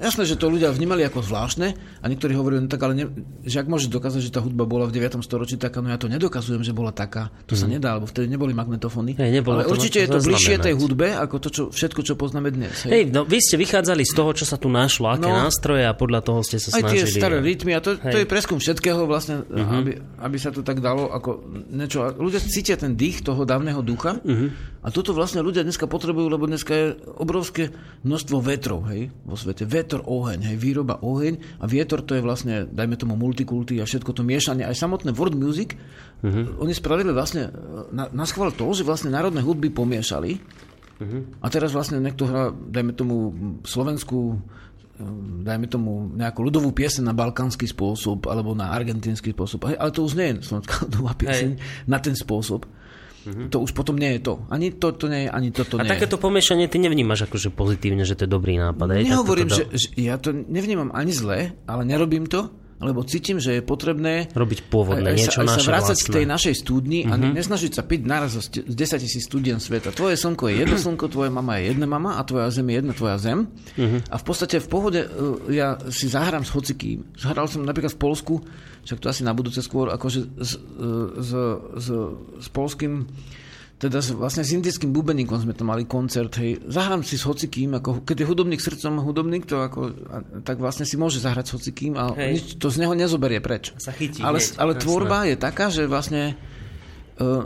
[0.00, 1.68] Jasné, že to ľudia vnímali ako zvláštne
[2.00, 3.04] a niektorí hovorili, no tak ale ne,
[3.44, 5.20] že ak môžeš dokázať, že tá hudba bola v 9.
[5.20, 7.28] storočí taká, no ja to nedokazujem, že bola taká.
[7.44, 9.12] To sa nedá, lebo vtedy neboli magnetofóny.
[9.12, 9.20] Mhm.
[9.20, 12.00] Hej, nebolo ale to určite to je to bližšie tej hudbe, ako to, čo, všetko,
[12.00, 12.72] čo poznáme dnes.
[12.82, 12.90] Hej?
[12.90, 15.36] Hej, no vy ste vychádzali z toho, čo sa tu našlo, aké No.
[15.36, 17.20] nástroje a podľa toho ste sa Aj tie snažili.
[17.20, 18.12] staré rytmy a to, to Hej.
[18.16, 18.18] Mhm.
[18.18, 19.78] je preskum všetkého vlastne, uh-huh.
[19.78, 22.08] aby, aby sa to tak dalo ako niečo.
[22.10, 24.24] Ľudia cítia ten dých toho dávneho ducha Mhm.
[24.24, 24.48] uh-huh.
[24.80, 26.86] a toto vlastne ľudia dneska potrebujú, lebo dneska je
[27.20, 27.68] obrovské
[28.00, 29.68] množstvo vetrov hej, vo svete.
[29.90, 34.14] Vetor, oheň, hej, výroba, oheň a vietor to je vlastne, dajme tomu multikulty a všetko
[34.14, 34.62] to miešanie.
[34.62, 35.74] Aj samotné world music,
[36.22, 36.62] uh-huh.
[36.62, 37.50] oni spravili vlastne
[37.90, 40.38] na, na schvál to, že vlastne národné hudby pomiešali
[41.40, 43.32] a teraz vlastne niekto hrá, dajme tomu
[43.64, 45.04] slovenskú eh,
[45.48, 49.64] dajme tomu nejakú ľudovú pieseň na balkánsky spôsob alebo na argentínsky spôsob.
[49.64, 51.50] Ale to už nie je slovenská ľudová pieseň
[51.88, 52.68] na ten spôsob.
[53.24, 54.34] To už potom nie je to.
[54.48, 58.08] Ani to, to nie je, ani toto A nie takéto pomiešanie ty nevnímaš akože pozitívne,
[58.08, 58.86] že to je dobrý nápad.
[58.96, 59.12] je.
[59.12, 62.48] Nehovorím, Tak že, toto že ja to nevnímam ani zle, ale nerobím to,
[62.80, 65.96] lebo cítim, že je potrebné Robiť pôvodné, aj, aj niečo sa, aj naše sa vrácať
[65.96, 66.16] k vlastné.
[66.16, 67.32] tej našej studni a mm-hmm.
[67.36, 69.92] nesnažiť sa piť naraz z 10 tisíc studien sveta.
[69.92, 72.92] Tvoje slnko je jedno slnko, tvoja mama je jedna mama a tvoja zem je jedna
[72.96, 73.52] tvoja zem.
[73.76, 74.00] Mm-hmm.
[74.08, 75.00] A v podstate v pohode
[75.52, 77.04] ja si zahrám s hocikým.
[77.20, 78.34] Zahral som napríklad v Polsku,
[78.88, 80.56] však to asi na budúce skôr, akože s,
[81.20, 81.30] s,
[81.76, 81.86] s,
[82.40, 83.04] s polským
[83.80, 86.60] teda vlastne s indickým bubeníkom sme to mali koncert, hej.
[86.68, 90.84] Zahrám si s hocikým, ako, keď je hudobník srdcom hudobník, to ako, a, tak vlastne
[90.84, 92.32] si môže zahrať s hocikým a Hej.
[92.36, 93.72] nič to z neho nezoberie preč.
[93.80, 96.36] Sa chytí ale, hneď, ale tvorba je taká, že vlastne
[97.16, 97.40] uh,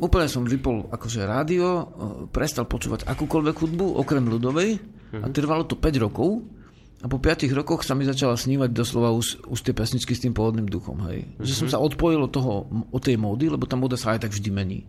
[0.00, 1.84] úplne som vypol akože rádio, uh,
[2.32, 4.80] prestal počúvať akúkoľvek hudbu, okrem ľudovej
[5.20, 6.48] a trvalo to 5 rokov
[6.98, 10.32] a po 5 rokoch sa mi začala snívať doslova už, už tie pesničky s tým
[10.32, 10.96] pôvodným duchom.
[11.12, 11.28] Hej.
[11.44, 14.32] Že som sa odpojil od, toho, od tej módy, lebo tá móda sa aj tak
[14.32, 14.80] vždy mení.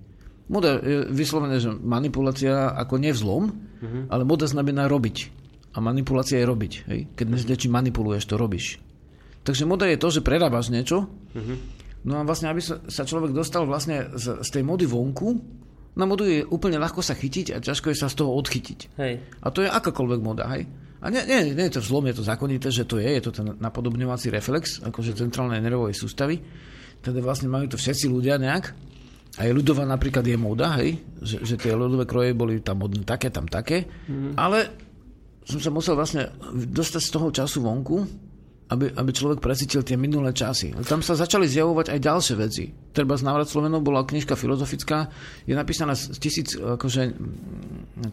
[0.50, 3.44] Moda je vyslovené, že manipulácia ako nevzlom,
[4.10, 5.18] ale moda znamená robiť.
[5.74, 6.74] A manipulácia je robiť.
[6.90, 7.00] Hej?
[7.14, 8.82] Keď dnes niečím manipuluješ, to robíš.
[9.46, 11.06] Takže moda je to, že prerábaš niečo.
[12.04, 15.38] No a vlastne, aby sa, sa človek dostal vlastne z, z tej mody vonku,
[16.00, 18.96] na modu je úplne ľahko sa chytiť a ťažko je sa z toho odchytiť.
[18.98, 19.14] Hej.
[19.44, 20.64] A to je akákoľvek moda, hej?
[21.00, 23.32] A nie, nie, nie je to vzlom, je to zákonité, že to je, je to
[23.32, 26.40] ten napodobňovací reflex, akože centrálnej nervovej sústavy.
[27.00, 28.76] Teda vlastne majú to všetci ľudia nejak.
[29.40, 31.00] Aj ľudová napríklad je móda, hej?
[31.24, 33.88] Že, že tie ľudové kroje boli tam modné také, tam také.
[34.12, 34.36] Mm.
[34.36, 34.68] Ale
[35.48, 37.98] som sa musel vlastne dostať z toho času vonku,
[38.70, 40.78] aby, aby človek precítil tie minulé časy.
[40.86, 42.70] Tam sa začali zjavovať aj ďalšie veci.
[42.94, 45.10] Treba z návrat Slovenov bola knižka filozofická,
[45.50, 47.18] je napísaná z tisíc, akože,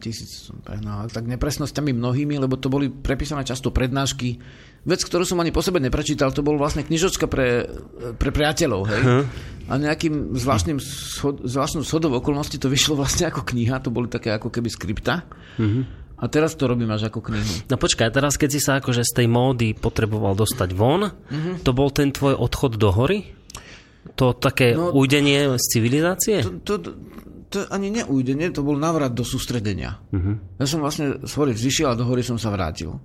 [0.01, 4.41] tisíc, prehnal, tak nepresnosťami mnohými, lebo to boli prepísané často prednášky.
[4.87, 7.67] Vec, ktorú som ani po sebe neprečítal, to bol vlastne knižočka pre,
[8.15, 9.03] pre priateľov, hej?
[9.67, 14.31] A nejakým zvláštnym schod, zvláštnou shodou okolností to vyšlo vlastne ako kniha, to boli také
[14.31, 15.27] ako keby skripta.
[16.17, 17.67] A teraz to robím až ako knihu.
[17.67, 21.61] No počkaj, teraz keď si sa akože z tej módy potreboval dostať von, Mhm.
[21.61, 23.35] to bol ten tvoj odchod do hory?
[24.15, 26.37] To také No- ujdenie z civilizácie?
[26.63, 26.95] To, to,
[27.51, 29.99] to ani neújdenie, to bol návrat do sústredenia.
[30.09, 30.39] Uh-huh.
[30.57, 32.97] Ja som vlastne z hory vzýšiel a do hory som sa vrátil.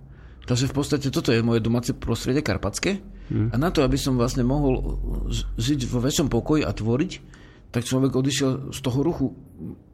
[0.42, 2.98] Takže v podstate toto je moje domáce prostredie karpatské
[3.32, 5.00] a na to, aby som vlastne mohol
[5.32, 7.12] ž- žiť vo väčšom pokoji a tvoriť,
[7.72, 9.32] tak človek odišiel z toho ruchu.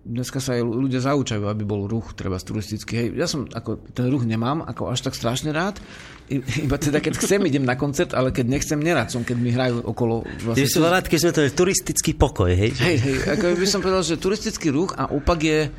[0.02, 2.98] Dneska sa aj ľudia zaučajú, aby bol ruch, treba turistický.
[2.98, 5.78] Hej, ja som ako ten ruch nemám ako až tak strašne rád,
[6.66, 9.86] iba teda keď chcem, idem na koncert, ale keď nechcem, nerad som, keď mi hrajú
[9.86, 10.26] okolo.
[10.42, 12.74] Vlastne, bol rád, keď sme to je turistický pokoj, hej?
[12.82, 15.70] Hej, hej, ako by som povedal, že turistický ruch a opak je,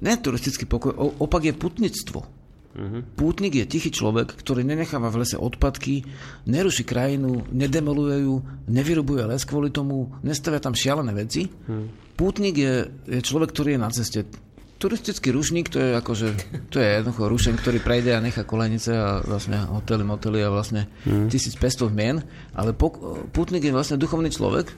[0.00, 2.35] ne turistický pokoj, opak je putnictvo.
[2.76, 3.00] Uh-huh.
[3.16, 6.04] Pútnik je tichý človek, ktorý nenecháva v lese odpadky,
[6.44, 11.48] neruší krajinu, nedemoluje ju, nevyrobuje les kvôli tomu, nestavia tam šialené veci.
[11.48, 11.88] Uh-huh.
[12.20, 12.74] Pútnik je,
[13.08, 14.28] je človek, ktorý je na ceste.
[14.76, 16.28] Turistický rušník, to je akože,
[16.72, 20.84] to je jednoducho rušen, ktorý prejde a nechá kolenice a vlastne hotely, motely a vlastne
[21.08, 21.56] 1500
[21.96, 22.20] mien,
[22.52, 23.00] ale pok-
[23.32, 24.68] pútnik je vlastne duchovný človek,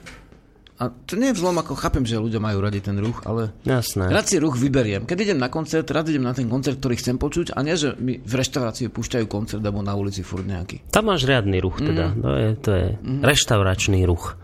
[0.79, 4.07] A to nie je vzlom, ako chápem, že ľudia majú radi ten ruch, ale Jasné.
[4.07, 5.03] rád si ruch vyberiem.
[5.03, 7.99] Keď idem na koncert, rád idem na ten koncert, ktorý chcem počuť a nie, že
[7.99, 10.87] mi v reštaurácii púšťajú koncert alebo na ulici furt nejaký.
[10.87, 12.15] Tam máš riadny ruch teda.
[12.15, 12.21] Mhm.
[12.23, 12.85] To je, to je
[13.27, 14.39] reštauračný ruch.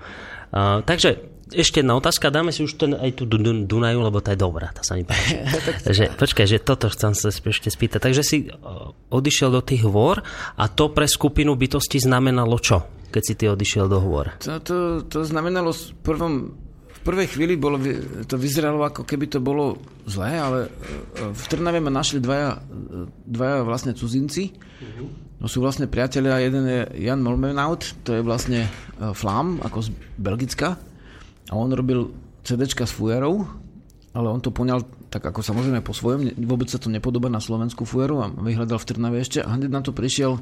[0.51, 4.17] Uh, takže ešte jedna otázka, dáme si už ten, aj tú Dun- Dun- Dunaju, lebo
[4.17, 5.39] tá je dobrá, tá sa mi páči.
[5.97, 7.99] že, počkaj, že toto chcem sa ešte spýtať.
[8.01, 8.49] Takže si
[9.13, 10.25] odišiel do tých hôr
[10.57, 12.83] a to pre skupinu bytosti znamenalo čo,
[13.15, 14.35] keď si ty odišiel do hôr?
[14.43, 14.75] To, to,
[15.07, 16.33] to znamenalo v prvom
[16.95, 17.77] v prvej chvíli bolo,
[18.25, 19.77] to vyzeralo ako keby to bolo
[20.09, 20.69] zlé, ale e,
[21.37, 22.59] v Trnave ma našli dvaja, e,
[23.29, 24.49] dvaja vlastne cudzinci.
[25.37, 28.69] No sú vlastne priatelia, jeden je Jan Molmenaut, to je vlastne e,
[29.13, 30.81] Flam, ako z Belgicka.
[31.45, 32.09] A on robil
[32.41, 33.45] CDčka s fujarou,
[34.17, 34.81] ale on to poňal
[35.13, 38.87] tak ako samozrejme po svojom, vôbec sa to nepodobá na slovenskú fujaru a vyhľadal v
[38.89, 40.41] Trnave ešte a hneď na to prišiel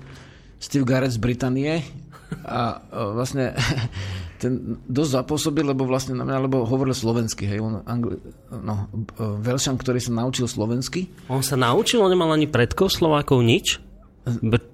[0.58, 1.84] Steve Garrett z Británie
[2.42, 3.54] a e, vlastne
[4.42, 8.18] ten dosť zapôsobil, lebo vlastne na mňa, lebo hovoril slovensky, hej, on angli,
[8.50, 13.46] no, e, Velšan, ktorý sa naučil slovensky, On sa naučil, on nemal ani predkov Slovákov
[13.46, 13.80] nič?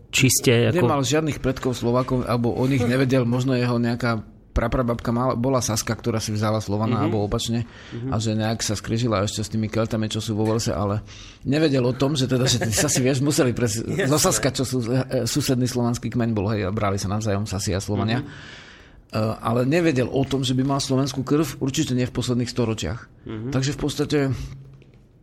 [0.10, 0.86] Čiste ako...
[0.86, 5.94] nemal žiadnych predkov Slovákov, alebo o nich nevedel, možno jeho nejaká praprababka mala, bola Saska,
[5.94, 7.04] ktorá si vzala Slovana, mm-hmm.
[7.06, 8.12] alebo opačne, mm-hmm.
[8.12, 11.06] a že nejak sa skrižila ešte s tými Keltami, čo sú vo Velse, ale
[11.46, 13.80] nevedel o tom, že teda, že tí Sasi, vieš, museli pres...
[14.12, 17.72] zo Saska, čo sú e, susedný slovanský kmeň bol, hej, a brali sa navzájom Sasi
[17.72, 18.26] a Slovania.
[18.26, 18.68] Mm-hmm.
[19.10, 23.00] Uh, ale nevedel o tom, že by mal slovenskú krv, určite nie v posledných storočiach.
[23.26, 23.50] Mm-hmm.
[23.50, 24.20] Takže v podstate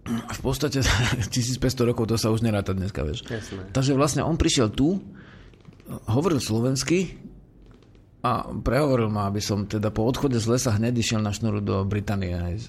[0.06, 0.82] v podstate
[1.34, 3.26] 1500 rokov to sa už neráta dneska, vieš.
[3.26, 3.70] Jasné.
[3.70, 4.98] Takže vlastne on prišiel tu,
[6.10, 7.25] hovoril slovensky
[8.26, 11.82] a prehovoril ma, aby som teda po odchode z lesa hneď išiel na šnuru do
[11.82, 12.66] Británie aj s,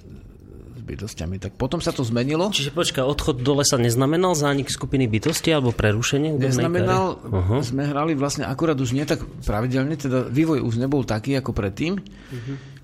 [0.69, 1.37] s bytostiami.
[1.37, 2.47] Tak potom sa to zmenilo.
[2.47, 6.35] Čiže počkaj, odchod do lesa neznamenal zánik skupiny bytosti alebo prerušenie?
[6.35, 7.17] Neznamenal?
[7.25, 7.59] Aha.
[7.61, 11.97] sme hrali vlastne akurát už nie tak pravidelne, teda vývoj už nebol taký ako predtým,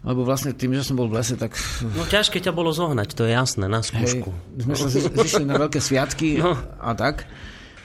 [0.01, 3.23] lebo vlastne tým, že som bol v lese, tak No ťažké ťa bolo zohnať, to
[3.23, 4.29] je jasné, na Hej, skúšku.
[4.57, 6.59] sme sa zi- zišli na veľké sviatky No.
[6.77, 7.23] a tak,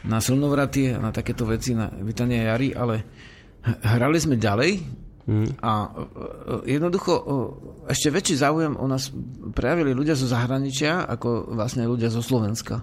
[0.03, 3.07] na slnovraty a na takéto veci, na vítanie jary, ale
[3.65, 4.99] hrali sme ďalej
[5.61, 5.89] a e,
[6.73, 7.23] e, jednoducho e,
[7.93, 9.13] ešte väčší záujem o nás
[9.53, 12.81] prejavili ľudia zo zahraničia ako vlastne ľudia zo Slovenska.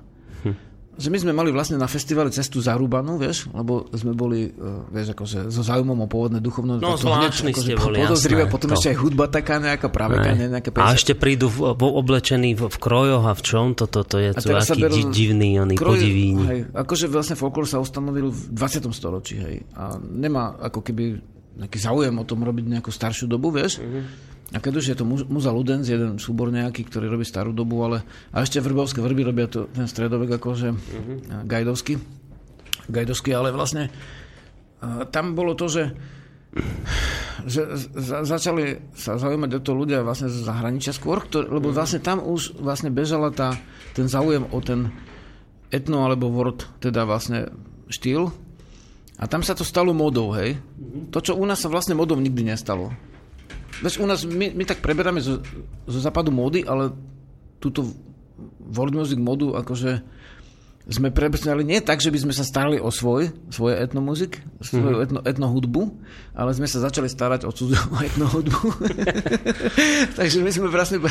[0.96, 4.52] Že my sme mali vlastne na festivale cestu zarúbanú, vieš, lebo sme boli, e,
[4.90, 6.80] vieš, akože so záujmom o pôvodné duchovno.
[6.80, 8.80] No, to zvláštni ste boli, podozrivé, jasné, potom to.
[8.80, 9.92] ešte aj hudba taká nejaká
[10.32, 10.40] Hej.
[10.40, 10.96] ne, nejaké A pesne.
[10.96, 13.66] ešte prídu v, v, oblečení v, v krojoch a v čom?
[13.76, 16.44] Toto to je A tu aký berú- di, divný, oný kroj- podivíni.
[16.48, 18.88] Hej, akože vlastne folklór sa ustanovil v 20.
[18.96, 19.68] storočí, hej.
[19.76, 21.20] A nemá ako keby
[21.60, 23.84] nejaký záujem o tom robiť nejakú staršiu dobu, vieš.
[23.84, 24.02] Mhm.
[24.54, 27.82] A keď už je to Mu- Muza Ludens, jeden súbor nejaký, ktorý robí starú dobu,
[27.82, 31.14] ale a ešte vrbovské vrby robia to, ten stredovek akože Mhm.
[31.32, 31.98] a gajdovský.
[32.86, 33.90] Gajdovský, ale vlastne
[34.82, 35.84] a tam bolo to, že
[37.44, 42.00] že za, začali sa zaujímať o to ľudia vlastne z zahraničia skôr, ktor, lebo vlastne
[42.00, 43.60] tam už vlastne bežala tá,
[43.92, 44.88] ten záujem o ten
[45.68, 47.52] etno alebo world, teda vlastne
[47.92, 48.32] štýl.
[49.16, 50.56] A tam sa to stalo modou, hej.
[51.12, 52.92] To, čo u nás sa vlastne modou nikdy nestalo.
[53.84, 55.44] Veď u nás, my, my tak preberáme zo,
[55.88, 56.96] zo západu módy, ale
[57.60, 57.84] túto
[58.60, 60.00] world music modu akože
[60.86, 65.20] sme prebesňali nie tak, že by sme sa starali o svoj, svoje etnomuzik, svoju etno,
[65.26, 65.82] etnohudbu,
[66.38, 67.78] ale sme sa začali starať o cudzú
[68.14, 68.60] etnohudbu.
[70.20, 71.02] Takže my sme vlastne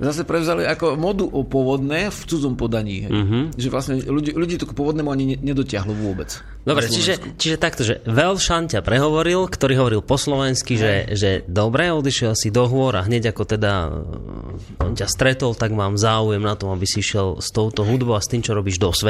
[0.00, 3.04] zase prevzali ako modu o pôvodné v cudzom podaní.
[3.04, 3.12] Hej.
[3.60, 6.40] Že vlastne ľudí, ľudí to k pôvodnému ani ne- nedotiahlo vôbec.
[6.60, 11.88] Dobre, čiže, čiže takto, že Velšan ťa prehovoril, ktorý hovoril po slovensky, že, že dobre,
[11.88, 16.40] odišiel si do hôr a hneď ako teda eh, on ťa stretol, tak mám záujem
[16.40, 19.09] na tom, aby si išiel s touto hudbou a s tým, čo robíš do sveta.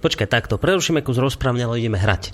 [0.00, 2.32] Počkaj, takto, prerušíme kus rozprávne, ale ideme hrať.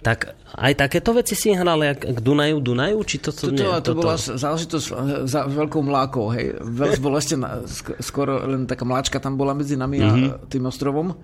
[0.00, 3.70] Tak aj takéto veci si hral jak k Dunaju, Dunaju, či to, to, Toto, nie,
[3.84, 4.94] to bola záležitosť eh,
[5.28, 6.56] za veľkou mlákou, hej.
[6.58, 10.10] Vels bol ešte na, sk- skoro len taká mláčka tam bola medzi nami a
[10.48, 11.14] tým ostrovom.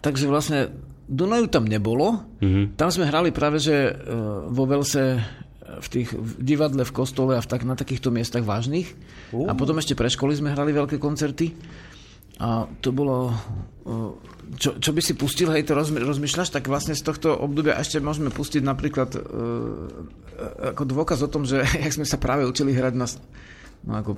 [0.00, 0.72] Takže vlastne
[1.10, 2.22] Dunaju tam nebolo.
[2.78, 3.94] Tam sme hrali práve, že eh,
[4.46, 5.22] vo Velse eh,
[5.70, 8.90] v tých v divadle, v kostole a v tak, na takýchto miestach vážnych.
[9.46, 11.54] A potom ešte pre školy sme hrali veľké koncerty.
[12.40, 13.36] A to bolo...
[14.50, 18.34] Čo, čo by si pustil, hej, to rozmýšľaš, tak vlastne z tohto obdobia ešte môžeme
[18.34, 19.22] pustiť napríklad eh,
[20.74, 23.06] ako dôkaz o tom, že jak sme sa práve učili hrať na...
[23.86, 24.10] No ako...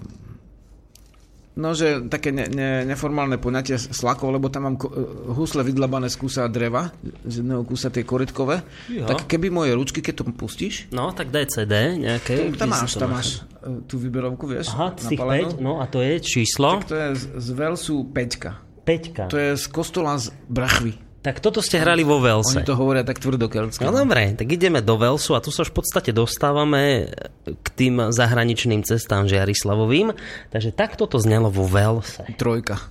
[1.52, 6.08] No, že také ne, ne, neformálne poňatie slakov, lebo tam mám ko- eh, husle vydlabané
[6.08, 6.88] z kusa dreva,
[7.22, 8.64] z jedného kusa tie korytkové.
[8.88, 9.04] Jo.
[9.04, 12.56] Tak keby moje ručky, keď to pustíš, No, tak daj CD nejaké.
[12.56, 13.28] tam si máš, to tam máš
[13.60, 15.48] eh, tú výberovku, vieš, Aha, z tých napalenú.
[15.52, 16.80] 5, no a to je číslo?
[16.80, 18.50] Tak to je z, z Velsu Peťka.
[18.82, 19.28] Peťka.
[19.28, 20.96] To je z kostola z Brachvy.
[21.22, 22.58] Tak toto ste hrali vo Velse.
[22.58, 23.86] Oni to hovoria tak tvrdo keľsky.
[23.86, 27.14] No dobre, tak ideme do Velsu a tu sa už v podstate dostávame
[27.46, 30.18] k tým zahraničným cestám Žiarislavovým.
[30.50, 32.26] Takže takto to znelo vo Velse.
[32.34, 32.90] Trojka.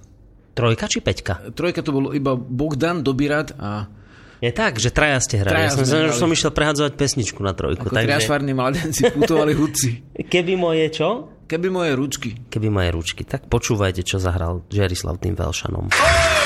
[0.55, 1.51] Trojka či peťka?
[1.51, 3.91] Trojka to bol iba Bogdan, Dobirat a
[4.39, 5.51] Je tak, že traja ste hrali.
[5.51, 6.21] Traja ja som, sme že hrali.
[6.23, 7.91] som išiel prehádzovať pesničku na trojku.
[7.91, 8.07] ako takže...
[8.07, 9.89] Triašvárni mladenci putovali hudci.
[10.33, 11.09] keby moje čo?
[11.51, 12.29] Keby moje ručky.
[12.47, 13.27] Keby moje ručky.
[13.27, 15.91] Tak počúvajte, čo zahral Žiarislav tým Velšanom.
[15.91, 16.40] Keby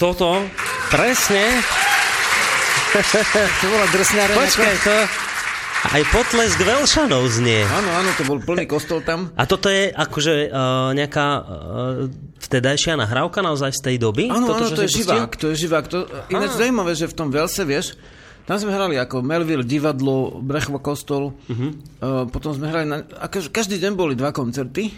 [0.00, 0.40] toto,
[0.88, 1.60] presne.
[3.60, 4.34] To bola drsňáreň.
[4.34, 4.96] Počkaj, to
[5.94, 7.62] aj potlesk Velšanov znie.
[7.64, 9.30] Áno, áno, to bol plný kostol tam.
[9.38, 11.42] A toto je akože uh, nejaká uh,
[12.42, 14.26] vtedajšia nahrávka naozaj z tej doby?
[14.28, 15.06] Áno, áno, to je pustil?
[15.06, 15.86] živák, to je živák.
[15.92, 15.98] To,
[16.32, 17.94] ináč zaujímavé, že v tom Velse, vieš,
[18.44, 21.70] tam sme hrali ako Melville, divadlo, Brechva kostol, uh-huh.
[22.02, 24.90] uh, potom sme hrali, na, každý deň boli dva koncerty.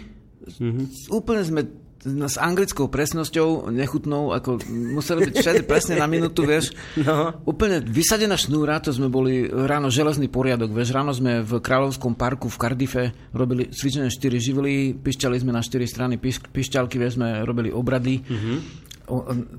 [0.43, 1.21] Uh-huh.
[1.21, 1.61] Úplne sme
[2.03, 6.75] s anglickou presnosťou, nechutnou, ako museli byť všade presne na minútu, vieš.
[6.99, 7.31] No.
[7.47, 12.51] Úplne vysadená šnúra, to sme boli ráno železný poriadok, vieš, ráno sme v Kráľovskom parku
[12.51, 17.47] v Cardiffe robili cvičené 4 živly, pišťali sme na 4 strany piš, pišťalky, vieš, sme
[17.47, 18.19] robili obrady.
[18.19, 18.83] O,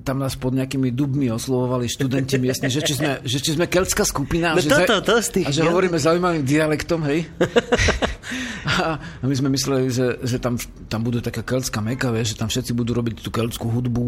[0.04, 4.00] tam nás pod nejakými dubmi oslovovali študenti miestni, že či sme, že či sme keltská
[4.08, 4.56] skupina.
[4.56, 7.28] No že toto, to z tých a že kel- hovoríme zaujímavým dialektom, hej.
[8.72, 10.56] a, my sme mysleli, že, že tam,
[10.88, 14.06] tam budú taká keltská meka, vieš, že tam všetci budú robiť tú keltskú hudbu.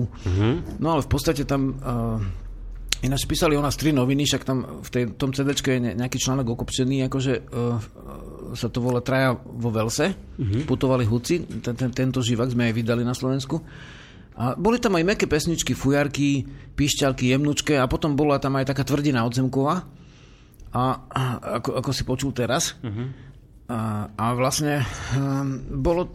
[0.80, 1.76] No ale v podstate tam...
[1.84, 2.44] Uh,
[3.04, 6.16] Ináč písali o nás tri noviny, však tam v tej, tom CD je ne- nejaký
[6.16, 7.76] článok okopčený, akože uh,
[8.56, 10.16] sa to volá Traja vo Velse,
[10.64, 13.60] putovali huci, ten, ten, tento živak sme aj vydali na Slovensku.
[14.36, 16.44] A boli tam aj meké pesničky, fujarky,
[16.76, 19.88] píšťalky, jemnučké a potom bola tam aj taká tvrdina odzemková.
[20.76, 21.22] A, a
[21.56, 22.76] ako, ako si počul teraz.
[23.66, 24.84] A, a vlastne
[25.16, 26.12] um, bolo,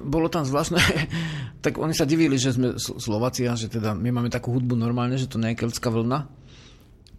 [0.00, 0.80] bolo tam zvláštne,
[1.64, 4.72] tak oni sa divili, že sme Sl- Slováci a že teda my máme takú hudbu
[4.72, 6.24] normálne, že to nie je keltská vlna.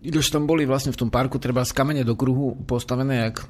[0.02, 3.45] Idož tam boli vlastne v tom parku treba z kamene do kruhu postavené, jak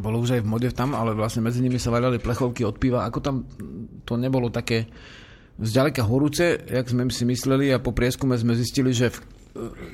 [0.00, 3.04] bolo už aj v mode tam, ale vlastne medzi nimi sa vaľali plechovky od piva.
[3.04, 3.44] Ako tam
[4.08, 4.88] to nebolo také
[5.58, 9.18] zďaleka horúce, jak sme si mysleli a po prieskume sme zistili, že v,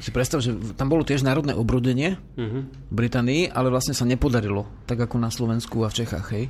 [0.00, 5.04] si predstav, že tam bolo tiež národné obrodenie v Británii, ale vlastne sa nepodarilo, tak
[5.04, 6.44] ako na Slovensku a v Čechách, hej,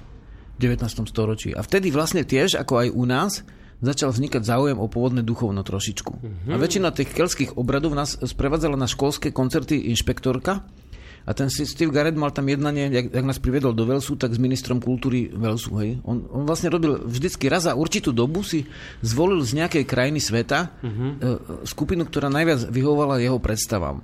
[0.56, 1.10] v 19.
[1.10, 1.50] storočí.
[1.56, 3.32] A vtedy vlastne tiež, ako aj u nás,
[3.80, 6.12] začal vznikať záujem o pôvodné duchovno trošičku.
[6.52, 10.68] A väčšina tých kelských obradov nás sprevádzala na školské koncerty inšpektorka,
[11.28, 14.40] a ten Steve Garrett mal tam jednanie, jak, jak nás privedol do Velsu, tak s
[14.40, 15.76] ministrom kultúry Velsu.
[15.78, 16.00] Hej.
[16.02, 18.64] On, on vlastne robil vždycky raz za určitú dobu si
[19.04, 21.64] zvolil z nejakej krajiny sveta uh-huh.
[21.68, 24.00] skupinu, ktorá najviac vyhovovala jeho predstavám.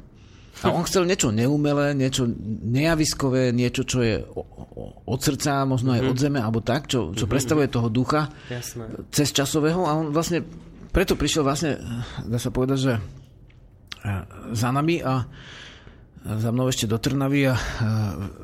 [0.64, 2.25] A on chcel niečo neumelé, niečo
[2.64, 4.25] nejaviskové, niečo, čo je
[5.05, 8.89] od srdca, možno aj od zeme, alebo tak, čo, čo predstavuje toho ducha Jasné.
[9.12, 10.41] cez časového a on vlastne
[10.97, 11.76] preto prišiel vlastne,
[12.25, 14.25] dá sa povedať, že eh,
[14.57, 15.29] za nami a
[16.26, 17.61] za mnou ešte do Trnavy a eh,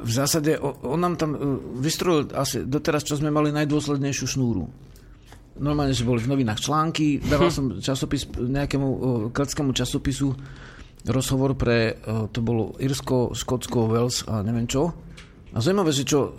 [0.02, 1.38] v zásade on nám tam eh,
[1.82, 4.64] vystrojil asi doteraz, čo sme mali najdôslednejšiu šnúru.
[5.58, 9.00] normálne, že boli v novinách články, dával som časopis nejakému uh,
[9.34, 10.32] keltskému časopisu
[11.02, 11.98] rozhovor pre,
[12.30, 14.94] to bolo Irsko, Škótsko, Wales a neviem čo.
[15.50, 16.38] A zaujímavé, že čo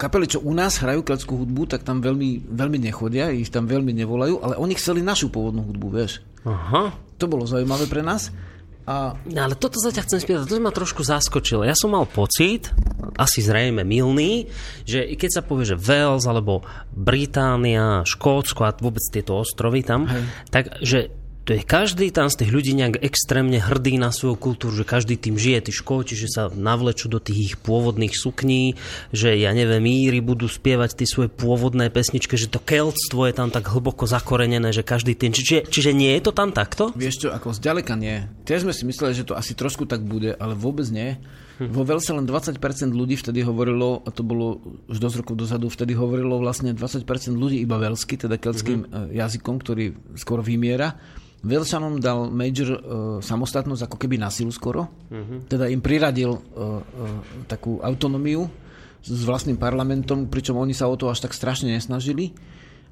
[0.00, 3.92] kapely, čo u nás hrajú keľtskú hudbu, tak tam veľmi, veľmi nechodia, ich tam veľmi
[3.92, 6.24] nevolajú, ale oni chceli našu pôvodnú hudbu, vieš.
[6.48, 6.96] Aha.
[7.20, 8.32] To bolo zaujímavé pre nás.
[8.90, 11.62] A No, ale toto sa ťa chcem spýtať, to ma trošku zaskočilo.
[11.62, 12.74] Ja som mal pocit,
[13.14, 14.50] asi zrejme milný,
[14.82, 20.22] že keď sa povie, že Wales alebo Británia, Škótsko a vôbec tieto ostrovy tam, Hej.
[20.50, 21.19] tak že
[21.50, 25.18] to je každý tam z tých ľudí nejak extrémne hrdý na svoju kultúru, že každý
[25.18, 28.78] tým žije, tí škóti, že sa navlečú do tých ich pôvodných sukní,
[29.10, 33.50] že ja neviem, Íri budú spievať tie svoje pôvodné pesničky, že to keltstvo je tam
[33.50, 35.34] tak hlboko zakorenené, že každý tým...
[35.34, 36.94] Čiže, čiže nie je to tam takto?
[36.94, 38.30] Vieš čo, ako zďaleka nie.
[38.46, 41.18] Tiež sme si mysleli, že to asi trošku tak bude, ale vôbec nie.
[41.76, 42.56] Vo Velse len 20%
[42.96, 47.04] ľudí vtedy hovorilo, a to bolo už dosť rokov dozadu, vtedy hovorilo vlastne 20%
[47.36, 50.96] ľudí iba velsky, teda keltským mm jazykom, ktorý skoro vymiera.
[51.40, 52.78] Velšanom dal major uh,
[53.24, 54.92] samostatnosť ako keby na silu skoro.
[55.48, 56.80] Teda im priradil uh, uh,
[57.48, 58.48] takú autonómiu
[59.00, 62.36] s vlastným parlamentom, pričom oni sa o to až tak strašne nesnažili.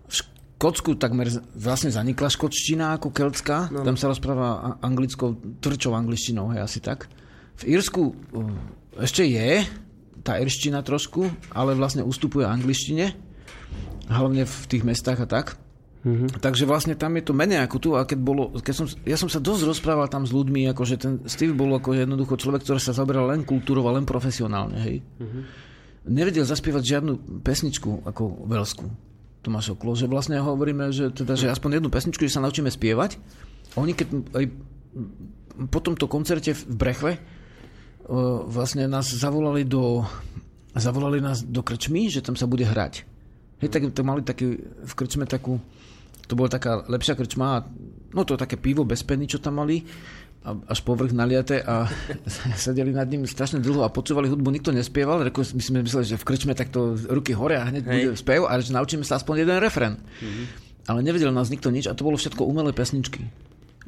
[0.09, 3.85] V Škótsku takmer vlastne zanikla škótština ako keltská, no.
[3.85, 7.07] tam sa rozpráva anglickou, tvrdšou angličtinou, hej, asi tak.
[7.59, 9.66] V Írsku uh, ešte je
[10.22, 13.14] tá irština trošku, ale vlastne ustupuje angličtine,
[14.10, 15.47] hlavne v tých mestách a tak.
[16.06, 16.39] Mm-hmm.
[16.39, 19.26] Takže vlastne tam je to menej ako tu a keď bolo, keď som, ja som
[19.26, 22.94] sa dosť rozprával tam s ľuďmi, akože ten Steve bol ako jednoducho človek, ktorý sa
[22.94, 25.02] zaoberal len kultúrou a len profesionálne, hej.
[25.02, 25.43] Mm-hmm.
[26.09, 28.86] Nevedel zaspievať žiadnu pesničku ako veľskú.
[29.43, 33.18] Tomáš Oklo, že vlastne hovoríme, že, teda, že aspoň jednu pesničku, že sa naučíme spievať.
[33.74, 34.44] A oni keď aj
[35.68, 37.12] po tomto koncerte v Brechle
[38.48, 40.02] vlastne nás zavolali do
[40.78, 43.05] zavolali nás do krčmy, že tam sa bude hrať.
[43.59, 45.59] Hej, tak to mali taký, v krčme takú,
[46.30, 47.66] to bola taká lepšia krčma,
[48.14, 49.82] no to také pivo bez peny, čo tam mali,
[50.47, 51.90] a, až povrch naliate a
[52.55, 56.20] sedeli nad ním strašne dlho a počúvali hudbu, nikto nespieval, reko, my sme mysleli, že
[56.20, 57.90] v krčme takto ruky hore a hneď Hej.
[57.90, 59.98] bude spev a že naučíme sa aspoň jeden refren.
[60.86, 63.26] Ale nevedel nás nikto nič a to bolo všetko umelé pesničky.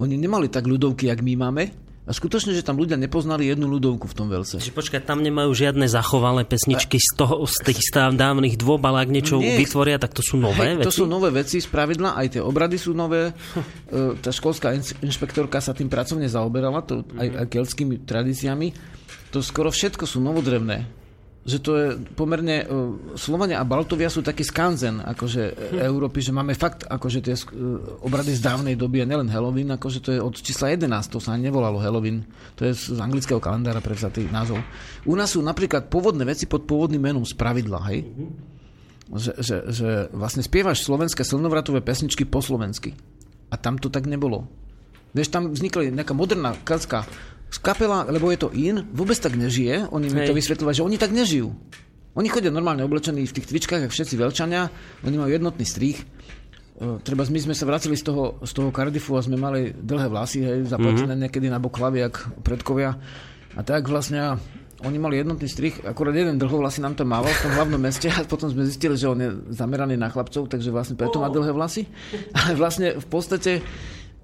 [0.02, 1.70] Oni nemali tak ľudovky, jak my máme,
[2.11, 4.59] a skutočne, že tam ľudia nepoznali jednu ľudovku v tom Velse.
[4.59, 9.07] Čiže počkaj, tam nemajú žiadne zachovalé pesničky z, toho, z tých stáv dávnych dôb, ale
[9.07, 9.55] ak niečo Nie.
[9.55, 10.99] vytvoria, tak to sú nové Hej, to veci?
[10.99, 13.31] sú nové veci z pravidla, aj tie obrady sú nové.
[13.91, 18.70] E, Tá školská inšpektorka sa tým pracovne zaoberala, to, aj, aj keltskými tradíciami.
[19.31, 20.99] To skoro všetko sú novodrevné.
[21.40, 22.56] Že to je pomerne...
[22.62, 22.66] e,
[23.16, 25.42] Slovania a Baltovia sú taký skanzen akože
[25.72, 27.42] e, Európy, že máme fakt akože tie e,
[28.04, 31.32] obrady z dávnej doby a nielen Halloween, akože to je od čísla 11, to sa
[31.32, 32.28] ani nevolalo Halloween.
[32.60, 34.60] To je z anglického kalendára prevzatý názov.
[35.08, 38.04] U nás sú napríklad pôvodné veci pod pôvodným menom z pravidla, hej?
[39.16, 42.94] že, že, že vlastne spievaš slovenské slnovratové pesničky po slovensky.
[43.50, 44.46] A tam to tak nebolo.
[45.10, 47.02] Vieš, tam vznikla nejaká moderná keltská
[47.59, 49.90] kapela, lebo je to in, vôbec tak nežije.
[49.90, 50.31] Oni mi Hej.
[50.31, 51.51] to vysvetľovali, že oni tak nežijú.
[52.14, 54.70] Oni chodia normálne oblečení v tých tvičkách, ako všetci veľčania,
[55.06, 55.98] oni majú jednotný strých.
[56.02, 56.05] E,
[57.02, 60.43] Treba, my sme sa vracili z toho, z toho Cardiffu a sme mali dlhé vlasy,
[60.43, 61.22] hej, zaplatené mm-hmm.
[61.27, 62.98] niekedy na bok hlavy, jak predkovia.
[63.55, 64.39] A tak vlastne
[64.81, 68.24] oni mali jednotný strich, akurát jeden dlhovlasy nám tam mával v tom hlavnom meste a
[68.24, 71.85] potom sme zistili, že on je zameraný na chlapcov, takže vlastne preto má dlhé vlasy.
[72.32, 73.60] Ale vlastne v podstate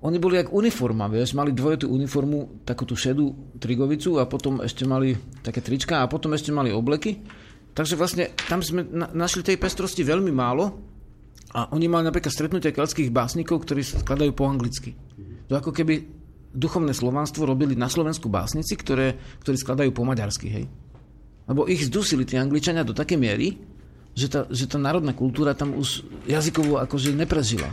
[0.05, 4.85] oni boli jak uniforma, vieš, mali dvojitú uniformu, takú tú šedú trigovicu a potom ešte
[4.85, 7.25] mali také trička a potom ešte mali obleky.
[7.73, 10.77] Takže vlastne tam sme na- našli tej pestrosti veľmi málo
[11.57, 14.97] a oni mali napríklad stretnutia keľských básnikov, ktorí sa skladajú po anglicky.
[15.49, 15.95] To ako keby
[16.57, 20.65] duchovné slovanstvo robili na Slovensku básnici, ktoré, ktorí skladajú po maďarsky, hej.
[21.47, 23.61] Lebo ich zdusili tí Angličania do také miery,
[24.17, 27.71] že tá, že tá národná kultúra tam už jazykovo akože neprežila.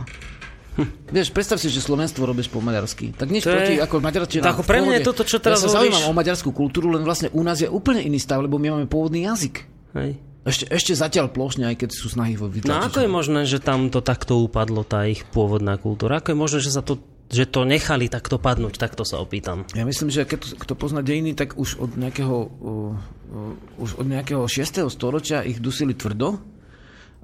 [1.08, 3.14] Vieš, predstav si, že Slovenstvo robíš po maďarsky.
[3.14, 4.42] Tak nič To je- proti, ako maďarčina.
[4.44, 7.02] Tak pre mňa je toto, čo teraz Ja sa hovoríš- zaujímam o maďarskú kultúru, len
[7.02, 9.64] vlastne u nás je úplne iný stav, lebo my máme pôvodný jazyk.
[9.94, 10.18] Hej.
[10.44, 12.84] Ešte, ešte zatiaľ plošne, aj keď sú snahy vo No vytlačiť.
[12.84, 16.20] ako je možné, že tam to takto upadlo, tá ich pôvodná kultúra?
[16.20, 19.64] Ako je možné, že sa to že to nechali takto padnúť, takto sa opýtam.
[19.72, 24.06] Ja myslím, že keď kto pozná dejiny, tak už od nejakého, uh, uh, už od
[24.06, 24.92] nejakého 6.
[24.92, 26.36] storočia ich dusili tvrdo,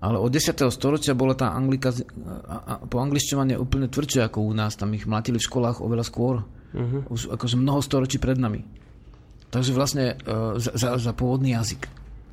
[0.00, 0.56] ale od 10.
[0.72, 1.92] storočia bola tá anglika,
[2.88, 4.80] po angličťovanie úplne tvrdšie ako u nás.
[4.80, 6.40] Tam ich mlatili v školách oveľa skôr.
[6.72, 7.04] Uh-huh.
[7.12, 8.64] Už akože mnoho storočí pred nami.
[9.52, 11.84] Takže vlastne uh, za, za, za pôvodný jazyk.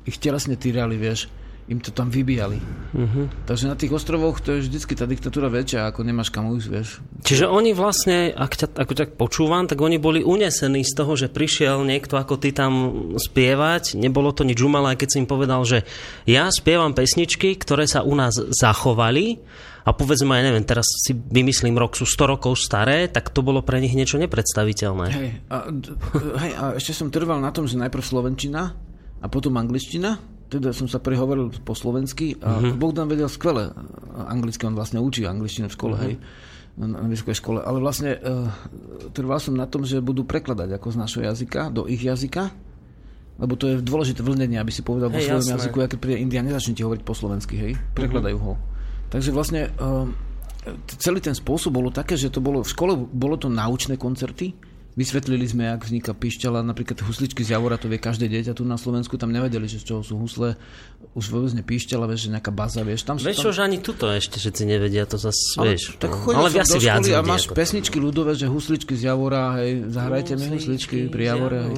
[0.08, 1.28] Ich telesne týrali, vieš.
[1.68, 2.56] Im to tam vybíjali.
[2.96, 3.28] Uh-huh.
[3.44, 7.04] Takže na tých ostrovoch to je vždycky tá diktatúra väčšia, ako nemáš kam ujsť, vieš.
[7.28, 11.28] Čiže oni vlastne, ak ťa, ako tak počúvam, tak oni boli unesení z toho, že
[11.28, 12.72] prišiel niekto ako ty tam
[13.20, 14.00] spievať.
[14.00, 15.84] Nebolo to nič umalé, keď si im povedal, že
[16.24, 19.44] ja spievam pesničky, ktoré sa u nás zachovali
[19.84, 23.64] a povedzme, ja neviem, teraz si vymyslím rok, sú 100 rokov staré, tak to bolo
[23.64, 25.06] pre nich niečo nepredstaviteľné.
[25.08, 25.56] Hej, a,
[26.44, 28.76] hej, a ešte som trval na tom, že najprv slovenčina
[29.20, 32.74] a potom angličtina, teda som sa prehovoril po slovensky a uh-huh.
[32.80, 33.70] Bogdan vedel skvele
[34.28, 36.06] anglicky, on vlastne učí angličtinu v škole, uh-huh.
[36.08, 36.14] hej,
[36.80, 38.48] na, vysokej škole, ale vlastne uh,
[39.12, 42.48] trval som na tom, že budú prekladať ako z našho jazyka do ich jazyka,
[43.38, 45.56] lebo to je dôležité vlnenie, aby si povedal po Hej, svojom jasné.
[45.60, 48.54] jazyku, aké príde India, nezačne ti hovoriť po slovensky, hej, prekladajú ho.
[49.12, 50.08] Takže vlastne uh,
[50.98, 54.67] celý ten spôsob bolo také, že to bolo v škole, bolo to naučné koncerty,
[54.98, 58.74] Vysvetlili sme, ako vzniká píšťala, napríklad husličky z Javora, to vie každé dieťa tu na
[58.74, 60.58] Slovensku, tam nevedeli, že z čoho sú husle,
[61.14, 63.54] už vôbec ne píšťala, vieš, že nejaká baza, vieš, tam Vieš tam...
[63.54, 65.94] že ani tuto ešte všetci nevedia, to zase, vieš.
[66.02, 66.34] tak no.
[66.34, 70.58] ale do viac školy a máš pesničky ľudové, že husličky z Javora, hej, zahrajte mi
[70.58, 71.76] husličky pri Javore, hej.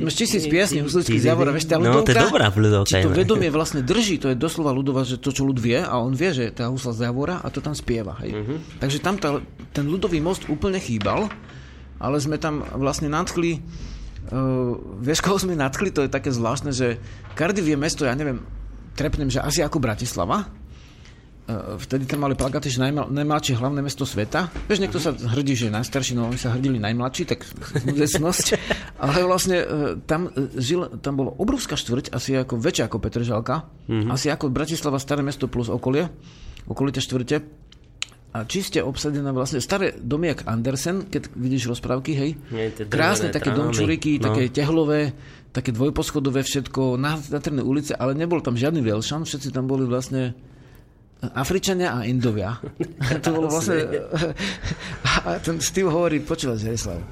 [0.00, 2.88] Máš tisíc piesní, husličky z Javora, vieš, tá No, to je ľudovka, dobrá ľudovka.
[2.88, 3.20] či to inak.
[3.20, 6.32] vedomie vlastne drží, to je doslova ľudová, že to, čo ľud vie, a on vie,
[6.32, 8.32] že tá husla z Javora a to tam spieva, hej.
[8.34, 8.80] Mhm.
[8.80, 9.38] Takže tam tá,
[9.70, 11.28] ten ľudový most úplne chýbal,
[12.00, 16.96] ale sme tam vlastne nadchli, uh, vieš, koho sme nadchli, to je také zvláštne, že
[17.36, 18.40] Cardiff je mesto, ja neviem,
[18.96, 20.48] trepnem, že asi ako Bratislava,
[21.50, 24.46] Uh, vtedy tam mali plagaty, že najma, najmladšie hlavné mesto sveta.
[24.70, 27.42] Vieš, niekto sa hrdí, že je najstarší, no oni sa hrdili najmladší, tak
[27.82, 28.46] zmudecnosť.
[29.02, 29.66] Ale vlastne uh,
[30.06, 34.14] tam, žil, tam bolo obrovská štvrť, asi ako väčšia ako Petržalka, mm-hmm.
[34.14, 36.06] asi ako Bratislava staré mesto plus okolie,
[36.70, 37.59] okolité štvrte.
[38.30, 42.30] A čiste obsadené vlastne staré domy jak Andersen, keď vidíš rozprávky, hej.
[42.54, 44.30] Nie, Krásne také trámy, domčuriky, no.
[44.30, 45.10] také tehlové,
[45.50, 50.38] také dvojposchodové všetko, natrné ulice, ale nebol tam žiadny Velšan, všetci tam boli vlastne
[51.20, 52.54] Afričania a Indovia.
[53.26, 53.82] to bolo vlastne...
[55.26, 57.02] A ten Steve hovorí, počúvaj, Jarislav,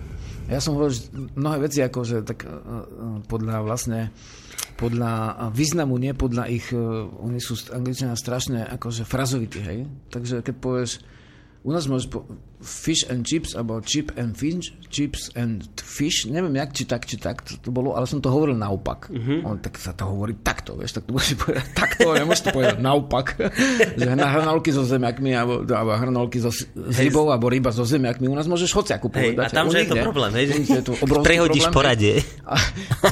[0.49, 0.97] ja som hovoril,
[1.37, 4.09] mnohé veci ako, že tak eh, eh, podľa vlastne
[4.79, 6.79] podľa významu, nie podľa ich, eh,
[7.19, 9.91] oni sú angličania strašne akože frazovití, hej.
[10.15, 10.91] Takže keď povieš,
[11.67, 12.23] u nás môžeš po,
[12.59, 17.17] fish and chips, alebo chip and fish, chips and fish, neviem jak, či tak, či
[17.21, 19.07] tak, to, to bolo, ale som to hovoril naopak.
[19.13, 19.47] Mm-hmm.
[19.47, 22.79] On, tak sa to hovorí takto, vieš, tak to môžeš povedať takto, nemôžeš to povedať
[22.83, 23.27] naopak.
[23.99, 26.67] že na hranolky so zemiakmi, alebo, alebo hranolky so, s
[26.99, 29.47] rybou, alebo ryba so zemiakmi, u nás môžeš hociakú Hej, povedať.
[29.47, 30.93] a tam, že je to problém, hej, je to
[31.29, 32.15] prehodíš problém, poradie.
[32.43, 32.59] a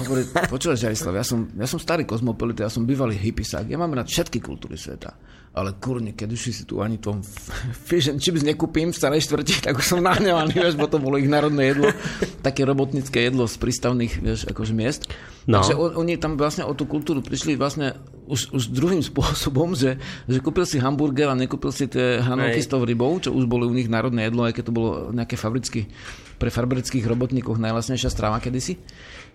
[0.02, 3.94] hovorí, počúvaj, Žarislav, ja som, ja som starý kozmopolit, ja som bývalý hippisák, ja mám
[3.94, 5.14] rád všetky kultúry sveta.
[5.56, 7.24] Ale kurne, keď už si tu ani tom
[7.73, 11.21] fish and chips nekúpim v starej štvrti, tak už som nahnevaný, vieš, bo to bolo
[11.21, 11.93] ich národné jedlo,
[12.41, 15.05] také robotnické jedlo z prístavných, vieš, akože miest.
[15.45, 15.61] No.
[15.61, 20.01] Takže on, oni tam vlastne o tú kultúru prišli vlastne už, už druhým spôsobom, že,
[20.25, 22.67] že kúpil si hamburger a nekúpil si tie hranolky Hej.
[22.67, 25.37] s tou rybou, čo už boli u nich národné jedlo, aj keď to bolo nejaké
[25.37, 25.93] fabricky,
[26.41, 28.81] pre fabrických robotníkov najlasnejšia strava kedysi.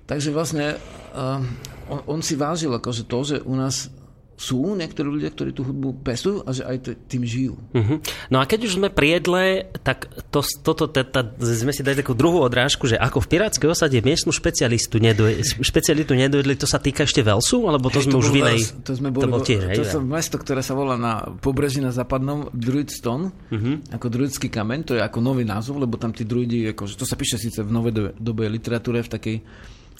[0.09, 0.81] Takže vlastne
[1.13, 1.39] uh,
[1.85, 3.93] on, on si vážil akože to, že u nás
[4.41, 7.53] sú niektorí ľudia, ktorí tú hudbu pestujú a že aj tým žijú.
[7.77, 8.01] Mhm.
[8.33, 12.01] No a keď už sme pri jedle, tak to, toto, tá, tá, sme si dali
[12.01, 16.81] takú druhú odrážku, že ako v Pirátskej osade miestnu špecialistu nedoj, špecialitu nedojedli, to sa
[16.81, 18.59] týka ešte Velsu, alebo to Hej, sme už bol v inej...
[18.81, 21.93] To, sme boli, to bol tiež, to som mesto, ktoré sa volá na pobreží na
[21.93, 23.93] západnom Druidstone, Mhm.
[23.93, 27.13] ako druidský kameň, to je ako nový názov, lebo tam tí druidi, akože, to sa
[27.13, 29.37] píše síce v novej dobe, dobe literatúre, v takej,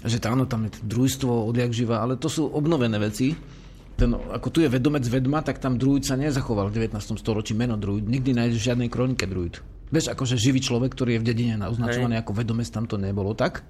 [0.02, 3.38] že to, áno, tam je druidstvo odjak živa, ale to sú obnovené veci.
[4.02, 7.22] Ten, ako tu je vedomec vedma, tak tam druid sa nezachoval v 19.
[7.22, 8.10] storočí meno druid.
[8.10, 9.62] Nikdy nájdeš v žiadnej kronike druid.
[9.94, 13.62] Vieš, akože živý človek, ktorý je v dedine označovaný ako vedomec, tam to nebolo tak.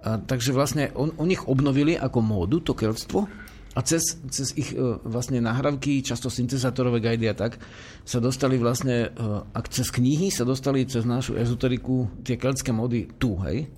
[0.00, 3.28] A, takže vlastne on, oni ich obnovili ako módu, to keľstvo,
[3.70, 7.62] a cez, cez ich e, vlastne nahrávky, často syntezátorové guidy a tak,
[8.02, 13.06] sa dostali vlastne, e, ak cez knihy sa dostali cez našu ezoteriku tie keľtské módy
[13.14, 13.70] tu, hej?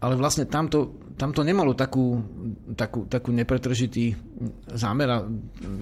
[0.00, 2.24] Ale vlastne tamto, tamto nemalo takú,
[2.72, 4.16] takú, takú nepretržitý
[4.72, 5.18] zámer a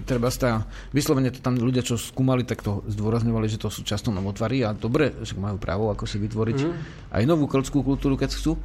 [0.03, 4.11] treba sa, vyslovene to tam ľudia, čo skúmali, tak to zdôrazňovali, že to sú často
[4.11, 6.73] novotvary a dobre, že majú právo ako si vytvoriť mm.
[7.15, 8.59] aj novú keľtskú kultúru, keď chcú.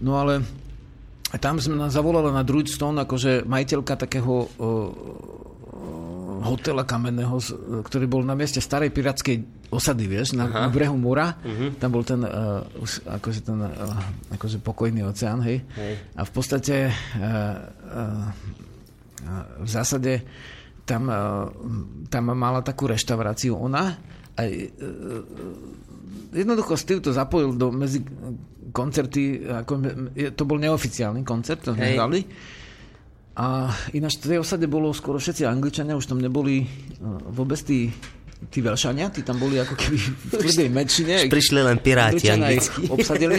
[0.00, 0.40] No ale
[1.36, 4.46] tam sme nás zavolala na Druidstone, akože majiteľka takého o,
[6.44, 7.40] hotela kamenného,
[7.82, 11.34] ktorý bol na mieste starej pirátskej osady, vieš, na, na brehu mora.
[11.42, 11.74] Uh-huh.
[11.74, 12.62] Tam bol ten, uh,
[13.10, 13.70] akože ten uh,
[14.30, 15.66] akože pokojný oceán, hej.
[15.74, 15.94] Hej.
[16.14, 17.54] A v podstate uh,
[17.90, 18.30] uh,
[19.58, 20.22] v zásade
[20.86, 21.50] tam, uh,
[22.06, 23.98] tam mala takú reštauráciu ona.
[24.38, 25.22] Aj, uh,
[26.30, 28.02] jednoducho Steve to zapojil do medzi
[28.74, 29.72] koncerty, ako,
[30.34, 32.26] to bol neoficiálny koncert, to sme hrali.
[33.34, 36.66] A ináč v tej osade bolo skoro všetci Angličania, už tam neboli
[37.34, 37.90] vôbec tí,
[38.50, 41.14] tí Velšania, tí tam boli ako keby v tvrdej menšine.
[41.28, 42.88] Prišli len piráti anglickí.
[42.90, 43.38] obsadili.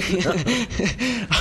[1.35, 1.37] a,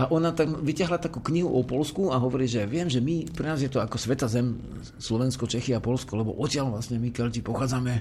[0.00, 3.46] a ona tam vyťahla takú knihu o Polsku a hovorí, že viem, že my, pre
[3.48, 4.56] nás je to ako Sveta Zem,
[4.96, 7.92] Slovensko, Čechy a Polsko, lebo odtiaľ vlastne my Kelti pochádzame.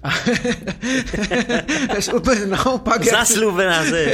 [0.00, 0.08] A,
[2.18, 3.04] úplne naopak.
[3.04, 4.08] Zasľúbená zem.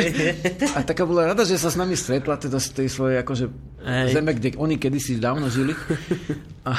[0.75, 3.45] a taká bola rada, že sa s nami stretla teda z tej svojej akože
[3.83, 4.09] Hej.
[4.19, 5.77] zeme, kde oni kedysi dávno žili.
[6.67, 6.75] A,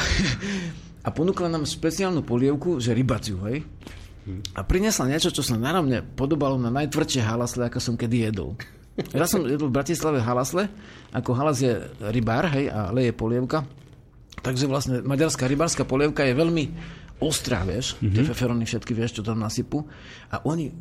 [1.03, 3.67] a ponúkla nám špeciálnu polievku, že rybaciu, hej.
[4.55, 8.55] A priniesla niečo, čo sa náravne podobalo na najtvrdšie halasle, ako som kedy jedol.
[9.11, 10.71] Ja som jedol v Bratislave halasle,
[11.11, 13.67] ako halas je rybár, hej, a leje polievka.
[14.39, 16.63] Takže vlastne maďarská rybárska polievka je veľmi
[17.19, 18.15] ostrá, vieš, mm-hmm.
[18.15, 19.83] tie feferony všetky, vieš, čo tam nasypú.
[20.31, 20.71] A oni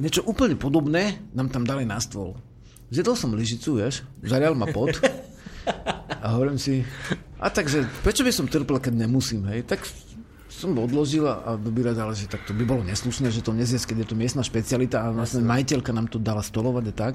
[0.00, 2.36] niečo úplne podobné nám tam dali na stôl.
[2.88, 4.92] Zjedol som lyžicu, vieš, zarial ma pot
[6.22, 6.86] a hovorím si,
[7.36, 9.66] a takže prečo by som trpel, keď nemusím, hej?
[9.66, 9.84] Tak
[10.56, 13.96] som odložil a dobírať, ale že tak to by bolo neslušné, že to nezjesť, keď
[14.02, 17.14] je to miestna špecialita a vlastne majiteľka nám to dala stolovať a tak.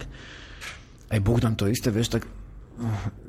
[1.09, 2.29] Aj Bohdan to isté, vieš, tak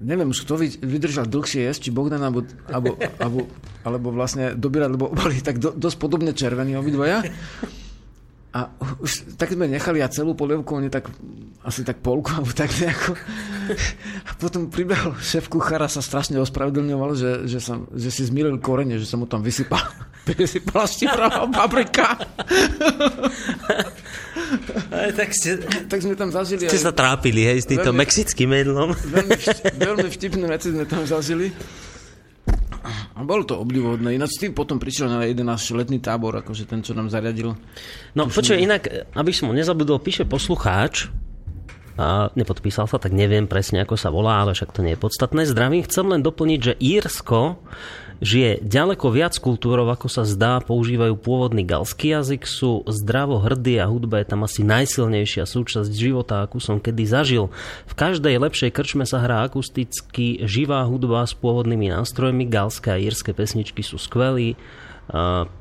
[0.04, 3.40] neviem už, kto vy- vydržal dlhšie jesť, či Bohdan, alebo, alebo, alebo,
[3.82, 7.24] alebo vlastne dobírať, lebo boli tak do, dosť podobne červení obidvoja.
[8.52, 8.68] A
[9.00, 11.08] už tak sme nechali a celú polievku, oni tak
[11.64, 13.16] asi tak polku, alebo tak nejako.
[14.28, 19.00] A potom pribehol šéf kuchára, sa strašne ospravedlňoval, že, že, sa, že si zmilil korene,
[19.00, 19.80] že sa mu tam vysypal,
[20.28, 22.20] vysypala štipravá paprika.
[24.92, 25.56] Aj, tak ste,
[25.88, 28.88] Tak sme tam zažili ste aj sa trápili, hej, s týmto Veľmi- mexickým jedlom.
[29.80, 31.48] veľmi vtipné veci sme tam zažili.
[33.12, 34.16] A bolo to obdivodné.
[34.16, 37.52] Ináč ty potom prišiel na jeden náš letný tábor, akože ten, čo nám zariadil.
[38.16, 41.12] No počuj, inak, aby som ho nezabudol, píše poslucháč,
[42.00, 45.44] a nepodpísal sa, tak neviem presne, ako sa volá, ale však to nie je podstatné.
[45.44, 47.60] Zdravím, chcem len doplniť, že Írsko
[48.22, 53.90] žije ďaleko viac kultúrov, ako sa zdá, používajú pôvodný galský jazyk, sú zdravo hrdí a
[53.90, 57.50] hudba je tam asi najsilnejšia súčasť života, akú som kedy zažil.
[57.90, 63.34] V každej lepšej krčme sa hrá akusticky živá hudba s pôvodnými nástrojmi, galské a írske
[63.34, 64.54] pesničky sú skvelí,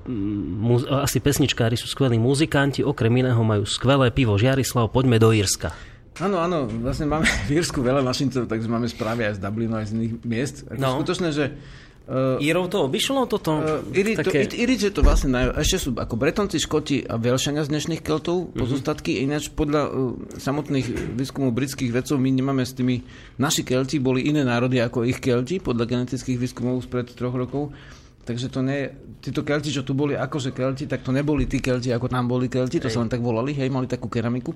[0.08, 4.38] mu, asi pesničkári sú skvelí muzikanti, okrem iného majú skvelé pivo.
[4.38, 5.74] Žiarislav, poďme do Írska.
[6.22, 9.90] Áno, áno, vlastne máme v Írsku veľa našincov, takže máme správy aj z Dublinu, aj
[9.90, 10.56] z iných miest.
[10.70, 10.90] Ako No.
[11.02, 11.46] Skutočné, že
[12.12, 13.64] uh, Írov to obišlo toto?
[13.64, 14.44] Uh, Iri, to, také...
[14.52, 15.56] Iri, je to vlastne naj...
[15.64, 21.16] ešte sú ako Bretonci, Škoti a Velšania z dnešných Keltov, pozostatky, ináč podľa uh, samotných
[21.16, 23.02] výskumov britských vedcov my nemáme s tými,
[23.40, 27.72] naši Kelti boli iné národy ako ich Kelti, podľa genetických výskumov spred troch rokov,
[28.28, 28.92] takže to nie,
[29.24, 32.52] títo Kelti, čo tu boli akože Kelti, tak to neboli tí Kelti, ako tam boli
[32.52, 34.52] Kelti, to sa len tak volali, hej, mali takú keramiku,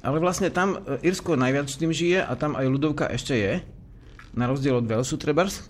[0.00, 3.52] ale vlastne tam Irsko najviac s tým žije a tam aj ľudovka ešte je,
[4.30, 5.66] na rozdiel od Velsu trebárs.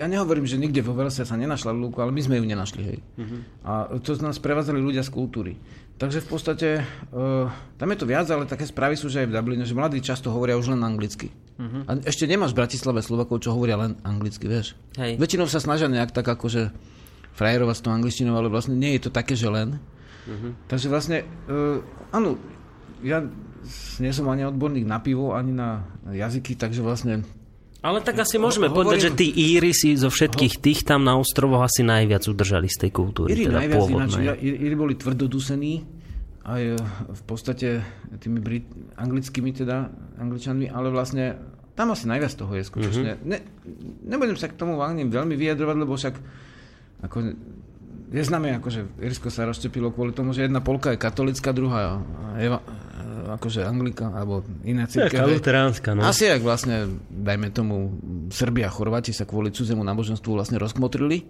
[0.00, 2.98] Ja nehovorím, že nikde vo Velse sa nenašla lúku, ale my sme ju nenašli, hej.
[3.20, 3.40] Uh-huh.
[3.68, 5.60] A to z nás prevádzali ľudia z kultúry.
[6.00, 6.68] Takže v podstate,
[7.12, 10.00] uh, tam je to viac, ale také správy sú, že aj v Dubline, že mladí
[10.00, 11.28] často hovoria už len anglicky.
[11.60, 11.84] Uh-huh.
[11.84, 14.72] A ešte nemáš v Bratislave Slovakov, čo hovoria len anglicky, vieš.
[14.96, 15.20] Hej.
[15.20, 16.72] Väčšinou sa snažia nejak tak akože
[17.36, 19.76] frajerovať s tou angličtinou, ale vlastne nie je to také, že len.
[20.24, 20.56] Uh-huh.
[20.72, 22.40] Takže vlastne, uh, áno,
[23.04, 23.20] ja
[24.00, 27.28] nie som ani odborník na pivo, ani na jazyky, takže vlastne
[27.80, 31.16] Ale tak asi môžeme Hovorím- povedať, že tí Íry si zo všetkých tých tam na
[31.16, 33.32] ostrovoch asi najviac udržali z tej kultúry.
[33.32, 34.12] Iri teda najviac ináč,
[34.44, 35.80] Iri boli tvrdodusení,
[36.44, 36.76] aj e,
[37.08, 37.80] v podstate
[38.20, 38.68] tými Brit,
[39.00, 39.88] anglickými teda,
[40.20, 41.40] angličanmi, ale vlastne
[41.72, 43.16] tam asi najviac toho je skutočne.
[43.16, 43.28] Mm-hmm.
[43.32, 43.38] Ne,
[44.04, 46.14] nebudem sa k tomu ani veľmi vyjadrovať, lebo však
[47.00, 47.16] ako,
[48.12, 52.04] je známe, akože Irsko sa rozštepilo kvôli tomu, že jedna polka je katolická, druhá
[52.36, 52.52] je
[53.36, 55.26] akože Anglika, alebo Taká církev.
[55.26, 56.02] luteránska, no.
[56.02, 57.94] Asi ak vlastne, dajme tomu,
[58.30, 61.24] Srbia a Chorváti sa kvôli cudzemu náboženstvu vlastne rozkmotrili, e,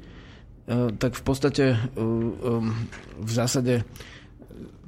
[0.96, 2.72] tak v podstate e, um,
[3.20, 3.84] v zásade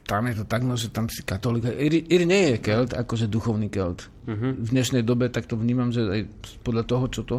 [0.03, 1.73] tam je to tak, no, že tam si katolík.
[1.73, 4.11] Iri, Iri nie je kelt, akože duchovný kelt.
[4.27, 4.53] Uh-huh.
[4.59, 6.21] V dnešnej dobe tak to vnímam, že aj
[6.67, 7.37] podľa toho, čo to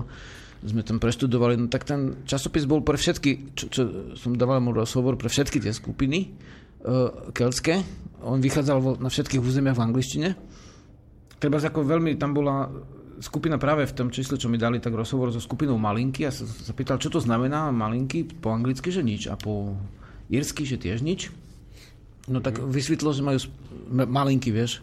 [0.63, 3.81] sme tam preštudovali, no tak ten časopis bol pre všetky, čo, čo
[4.15, 6.31] som dával mu rozhovor, pre všetky tie skupiny
[6.87, 7.83] uh, keltské.
[8.23, 10.29] On vychádzal vo, na všetkých územiach v angličtine.
[11.37, 12.71] Treba ako veľmi, tam bola
[13.19, 16.47] skupina práve v tom čísle, čo mi dali tak rozhovor so skupinou Malinky a sa,
[16.47, 19.75] sa pýtal, čo to znamená Malinky po anglicky, že nič a po
[20.31, 21.29] írsky, že tiež nič.
[22.31, 23.43] No tak vysvetlo, že majú
[23.91, 24.79] malinky, vieš.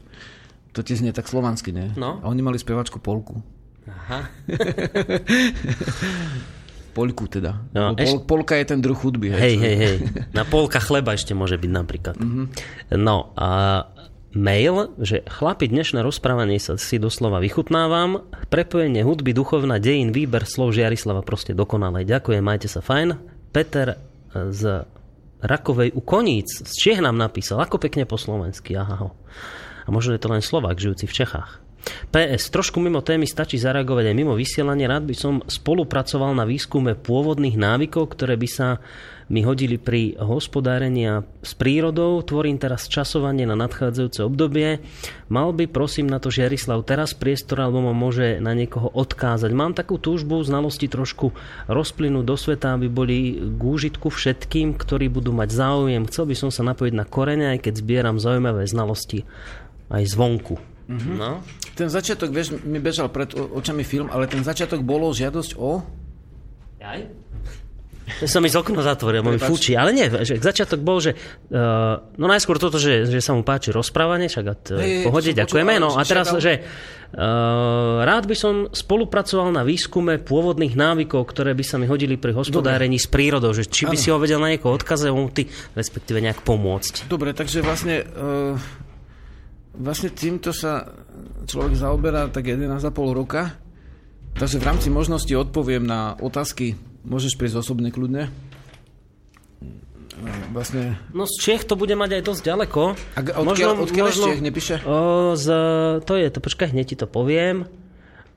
[0.77, 1.89] To ti znie tak slovansky, nie?
[1.97, 2.21] No.
[2.21, 3.41] A oni mali spevačku Polku.
[3.89, 4.29] Aha.
[6.91, 7.71] Poľku teda.
[7.71, 9.31] No, Lebo eš- Pol, polka je ten druh hudby.
[9.31, 9.97] Hej, hej, hej.
[10.35, 12.17] Na polka chleba ešte môže byť napríklad.
[12.19, 12.43] Mhm.
[12.99, 13.49] No a
[14.31, 18.27] mail, že chlapi, dnešné rozprávanie sa si doslova vychutnávam.
[18.47, 22.03] Prepojenie hudby, duchovná dejin, výber slov Žiarislava proste dokonalé.
[22.03, 23.19] Ďakujem, majte sa fajn.
[23.51, 23.99] Peter
[24.31, 24.87] z
[25.41, 29.11] Rakovej u Koníc z Čech nám napísal, ako pekne po slovensky, aha ho.
[29.87, 31.60] A možno je to len Slovák, žijúci v Čechách.
[32.11, 34.91] PS, trošku mimo témy stačí zareagovať aj mimo vysielania.
[34.91, 38.69] Rád by som spolupracoval na výskume pôvodných návykov, ktoré by sa
[39.31, 42.19] mi hodili pri hospodárení s prírodou.
[42.19, 44.83] Tvorím teraz časovanie na nadchádzajúce obdobie.
[45.31, 49.55] Mal by, prosím, na to Žiarislav teraz priestor, alebo ma môže na niekoho odkázať.
[49.55, 51.31] Mám takú túžbu, znalosti trošku
[51.71, 56.11] rozplynúť do sveta, aby boli k úžitku všetkým, ktorí budú mať záujem.
[56.11, 59.23] Chcel by som sa napojiť na korene, aj keď zbieram zaujímavé znalosti
[59.95, 60.70] aj zvonku.
[60.91, 61.15] Mm-hmm.
[61.15, 61.39] No.
[61.79, 65.79] Ten začiatok, vieš, mi bežal pred očami film, ale ten začiatok bolo žiadosť o...
[66.83, 67.01] Aj?
[68.19, 69.79] To som mi z okno zatvoril, mi fúči.
[69.79, 73.71] Ale nie, že začiatok bol, že uh, no najskôr toto, že, že sa mu páči
[73.71, 75.79] rozprávanie, však a t- hey, pohode, ďakujeme.
[75.79, 81.63] No a teraz, že uh, rád by som spolupracoval na výskume pôvodných návykov, ktoré by
[81.63, 83.07] sa mi hodili pri hospodárení Dobre.
[83.07, 84.03] s prírodou, že či by ano.
[84.03, 85.47] si ho vedel na niekoho odkazať, ty
[85.79, 87.07] respektíve nejak pomôcť.
[87.07, 88.59] Dobre, takže vlastne uh,
[89.81, 90.87] vlastne týmto sa
[91.49, 93.57] človek zaoberá tak 11,5 roka.
[94.37, 96.79] Takže v rámci možnosti odpoviem na otázky.
[97.03, 98.31] Môžeš prísť osobne kľudne.
[100.53, 101.01] Vlastne...
[101.17, 102.83] No z Čech to bude mať aj dosť ďaleko.
[103.17, 104.77] A odkiaľ, možno, odkiaľ možno, Čech nepíše?
[104.85, 105.47] O, z,
[106.05, 107.65] to je, to počkaj, hneď ti to poviem.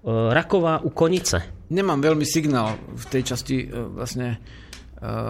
[0.02, 1.44] O, Raková u Konice.
[1.70, 4.40] Nemám veľmi signál v tej časti vlastne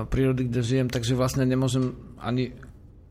[0.09, 2.53] prírody, kde žijem, takže vlastne nemôžem ani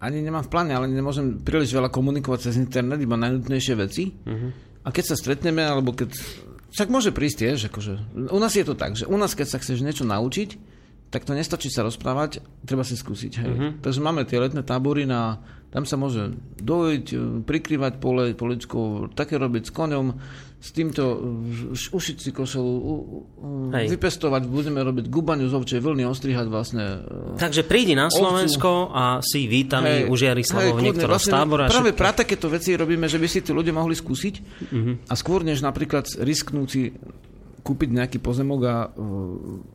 [0.02, 4.10] ani nemám v pláne, ale nemôžem príliš veľa komunikovať cez internet, iba najnutnejšie veci.
[4.10, 4.50] Uh-huh.
[4.82, 6.10] A keď sa stretneme, alebo keď...
[6.74, 7.92] Však môže prísť tiež, akože...
[8.34, 10.58] U nás je to tak, že u nás, keď sa chceš niečo naučiť,
[11.12, 13.32] tak to nestačí sa rozprávať, treba si skúsiť.
[13.36, 13.52] Hej.
[13.52, 13.70] Uh-huh.
[13.84, 17.16] Takže máme tie letné tábory na tam sa môže dojiť, e,
[17.48, 20.06] prikrývať pole, poličkou, také robiť s koňom,
[20.60, 21.02] s týmto
[21.72, 22.72] e, ušiť si košelu,
[23.72, 23.96] Hej.
[23.96, 28.92] vypestovať, budeme robiť gubaniu z ovčej vlny, ostrihať vlastne e, Takže prídi na Slovensko ovcu.
[28.92, 31.72] a si vítaný u Žiarislavov niektorého vlastne, tábora.
[31.72, 34.34] Práve pra takéto veci robíme, že by si tí ľudia mohli skúsiť
[34.68, 35.08] uh-huh.
[35.08, 36.92] a skôr než napríklad risknúť si
[37.62, 38.74] kúpiť nejaký pozemok a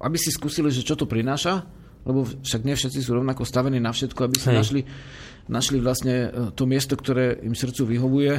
[0.03, 1.63] aby si skúsili, že čo to prináša,
[2.07, 4.55] lebo však nie všetci sú rovnako stavení na všetko, aby si Hej.
[4.55, 4.81] našli,
[5.51, 8.33] našli vlastne e, to miesto, ktoré im srdcu vyhovuje,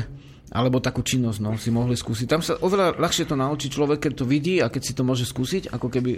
[0.48, 2.24] alebo takú činnosť no, si mohli skúsiť.
[2.24, 5.28] Tam sa oveľa ľahšie to naučí človek, keď to vidí a keď si to môže
[5.28, 6.12] skúsiť, ako keby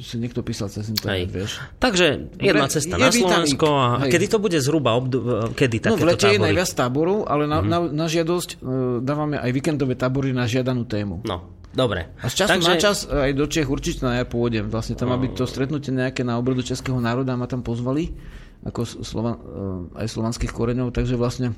[0.00, 1.62] si niekto písal cez internet, vieš.
[1.78, 4.10] Takže jedna cesta je na Slovensko a Hej.
[4.10, 6.34] kedy to bude zhruba obd- kedy takéto No v lete tábory?
[6.34, 7.70] je najviac táborov, ale na, mm-hmm.
[7.70, 8.58] na, na žiadosť uh,
[9.04, 11.22] dávame aj víkendové tábory na žiadanú tému.
[11.22, 12.14] No, Dobre.
[12.22, 12.70] A z času Takže...
[12.70, 14.70] na čas aj do Čech určite ja pôjdem.
[14.70, 18.14] Vlastne tam, aby to stretnutie nejaké na obrodu Českého národa ma tam pozvali,
[18.62, 21.52] ako Slova, eh, aj slovanských koreňov, takže vlastne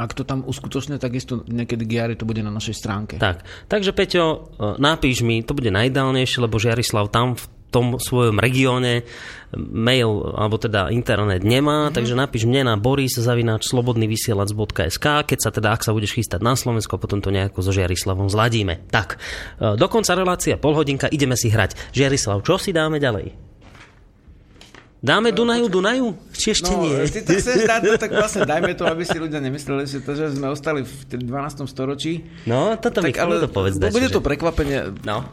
[0.00, 3.14] ak to tam uskutočne, takisto niekedy Giari to bude na našej stránke.
[3.20, 4.24] Tak, takže Peťo,
[4.56, 9.06] eh, napíš mi, to bude najideálnejšie, lebo Žiarislav tam v tom svojom regióne
[9.56, 11.96] mail, alebo teda internet nemá, mm-hmm.
[11.96, 17.18] takže napíš mne na boris.slobodnyvysielac.sk keď sa teda, ak sa budeš chystať na Slovensko, potom
[17.18, 18.78] to nejako so Žiarislavom zladíme.
[18.90, 19.18] Tak,
[19.58, 21.74] e, dokonca relácia polhodinka, ideme si hrať.
[21.90, 23.34] Žiarislav, čo si dáme ďalej?
[25.00, 26.12] Dáme Dunaju, Dunaju?
[26.36, 27.08] Či ešte no, nie?
[27.08, 30.12] Ty to chceš dať, no, tak vlastne dajme to, aby si ľudia nemysleli, že, to,
[30.12, 31.64] že sme ostali v 12.
[31.64, 32.28] storočí.
[32.44, 33.80] No, toto tak, mi ale, to povedz.
[33.80, 34.92] Bude to prekvapenie.
[35.00, 35.24] No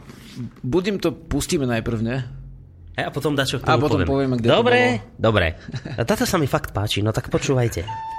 [0.62, 2.16] budím to, pustíme najprv, ne?
[2.98, 4.08] A potom dačo k tomu A potom poviem.
[4.10, 5.16] povieme, kde dobre, to bolo.
[5.18, 5.46] Dobre,
[5.94, 7.86] A táto sa mi fakt páči, no tak počúvajte.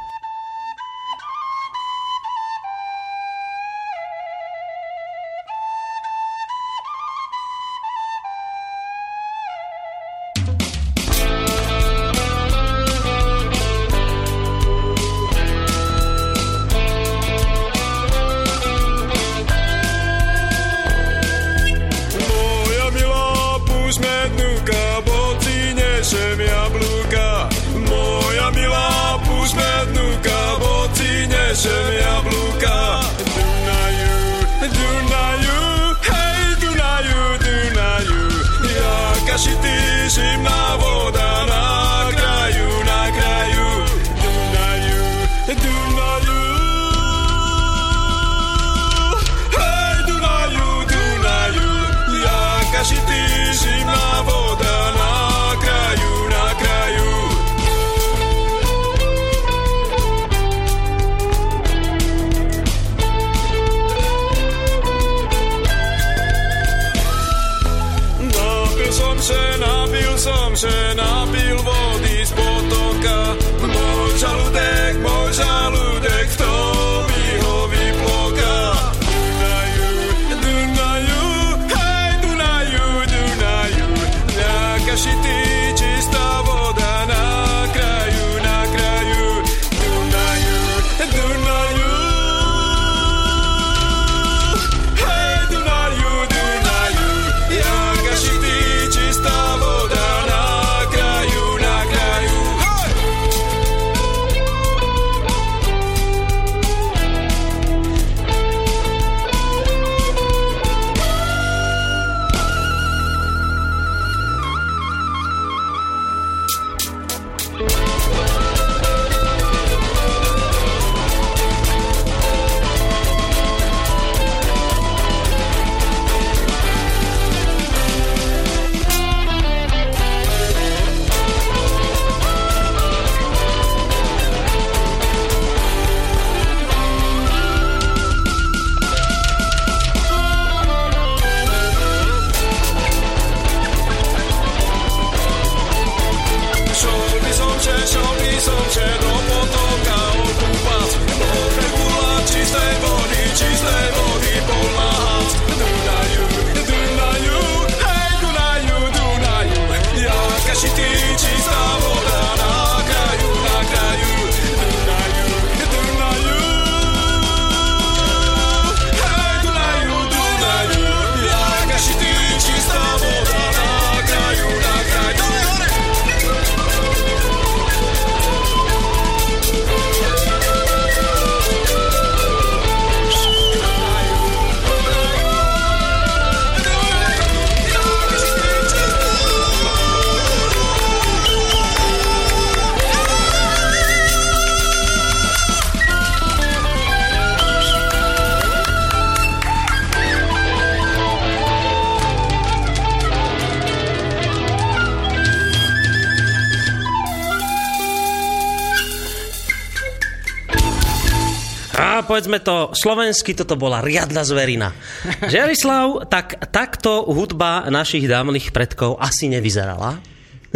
[212.20, 214.76] povedzme to slovensky, toto bola riadna zverina.
[215.24, 220.04] Žiarislav, tak takto hudba našich dávnych predkov asi nevyzerala.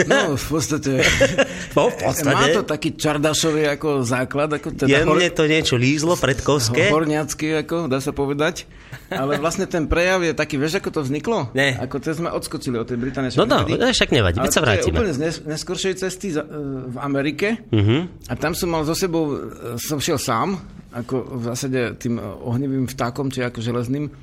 [0.04, 1.00] No, v podstate...
[1.80, 2.36] No, v podstate.
[2.36, 6.92] Má to taký čardašový ako základ, ako teda Jemne to niečo lízlo predkovské.
[6.92, 8.70] horňacký, ako dá sa povedať.
[9.10, 11.50] Ale vlastne ten prejav je taký, vieš, ako to vzniklo?
[11.58, 11.80] Nie.
[11.82, 13.34] Ako to sme odskočili od tej Británie.
[13.34, 14.94] No, no, však nevadí, veď sa vrátime.
[14.94, 16.50] úplne z nes- neskoršej cesty za, e,
[16.94, 17.64] v Amerike.
[17.74, 18.28] Mhm.
[18.30, 20.62] A tam som mal so sebou, e, som šiel sám,
[20.94, 24.14] ako v zásade tým ohnivým vtákom, či ako železným.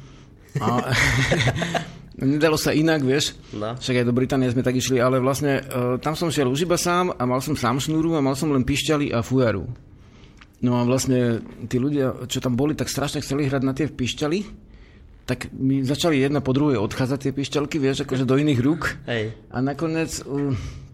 [0.62, 0.94] A
[2.20, 3.34] nedalo sa inak, vieš.
[3.54, 3.74] No.
[3.78, 5.62] Však aj do Británie sme tak išli, ale vlastne e,
[6.02, 8.66] tam som šiel už iba sám a mal som sám šnúru a mal som len
[8.66, 9.66] pišťaly a fujaru.
[10.60, 11.40] No a vlastne
[11.72, 14.38] tí ľudia, čo tam boli, tak strašne chceli hrať na tie pišťaly,
[15.24, 18.98] tak mi začali jedna po druhej odchádzať tie pišťalky, vieš, akože do iných rúk.
[19.08, 19.32] Hej.
[19.48, 20.89] A nakoniec uh, uh,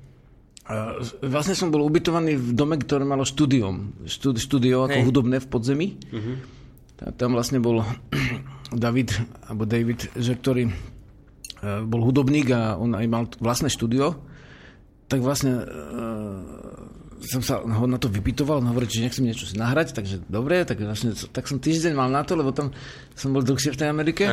[1.22, 3.94] vlastne som bol ubytovaný v dome, ktoré malo štúdium.
[4.06, 5.06] Štú, štúdio ako Hej.
[5.06, 5.88] hudobné v podzemí.
[7.06, 7.86] A tam vlastne bol
[8.74, 9.14] David,
[9.46, 14.18] alebo David, že ktorý uh, bol hudobník a on aj mal vlastné štúdio.
[15.06, 16.42] Tak vlastne uh,
[17.22, 20.62] som sa ho na to vypytoval, on hovorí, že nechcem niečo si nahrať, takže dobre,
[20.62, 22.74] tak, vlastne, tak som týždeň mal na to, lebo tam
[23.12, 24.24] som bol dlhšie v tej Amerike.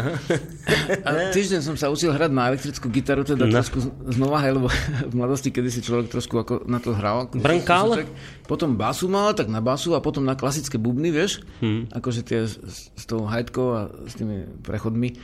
[1.03, 3.53] A týždeň som sa učil hrať na elektrickú gitaru, teda No.
[3.53, 3.79] trošku
[4.09, 4.67] znova, hej, lebo
[5.09, 7.29] v mladosti, kedy si človek trošku ako na to hral.
[7.29, 7.95] Brnkal?
[7.95, 8.09] kúsoček.
[8.43, 11.87] Potom basu mal, tak na basu a potom na klasické bubny, vieš, Hmm.
[11.89, 15.15] akože tie s, s tou hajtkou a s tými prechodmi.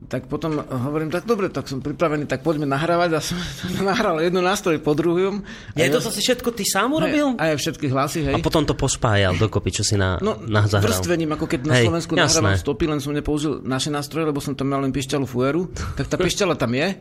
[0.00, 3.36] Tak potom hovorím, tak dobre, tak som pripravený, tak poďme nahrávať a som
[3.84, 5.44] nahral jednu nástroj po druhom.
[5.72, 7.36] Je A toto si všetko ty sám urobil?
[7.36, 8.34] Aj, aj všetky hlasy, hej.
[8.34, 10.88] A potom to pospájal dokopy, čo si na, No, na zahral.
[10.88, 12.26] vrstvením, ako keď na Hej, Slovensku jasné.
[12.32, 16.08] nahrávam stopy, len som nepoužil naše nástroje, lebo som tam mal len pišťalu fueru, tak
[16.08, 16.96] tá pišťala tam je.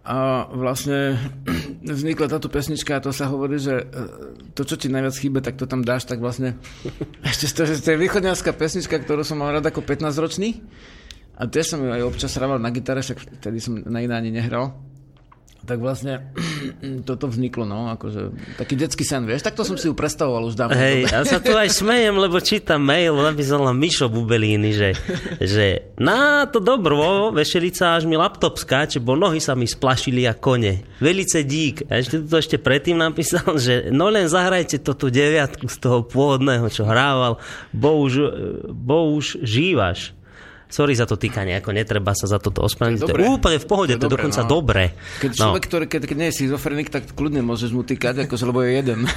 [0.00, 0.16] A
[0.48, 1.18] vlastne
[1.84, 3.84] vznikla táto pesnička a to sa hovorí, že e,
[4.54, 6.56] to, čo ti najviac chýba, tak to tam dáš, tak vlastne
[7.26, 10.62] ešte to, že to je východňarská pesnička, ktorú som mal rád ako 15-ročný.
[11.40, 14.28] A tiež som ju aj občas hrával na gitare, však vtedy som na iné ani
[14.28, 14.76] nehral.
[15.60, 16.32] Tak vlastne
[17.08, 20.76] toto vzniklo, no, akože taký detský sen, vieš, takto som si ju predstavoval už dávno.
[20.76, 24.96] Hej, ja sa tu aj smejem, lebo čítam mail, napísal nám Mišo Bubelíny, že,
[25.40, 30.36] že na to dobro, vešelica, až mi laptop skáče, bo nohy sa mi splašili a
[30.36, 30.84] kone.
[31.00, 31.88] Velice dík.
[31.88, 36.04] A ešte to ešte predtým napísal, že no len zahrajte to tú deviatku z toho
[36.04, 37.36] pôvodného, čo hrával,
[37.72, 38.12] bo už,
[38.68, 40.19] bo už žívaš.
[40.70, 43.02] Sorry za to týkanie, ako netreba sa za toto ospravedlniť.
[43.02, 44.48] To je úplne v pohode, to je, To je dokonca no.
[44.48, 44.82] dobre.
[45.18, 45.40] Keď No.
[45.44, 48.70] človek, ktorý, keď, keď nie je schizofrenik, tak kľudne môžeš mu týkať, akože, lebo je
[48.72, 48.98] jeden.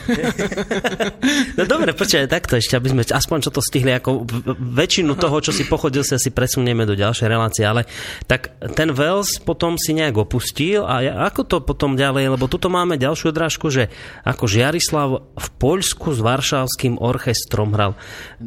[1.53, 4.25] No dobre, počkaj, takto ešte, aby sme aspoň čo to stihli, ako
[4.57, 7.85] väčšinu toho, čo si pochodil, si asi presunieme do ďalšej relácie, ale
[8.25, 12.67] tak ten Wales potom si nejak opustil a ja- ako to potom ďalej, lebo tuto
[12.67, 13.93] máme ďalšiu odrážku, že
[14.23, 17.93] ako Žiarislav v Poľsku s Varšavským orchestrom hral.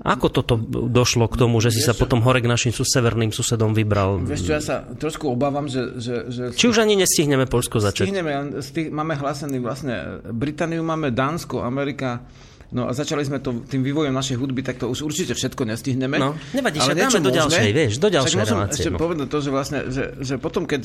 [0.02, 0.58] Ako toto
[0.88, 4.24] došlo k tomu, že si sa potom hore k našim sus- severným susedom vybral?
[4.24, 6.00] Vieš čo, ja sa trošku obávam, že...
[6.00, 8.08] že, že Či už ani nestihneme Poľsko začať?
[8.08, 8.56] Stihneme,
[8.88, 12.24] máme hlásený vlastne Britániu, máme Dánsko, Amerika,
[12.66, 16.18] No a začali sme to tým vývojom našej hudby, tak to už určite všetko nestihneme.
[16.18, 18.98] No, nevadí, Ale dáme do ďalšej, vieš, do ďalšej relácie, ešte no.
[18.98, 20.82] povedať to, že vlastne, že, že potom keď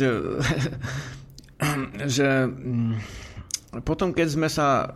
[2.22, 2.94] že mm,
[3.82, 4.92] potom, keď sme sa uh,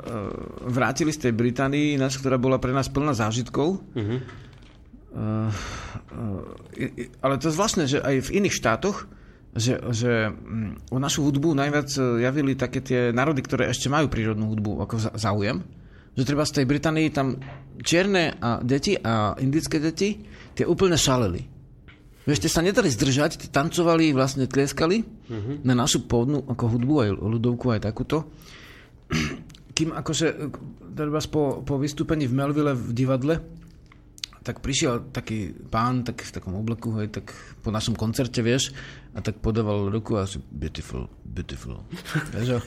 [0.68, 4.18] vrátili z tej Británii, nás, ktorá bola pre nás plná zážitkov, Mhm.
[6.78, 9.08] I- ale to je zvláštne, že aj v iných štátoch,
[9.56, 14.12] že, že mm, o našu hudbu najviac eh, javili také tie národy, ktoré ešte majú
[14.12, 15.64] prírodnú hudbu ako záujem.
[16.16, 17.40] Že treba z tej Británii tam
[17.84, 20.16] čierne a deti a indické deti,
[20.56, 21.44] tie úplne šaleli.
[22.26, 25.56] Vieš, tie sa nedali zdržať, tie tancovali, vlastne tlieskali mm-hmm.
[25.62, 28.32] na našu pôvodnú ako hudbu, aj ľudovku, aj takúto.
[29.76, 30.50] Kým akože,
[30.96, 33.44] treba po, po vystúpení v Melville v divadle,
[34.46, 37.34] tak prišiel taký pán tak v takom obleku, hej, tak
[37.66, 38.70] po našom koncerte, vieš,
[39.16, 41.80] a tak podával ruku a si beautiful, beautiful.
[42.36, 42.60] A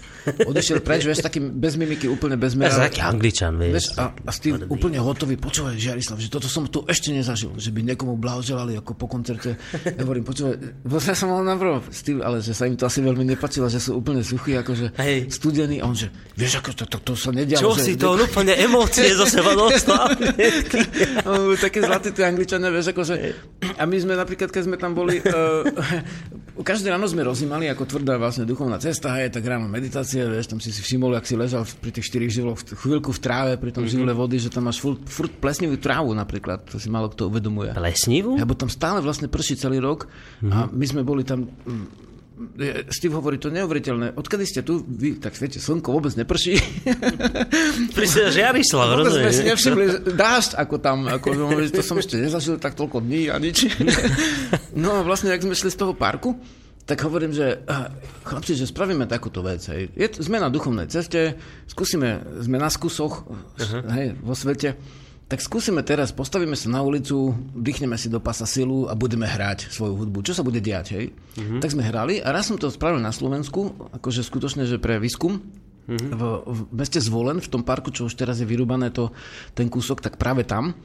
[0.49, 2.73] odišiel preč, vieš, takým bez mimiky, úplne bez Ja mera.
[2.73, 3.73] som taký angličan, vieš.
[3.77, 7.53] Vieš, a, a s tým úplne hotový, počúvaj, Žiarislav, že toto som tu ešte nezažil,
[7.61, 9.61] že by niekomu blahoželali ako po koncerte.
[9.85, 10.57] Ja hovorím, počúvaj,
[10.89, 13.77] vlastne som mal navrho s tým, ale že sa im to asi veľmi nepačilo, že
[13.77, 15.29] sú úplne suchí, akože Hej.
[15.29, 15.85] studení.
[15.85, 17.61] A on že, vieš, ako to, to, to sa nedialo.
[17.61, 20.17] Čo že, si to, on úplne emócie zo seba dostal.
[21.29, 23.15] On bol taký zlatý tí angličania, vieš, akože...
[23.77, 25.67] A my sme napríklad, keď sme tam boli, uh,
[26.63, 30.59] každé ráno sme rozímali ako tvrdá vlastne duchovná cesta, hej, tak ráno meditácie, vieš, tam
[30.59, 33.87] si si všimol, ak si ležal pri tých štyroch živloch chvíľku v tráve, pri tom
[33.87, 37.75] živle vody, že tam máš furt, furt plesnivú trávu napríklad, to si málo kto uvedomuje.
[37.79, 38.35] Lesnivú?
[38.35, 40.11] Lebo tam stále vlastne prší celý rok
[40.47, 41.47] a my sme boli tam
[42.89, 44.15] Steve hovorí, to neuveriteľné.
[44.15, 44.81] Odkedy ste tu?
[44.87, 46.55] Vy, tak viete, slnko vôbec neprší.
[47.97, 49.85] Prísne Žiarislav, vôbec sme si nevšimli,
[50.15, 51.27] dážď ako tam, ako
[51.71, 53.67] to som ešte nezažil tak toľko dní a nič.
[54.83, 56.39] no a vlastne, ak sme šli z toho parku,
[56.89, 57.61] tak hovorím, že
[58.25, 59.61] chlapci, že spravíme takúto vec.
[59.69, 59.93] Hej.
[59.93, 61.37] Je, sme na duchovnej ceste,
[61.69, 63.83] skúsime, sme na skúsoch uh-huh.
[63.93, 64.73] hej, vo svete,
[65.29, 69.69] tak skúsime teraz, postavíme sa na ulicu, dýchneme si do pasa silu a budeme hrať
[69.69, 70.25] svoju hudbu.
[70.25, 71.13] Čo sa bude diať, hej?
[71.37, 71.61] Uh-huh.
[71.61, 75.45] Tak sme hrali a raz som to spravil na Slovensku, akože skutočne, že pre výskum,
[75.89, 76.09] Mhm.
[76.13, 79.09] v, v meste Zvolen, v tom parku, čo už teraz je vyrúbané to,
[79.51, 80.77] ten kúsok, tak práve tam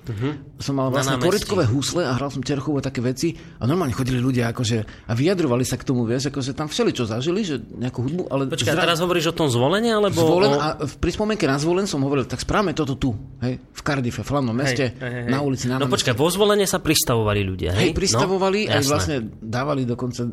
[0.57, 1.27] som mal vlastne námestí.
[1.27, 5.61] poriadkové húsle a hral som Terchové také veci a normálne chodili ľudia akože, a vyjadrovali
[5.61, 8.97] sa k tomu, vieš, akože tam všeli čo zažili, že nejakú hudbu, ale Počkaj, teraz
[8.97, 10.15] hovoríš o tom zvolení, alebo...
[10.15, 10.57] Zvolen o...
[10.57, 14.23] a v- pri spomienke na Zvolen som hovoril, tak správame toto tu, hej, v Cardiffe,
[14.23, 14.95] v hlavnom meste,
[15.27, 17.91] na ulici, na No počkaj, vo zvolenie sa pristavovali ľudia, hej?
[17.91, 18.87] Hej, pristavovali, no, jasné.
[18.87, 20.23] vlastne dávali dokonca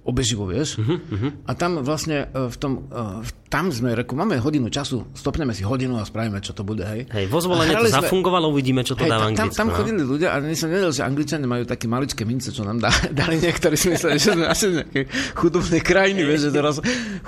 [0.00, 0.80] obeživo, vieš.
[0.80, 5.10] Uh-huh, A tam vlastne e, v tom, e, v- tam sme, reku, máme hodinu času,
[5.12, 7.04] stopneme si hodinu a spravíme, čo to bude, hej.
[7.10, 9.76] Hej, vo zvolenie to sme- zafungovalo, uvidíme, čo to Hej, dá tam, tam, no.
[9.76, 12.88] chodili ľudia a som nevedel, že Angličania majú také maličké mince, čo nám dá,
[13.20, 15.04] dali niektorí si mysleli, že sme asi z nejakej
[15.36, 16.74] chudobné krajiny, vieš, že teraz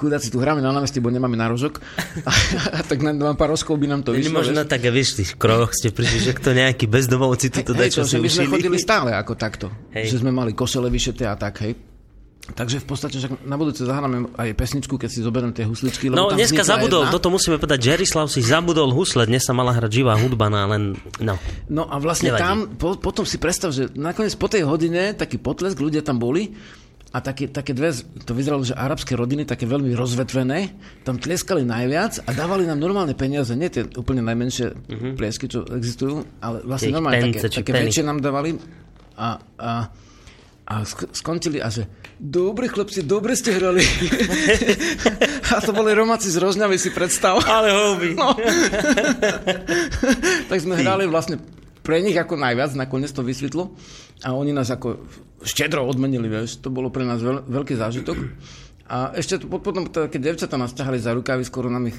[0.01, 1.83] chudáci tu hráme na námestí, bo nemáme nárožok.
[2.25, 2.33] A,
[2.79, 4.41] a tak nám vám pár rožkov by nám to vyšlo.
[4.41, 8.01] Možno tak, vieš, tých kroch ste prišli, že kto nejakí bezdomovci tu to Hej, dačo
[8.07, 9.69] to, si my sme chodili stále ako takto.
[9.93, 10.09] Hej.
[10.09, 11.92] Že sme mali košele vyšeté a tak, hej.
[12.43, 16.11] Takže v podstate však na budúce zahráme aj pesničku, keď si zoberiem tie husličky.
[16.11, 17.15] lebo No, tam dneska zabudol, jedna.
[17.15, 20.99] toto musíme povedať, Jerislav si zabudol husle, dnes sa mala hrať živá hudba, no len,
[21.23, 21.39] no.
[21.71, 22.43] No a vlastne Nevadí.
[22.43, 26.51] tam, po, potom si predstav, že nakoniec po tej hodine taký potlesk, ľudia tam boli
[27.15, 27.95] a také, také dve,
[28.27, 30.59] to vyzeralo, že arabské rodiny, také veľmi rozvetvené,
[31.07, 35.13] tam tlieskali najviac a dávali nám normálne peniaze, nie tie úplne najmenšie uh-huh.
[35.15, 38.59] pliesky, čo existujú, ale vlastne Tie ich normálne pence také, také väčšie nám dávali
[39.15, 39.71] a, a,
[40.73, 41.85] a sk- skončili a že
[42.17, 43.85] dobre chlapci, dobre ste hrali.
[45.53, 47.45] a to boli Romáci z Rožňavy, si predstav.
[47.45, 48.17] Ale houby.
[48.17, 48.33] No.
[50.49, 51.37] tak sme hrali vlastne
[51.85, 53.77] pre nich ako najviac, nakoniec to vysvetlo.
[54.25, 55.05] A oni nás ako
[55.45, 56.63] štedro odmenili, vieš.
[56.65, 58.17] To bolo pre nás veľ, veľký zážitok.
[58.93, 61.97] A ešte to- potom, to, keď devčatá nás ťahali za rukávy, skoro nám ich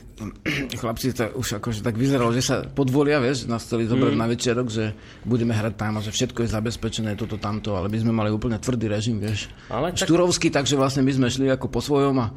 [0.77, 4.69] chlapci to už akože tak vyzeralo, že sa podvolia, vieš, nás chceli zobrať na večerok,
[4.69, 4.93] že
[5.23, 8.55] budeme hrať tam a že všetko je zabezpečené, toto, tamto, ale my sme mali úplne
[8.55, 9.49] tvrdý režim, vieš.
[9.67, 12.29] Ale tak- Štúrovský, takže vlastne my sme šli ako po svojom a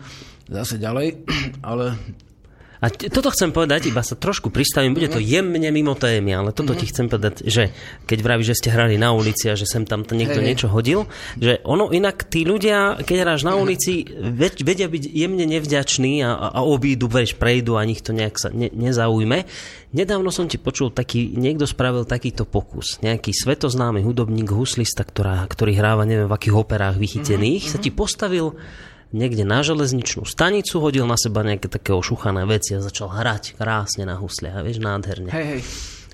[0.49, 1.21] zase ďalej,
[1.61, 2.01] ale
[2.81, 6.51] A t- toto chcem povedať, iba sa trošku pristavím, bude to jemne mimo témy, ale
[6.53, 7.73] toto ti chcem povedať, že
[8.05, 10.47] keď vravíš, že ste hrali na ulici a že sem tam to niekto hej.
[10.47, 11.09] niečo hodil,
[11.41, 16.53] že ono inak tí ľudia, keď hráš na ulici, ve- vedia byť jemne nevďační a,
[16.53, 19.49] a obídu, vieš, prejdu a nich to nejak sa ne, nezaujme.
[19.97, 23.01] Nedávno som ti počul taký, niekto spravil takýto pokus.
[23.01, 28.53] Nejaký svetoznámy hudobník, huslista, ktorá, ktorý hráva neviem v akých operách vychytených, sa ti postavil
[29.15, 34.09] niekde na železničnú stanicu, hodil na seba nejaké také ošuchané veci a začal hrať krásne
[34.09, 35.31] na husliach, vieš, nádherne.
[35.31, 35.63] hej, hej.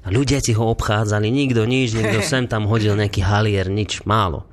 [0.02, 4.50] A ľudia ti ho obchádzali, nikto nič, niekto sem tam hodil nejaký halier, nič, málo.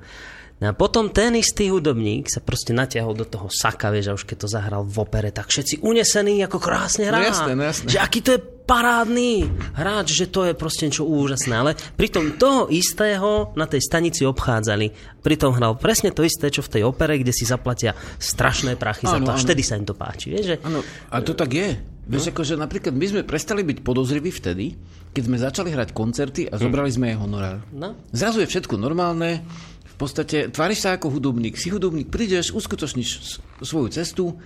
[0.60, 4.28] No a potom ten istý hudobník sa proste natiahol do toho saka, vieš, a už
[4.28, 7.16] keď to zahral v opere, tak všetci unesení, ako krásne hrá.
[7.16, 7.88] No jasné, no jasné.
[7.88, 8.40] Že aký to je
[8.70, 11.54] parádny hráč, že to je proste niečo úžasné.
[11.58, 15.18] Ale pritom toho istého na tej stanici obchádzali.
[15.26, 19.18] Pritom hral presne to isté, čo v tej opere, kde si zaplatia strašné prachy za
[19.18, 19.34] Áno, to.
[19.34, 20.30] Až vtedy sa im to páči.
[20.30, 20.56] Vieš, že...
[20.62, 21.82] Áno, a to tak je.
[22.06, 24.78] Vieš, akože napríklad my sme prestali byť podozriví vtedy,
[25.10, 27.62] keď sme začali hrať koncerty a zobrali sme jej honorár.
[27.74, 27.98] No.
[28.14, 29.42] Zrazu je všetko normálne,
[29.86, 31.54] v podstate tváriš sa ako hudobník.
[31.54, 34.38] Si hudobník, prídeš, uskutočníš svoju cestu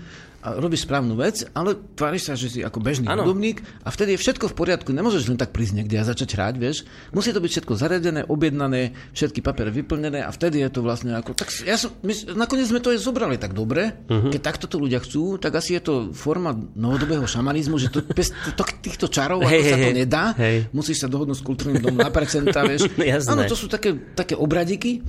[0.44, 3.24] a robíš správnu vec, ale tváriš sa, že si ako bežný Áno.
[3.24, 4.92] hudobník a vtedy je všetko v poriadku.
[4.92, 6.84] Nemôžeš len tak prísť niekde a začať hrať, vieš.
[7.16, 11.32] Musí to byť všetko zariadené, objednané, všetky papiere vyplnené a vtedy je to vlastne ako...
[11.32, 14.28] Tak ja som, my, nakoniec sme to aj zobrali tak dobre, uh-huh.
[14.28, 18.28] keď takto to ľudia chcú, tak asi je to forma novodobého šamanizmu, že to, bez
[18.52, 20.24] to, týchto čarov Hej, ako sa hej, to nedá.
[20.36, 20.56] Hej.
[20.76, 22.92] Musíš sa dohodnúť s kultúrnym domom na percenta, vieš.
[23.32, 25.00] Áno, to sú také, také obradiky.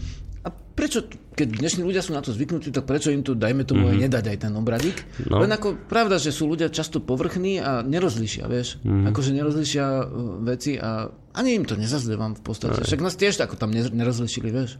[0.47, 3.87] A prečo, keď dnešní ľudia sú na to zvyknutí, tak prečo im to, dajme tomu,
[3.87, 4.07] mm-hmm.
[4.07, 4.97] nedať aj ten obradík?
[5.31, 5.41] No.
[5.41, 8.83] Len ako pravda, že sú ľudia často povrchní a nerozlišia, vieš.
[8.83, 9.07] Mm-hmm.
[9.09, 10.05] Akože nerozlišia uh,
[10.43, 12.87] veci a ani im to nezazlievam v podstate.
[12.87, 14.79] Však nás tiež ako tam ne- nerozlišili, vieš.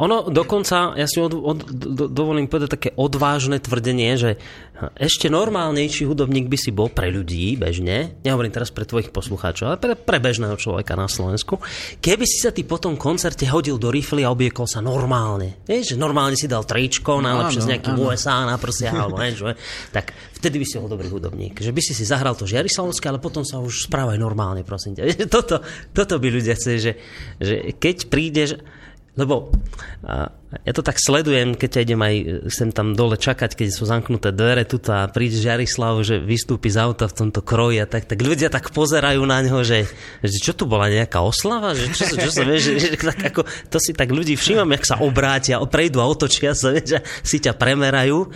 [0.00, 4.40] Ono dokonca, ja si od, od, do, dovolím povedať také odvážne tvrdenie, že
[4.96, 9.76] ešte normálnejší hudobník by si bol pre ľudí bežne, nehovorím teraz pre tvojich poslucháčov, ale
[9.76, 11.60] pre, pre bežného človeka na Slovensku,
[12.00, 15.29] keby si sa ty po tom koncerte hodil do rifly a obliekol sa normálne.
[15.68, 18.02] Vieš, že normálne si dal tričko, najlepšie áno, z nejakým áno.
[18.08, 19.52] USA na prsiach, alebo niečo,
[19.92, 21.60] tak vtedy by si bol dobrý hudobník.
[21.60, 25.04] Že by si si zahral to Žiarislavské, ale potom sa už správaj normálne, prosím ťa.
[25.34, 25.62] Toto,
[25.92, 26.92] toto by ľudia chceli, že,
[27.38, 28.58] že keď prídeš
[29.18, 29.50] Lebo
[30.06, 30.30] a,
[30.66, 33.86] ja to tak sledujem, keď ťa idem aj e, sem tam dole čakať, keď sú
[33.86, 38.10] zamknuté dvere tuto a príde Žarislav, že vystúpi z auta v tomto kroji a tak,
[38.10, 39.86] tak ľudia tak pozerajú na neho, že,
[40.26, 43.46] že čo tu bola nejaká oslava, že čo, čo sa vieš, že, že, tak ako,
[43.46, 47.38] to si tak ľudí všímam, jak sa obrátia, prejdú a otočia sa, vieš, že si
[47.38, 48.26] ťa premerajú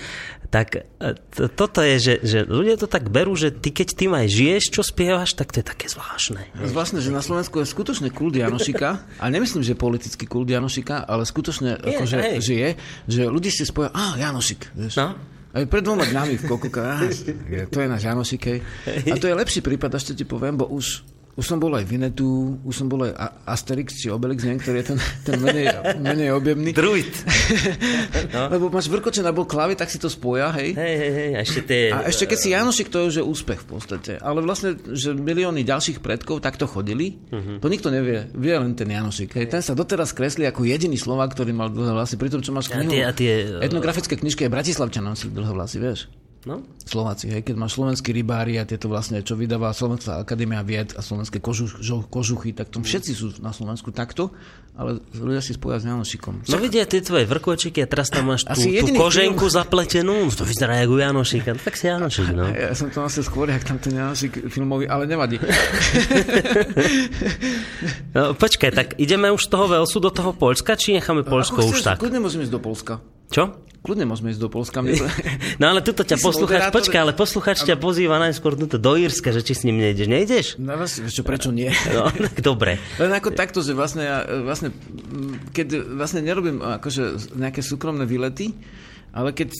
[0.55, 4.15] tak e, to, toto je, že, že ľudia to tak berú, že ty keď tým
[4.15, 6.47] aj žiješ, čo spievaš, tak to je také zvláštne.
[6.55, 11.27] Zvláštne, že na Slovensku je skutočne kult Janošika, a nemyslím, že politický kult Janošika, ale
[11.27, 12.37] skutočne Je, akože, hej.
[12.39, 12.71] že je,
[13.11, 15.03] že ľudí si spoja, á, Janošik, vieš.
[15.03, 15.19] No.
[15.55, 17.11] Aj pred dvoma dňami v Kokuka, á,
[17.75, 18.59] to je náš Janošik, hej.
[19.11, 21.03] A to je lepší prípad, ešte ti poviem, bo už
[21.35, 24.77] už som bol aj Vinetu, už som bol aj A- Asterix či Obelix, neviem, ktorý
[24.81, 25.67] je ten, ten menej,
[25.99, 26.71] menej objemný.
[26.71, 27.11] Druid.
[28.35, 28.51] No.
[28.51, 30.75] Lebo máš vrkoče na bol klavy, tak si to spoja, hej.
[30.75, 31.81] Hej, hej, hej, a ešte tie...
[31.93, 34.13] A ešte keď si Janošik, to je už je úspech v podstate.
[34.19, 37.63] Ale vlastne, že milióny ďalších predkov takto chodili, uh-huh.
[37.63, 38.27] to nikto nevie.
[38.35, 39.39] Vie len ten Janošik.
[39.39, 39.55] Hej.
[39.55, 42.19] Ten sa doteraz kreslí ako jediný Slovák, ktorý mal dlhé vlasy.
[42.19, 45.79] Pritom, čo máš A knihu, tie- a tie- etnografické knižky, aj Bratislavčanom si dlhé vlasy,
[45.79, 46.11] vieš.
[46.45, 46.61] No?
[46.85, 51.01] Slováci, hej, keď máš slovenskí rybári a tieto vlastne, čo vydáva Slovenská akadémia vied a
[51.01, 51.81] slovenské kožuch,
[52.13, 54.29] kožuchy, tak tom všetci sú na Slovensku takto,
[54.77, 56.45] ale ľudia si spoja s Janošikom.
[56.53, 59.57] No vidia tie tvoje vrkočiky a teraz tam máš tú, tú koženku film.
[59.57, 62.45] zapletenú, to vyzerá ako Janošik, a tak si Janošik, no.
[62.53, 65.41] Ja som to vlastne skôr, jak tam ten Janošik filmový, ale nevadí.
[68.17, 68.37] no.
[68.37, 72.05] Počkaj, tak ideme už z toho Velsu do toho Polska, či necháme Polsko už tak?
[72.05, 73.01] Kľudne môžeme ísť do Polska.
[73.31, 73.65] Čo?
[73.85, 74.81] Kľudne môžeme ísť do Polska.
[74.81, 74.97] Mne...
[75.61, 79.45] No ale tuto ťa poslucháč, počkaj, ale posluchač ťa pozýva najskôr tuto do Írska, že
[79.45, 80.09] či s ním nejdeš.
[80.09, 80.47] Nejdeš?
[80.57, 81.69] No, vlastne, čo, prečo nie?
[81.93, 82.81] No, tak dobre.
[83.03, 84.73] Len ako takto, že vlastne, ja, vlastne
[85.53, 88.57] keď vlastne nerobím akože nejaké súkromné výlety,
[89.13, 89.53] ale keď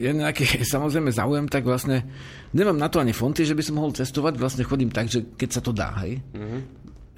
[0.00, 2.08] je nejaký samozrejme záujem, tak vlastne
[2.56, 5.48] nemám na to ani fonty, že by som mohol cestovať, vlastne chodím tak, že keď
[5.52, 6.24] sa to dá, hej.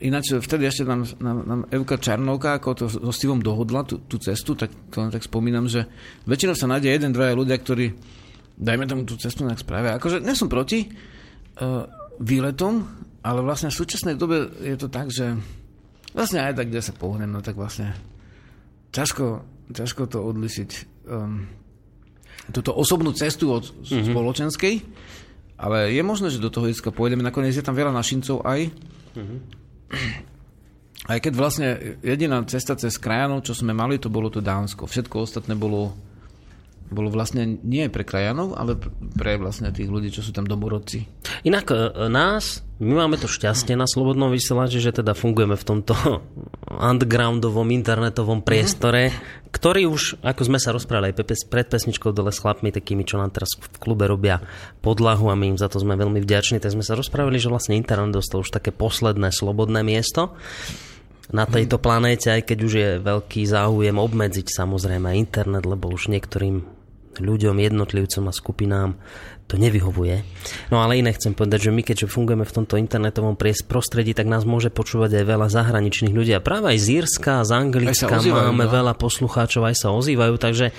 [0.01, 4.17] Ináč vtedy ešte nám, nám, nám Evka Čarnovka ako to so Stevom dohodla tú, tú
[4.17, 5.85] cestu, tak to len tak spomínam, že
[6.25, 7.93] väčšinou sa nájde jeden, dvaja ľudia, ktorí
[8.57, 10.01] dajme tomu tú cestu nejak spravia.
[10.01, 11.85] Akože nie som proti uh,
[12.17, 12.89] výletom,
[13.21, 15.37] ale vlastne v súčasnej dobe je to tak, že
[16.17, 17.93] vlastne aj tak, kde sa pohnem, no tak vlastne
[18.97, 19.45] ťažko,
[19.77, 20.71] ťažko to odlišiť.
[21.13, 21.45] Um,
[22.57, 24.11] túto osobnú cestu od mm-hmm.
[24.11, 24.75] spoločenskej,
[25.61, 27.21] ale je možné, že do toho Irska pôjdeme.
[27.21, 28.73] Nakoniec je tam veľa našincov aj.
[31.11, 31.69] Aj keď vlastne
[32.05, 34.87] jediná cesta cez krajanov, čo sme mali, to bolo to Dánsko.
[34.87, 35.97] Všetko ostatné bolo,
[36.91, 41.07] bolo vlastne nie pre krajanov, ale pr- pre vlastne tých ľudí, čo sú tam domorodci.
[41.47, 41.77] Inak e,
[42.11, 45.95] nás, my máme to šťastie na Slobodnom vysielači, že teda fungujeme v tomto
[46.91, 49.15] undergroundovom internetovom priestore,
[49.55, 53.55] ktorý už, ako sme sa rozprávali pred pesničkou dole s chlapmi, takými, čo nám teraz
[53.55, 54.43] v klube robia
[54.83, 57.79] podlahu a my im za to sme veľmi vďační, tak sme sa rozprávali, že vlastne
[57.79, 60.35] internet dostal už také posledné slobodné miesto
[61.31, 66.80] na tejto planéte, aj keď už je veľký záujem obmedziť samozrejme internet, lebo už niektorým
[67.19, 68.91] ľuďom, jednotlivcom a skupinám
[69.51, 70.23] to nevyhovuje.
[70.71, 73.35] No ale iné chcem povedať, že my keďže fungujeme v tomto internetovom
[73.67, 76.31] prostredí, tak nás môže počúvať aj veľa zahraničných ľudí.
[76.39, 78.75] A práve aj z Írska, z Anglicka ozývajú, máme no.
[78.79, 80.71] veľa poslucháčov, aj sa ozývajú, takže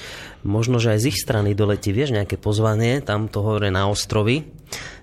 [0.47, 4.47] možno, že aj z ich strany doletí, vieš, nejaké pozvanie tam to hore na ostrovy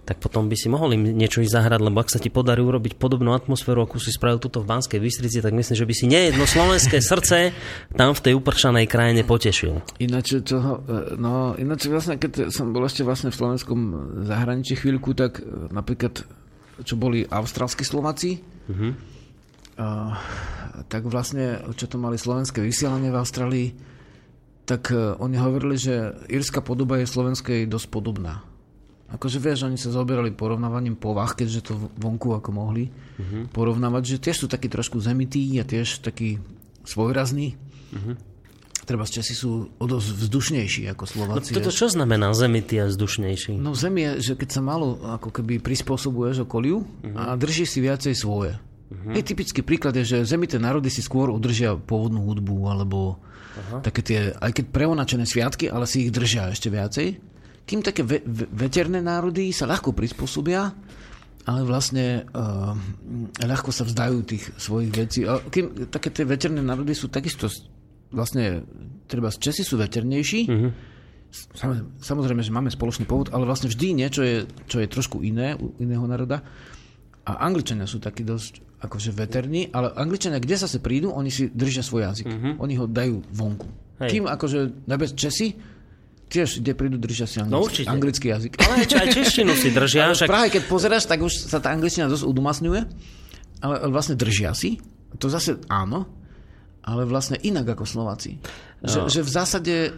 [0.08, 2.96] tak potom by si mohol im niečo ísť zahrať, lebo ak sa ti podarí urobiť
[2.96, 6.48] podobnú atmosféru, ako si spravil tuto v Banskej Bystrici, tak myslím, že by si nejedno
[6.48, 7.52] slovenské srdce
[7.92, 9.84] tam v tej upršanej krajine potešil.
[10.00, 13.80] Ináč, toho, e, no, ináč vlastne, keď som bol ešte vlastne v slovenskom
[14.24, 16.24] zahraničí chvíľku, tak e, napríklad,
[16.88, 18.92] čo boli austrálsky Slováci, uh-huh.
[19.76, 20.14] uh,
[20.88, 23.68] tak vlastne, čo to mali slovenské vysielanie v Austrálii,
[24.62, 28.46] tak uh, oni hovorili, že írska podoba je slovenskej dosť podobná.
[29.08, 33.48] Akože vieš, oni sa zaoberali porovnávaním povah, keďže to vonku ako mohli uh-huh.
[33.56, 36.36] porovnávať, že tiež sú takí trošku zemití a tiež takí
[36.84, 37.56] svojrazní.
[38.84, 41.52] Treba z Česi sú o dosť vzdušnejší ako No, Slováci.
[41.52, 43.60] toto čo znamená zemitý a vzdušnejší?
[43.60, 47.84] No v zemi je, že keď sa malo ako keby prispôsobuješ okoliu a držíš si
[47.84, 48.56] viacej svoje.
[48.88, 53.20] Je typický príklad je, že zemité národy si skôr udržia pôvodnú hudbu alebo
[53.84, 57.20] také tie, aj keď preonačené sviatky, ale si ich držia ešte viacej.
[57.68, 60.72] Kým také ve- ve- veterné národy sa ľahko prispôsobia,
[61.44, 62.72] ale vlastne uh,
[63.44, 65.28] ľahko sa vzdajú tých svojich vecí.
[65.28, 67.52] A kým také tie veterné národy sú takisto
[68.08, 68.64] vlastne,
[69.04, 70.48] treba Česi sú veternejší,
[71.28, 75.52] Samozrejme, samozrejme, že máme spoločný pôvod, ale vlastne vždy niečo je, čo je trošku iné
[75.60, 76.40] u iného národa.
[77.28, 81.84] A Angličania sú takí dosť akože veterní, ale Angličania, kde zase prídu, oni si držia
[81.84, 82.56] svoj jazyk.
[82.56, 83.68] Oni ho dajú vonku.
[84.00, 84.08] Hej.
[84.08, 85.52] Kým akože najbec Česi,
[86.28, 87.88] tiež kde prídu, držia si No anglický, určite.
[87.88, 88.52] anglický jazyk.
[88.60, 92.06] Ale aj, češtinu si držia, Ale však Prahe, keď pozeráš, tak už sa tá angličtina
[92.06, 92.80] dosť udomasňuje,
[93.60, 94.76] ale vlastne držia si.
[95.16, 96.04] To zase áno.
[96.84, 98.40] ale vlastne inak ako Slováci.
[98.80, 99.08] Že, No.
[99.08, 99.90] že v zásade e,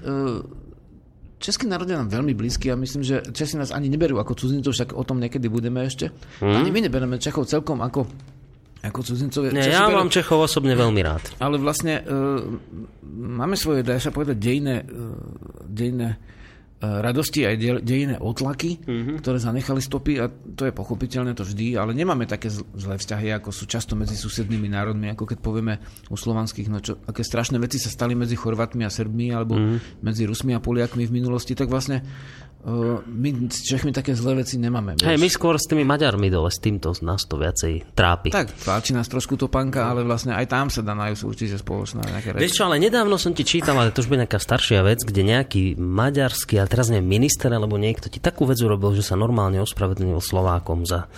[1.36, 4.70] Český národ je nám veľmi blízky a myslím, že Česi nás ani neberú ako cudzincov,
[4.70, 6.12] však o tom niekedy budeme ešte.
[6.38, 6.52] Hm?
[6.52, 8.04] Ani my nebereme Čechov celkom ako,
[8.80, 9.52] ako cudzincov.
[9.52, 11.24] Nie, ja mám Čechov osobne veľmi rád.
[11.36, 12.40] ale vlastne uh,
[13.04, 15.14] máme svoje, dá sa povedať, dejné, uh,
[15.68, 19.16] dejné uh, radosti aj de- dejné otlaky, mm-hmm.
[19.20, 23.36] ktoré zanechali stopy a to je pochopiteľné to vždy, ale nemáme také zl- zlé vzťahy,
[23.36, 25.74] ako sú často medzi susednými národmi, ako keď povieme
[26.08, 30.00] u slovanských, no čo, aké strašné veci sa stali medzi Chorvátmi a Srbmi, alebo mm-hmm.
[30.00, 32.00] medzi Rusmi a Poliakmi v minulosti, tak vlastne
[32.60, 35.00] my s Čechmi také zlé veci nemáme.
[35.00, 38.28] Hej, my skôr s tými Maďarmi dole, s týmto nás to viacej trápi.
[38.28, 42.04] Tak, tlačí nás trošku to panka, ale vlastne aj tam sa dá nájsť určite spoločná
[42.04, 42.42] nejaké reči.
[42.44, 45.22] Vieš čo, ale nedávno som ti čítal, ale to už bude nejaká staršia vec, kde
[45.24, 49.56] nejaký maďarský, ale teraz neviem, minister alebo niekto ti takú vec urobil, že sa normálne
[49.64, 51.08] ospravedlnil Slovákom za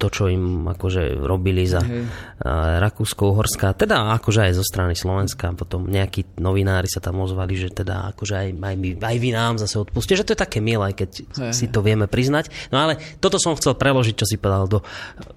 [0.00, 2.08] to, čo im akože robili za Hej.
[2.40, 7.68] uh, Rakúsko-Uhorská, teda akože aj zo strany Slovenska, potom nejakí novinári sa tam ozvali, že
[7.68, 10.90] teda akože aj, aj, my, aj vy nám zase odpustíte, že to je také milé,
[10.90, 11.52] keď Hej.
[11.52, 12.48] si to vieme priznať.
[12.68, 14.80] No ale toto som chcel preložiť, čo si povedal do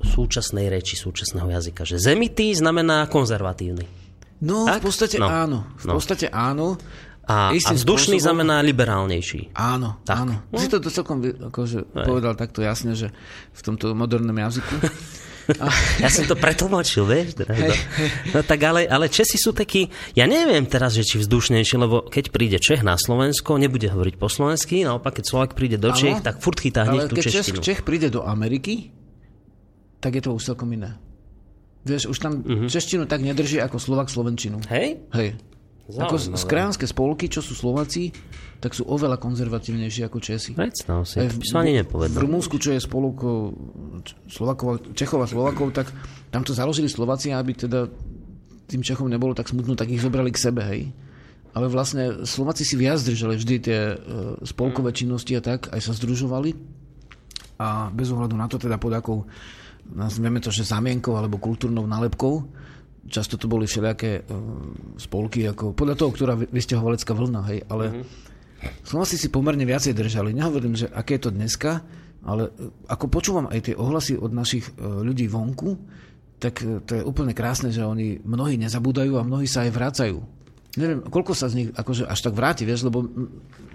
[0.01, 3.83] súčasnej reči, súčasného jazyka, že zemitý znamená konzervatívny.
[4.39, 4.83] No, Tak?
[4.83, 5.27] v podstate No.
[5.27, 5.59] áno.
[5.79, 5.93] V No.
[5.95, 6.75] podstate áno.
[7.23, 9.53] A, a vzdušný spôsobom- znamená liberálnejší.
[9.53, 10.15] Áno, Tak.
[10.17, 10.33] áno.
[10.53, 13.15] Si to celkom vy- akože povedal takto jasne, že
[13.49, 14.75] v tomto modernom jazyku.
[15.99, 17.35] Ja som to pretlmočil, vieš?
[17.35, 17.75] Teda, no,
[18.31, 22.31] no tak ale, ale Česi sú takí, ja neviem teraz, že či vzdušnejší, lebo keď
[22.31, 26.39] príde Čech na Slovensko, nebude hovoriť po slovensky, naopak keď Slovak príde do Čech, tak
[26.39, 27.59] furt chytá hneď tú keď Čech, češtinu.
[27.59, 28.95] Čech príde do Ameriky,
[29.99, 30.95] tak je to už celkom iné.
[31.83, 32.71] Vieš, už tam Mhm.
[32.71, 34.63] češtinu tak nedrží ako Slovak Slovenčinu.
[34.71, 35.03] Hej?
[35.11, 35.35] Hej.
[35.83, 36.39] Ako Zaujímavé.
[36.39, 38.15] z krajánske spolky, čo sú Slováci,
[38.63, 40.55] tak sú oveľa konzervatívnejší ako Česi.
[40.55, 42.23] Predstav si, Aj to som ani v nepovedal.
[42.23, 43.17] Rumunsku, čo je spolok
[44.31, 45.91] Slovakov, Čechov a Slovakov, tak
[46.31, 47.91] tam to založili Slováci, aby teda
[48.71, 50.95] tým Čechom nebolo tak smutno, tak ich zobrali k sebe, hej.
[51.51, 53.95] Ale vlastne Slováci si viac držali vždy tie e,
[54.47, 56.55] spolkové činnosti a tak, aj sa združovali.
[57.59, 59.27] A bez ohľadu na to teda pod akou,
[59.91, 62.47] nazveme to, že zamienkou alebo kultúrnou nálepkou,
[63.07, 64.21] často to boli všelijaké e,
[64.99, 68.05] spolky, ako podľa toho, ktorá vy- vysťahovalecká vlna, hej, ale
[68.87, 70.31] Slováci si pomerne viacej držali.
[70.31, 71.83] Nehovorím, že aké je to dneska,
[72.23, 75.75] ale e, ako počúvam aj tie ohlasy od našich e, ľudí vonku,
[76.39, 80.19] tak to je úplne krásne, že oni mnohí nezabúdajú a mnohí sa aj vracajú.
[80.73, 83.05] Neviem, koľko sa z nich akože až tak vráti, vieš, lebo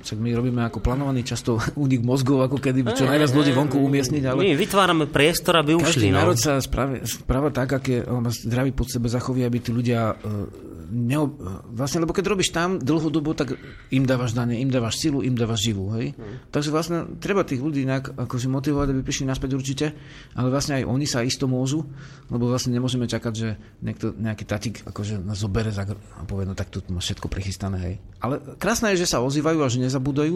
[0.02, 4.22] však my robíme ako plánovaný často únik mozgov, ako kedy čo najviac ľudí vonku umiestniť,
[4.26, 5.86] ale My vytvárame priestor, aby ušli.
[5.94, 6.22] každý No.
[6.22, 10.10] národ sa správa, správa tak, aké on má zdravý pod sebe zachoví, aby tí ľudia
[10.10, 11.28] uh, neo,
[11.70, 13.54] vlastne, lebo keď robíš tam dlhodobo, tak
[13.92, 16.16] im dávaš dane, im dávaš silu, im dávaš živú, hej?
[16.48, 19.86] Takže vlastne treba tých ľudí nejak akože motivovať, aby prišli naspäť určite,
[20.32, 21.84] ale vlastne aj oni sa isto môžu,
[22.32, 23.48] lebo vlastne nemôžeme čakať, že
[23.84, 27.76] niekto, nejaký tatík akože nás zobere za, a povie, no tak tu má všetko prechystané,
[27.78, 27.94] hej.
[28.18, 30.34] Ale krásne je, že sa ozývajú a že nezabúdajú.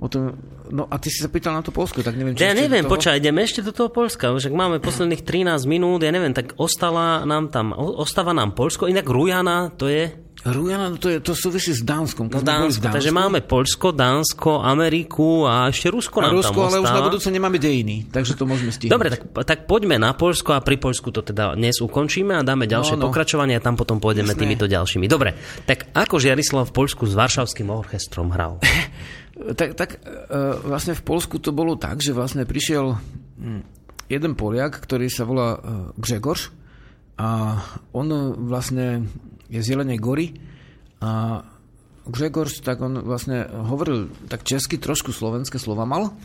[0.00, 0.32] O tom,
[0.72, 2.88] no a ty si sa pýtal na to Polsko, tak neviem, či Ja do neviem,
[2.88, 6.32] toho- počkaj, ideme ešte do toho Polska, už ak máme posledných 13 minút, ja neviem,
[6.32, 10.08] tak ostala nám tam, ostáva nám Polsko, inak Rujana, to je
[10.40, 12.32] Rujana, no to, je, to súvisí s Dánskom.
[12.32, 16.78] Keď Dánsko, takže máme Polsko, Dánsko, Ameriku a ešte Rusko a nám Rusko, tam ale
[16.80, 18.92] už na budúce nemáme dejiny, takže to môžeme stihnúť.
[18.96, 22.64] Dobre, tak, tak poďme na Polsko a pri Polsku to teda dnes ukončíme a dáme
[22.64, 23.12] ďalšie No, no.
[23.12, 24.40] pokračovanie a tam potom pôjdeme Jasné.
[24.40, 25.04] týmito ďalšími.
[25.12, 25.36] Dobre,
[25.68, 28.60] tak ako Žiarislav v Polsku s Varšavským orchestrom hral?
[29.40, 30.28] Tak, tak e,
[30.68, 33.00] vlastne v Polsku to bolo tak, že vlastne prišiel
[33.40, 33.64] hm,
[34.12, 35.58] jeden Poliak, ktorý sa volá e,
[35.96, 36.52] Grzegorz
[37.16, 37.56] a
[37.96, 39.08] on vlastne
[39.50, 40.32] je z Jelenej Gory
[41.02, 41.42] a
[42.06, 46.16] Grzegorz, tak on vlastne hovoril tak česky, trošku slovenské slova mal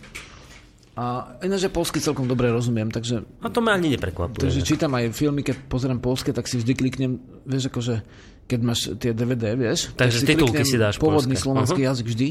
[0.95, 4.47] a ináč, polsky celkom dobre rozumiem, takže A to ma ani neprekvapuje.
[4.47, 7.99] Takže čítam aj filmy, keď pozerám polské, tak si vždy kliknem, vieš, akože
[8.47, 11.43] keď máš tie DVD, vieš, tak Takže si titulky si dáš pôvodný poľské.
[11.43, 11.89] slovenský Aha.
[11.91, 12.29] jazyk vždy.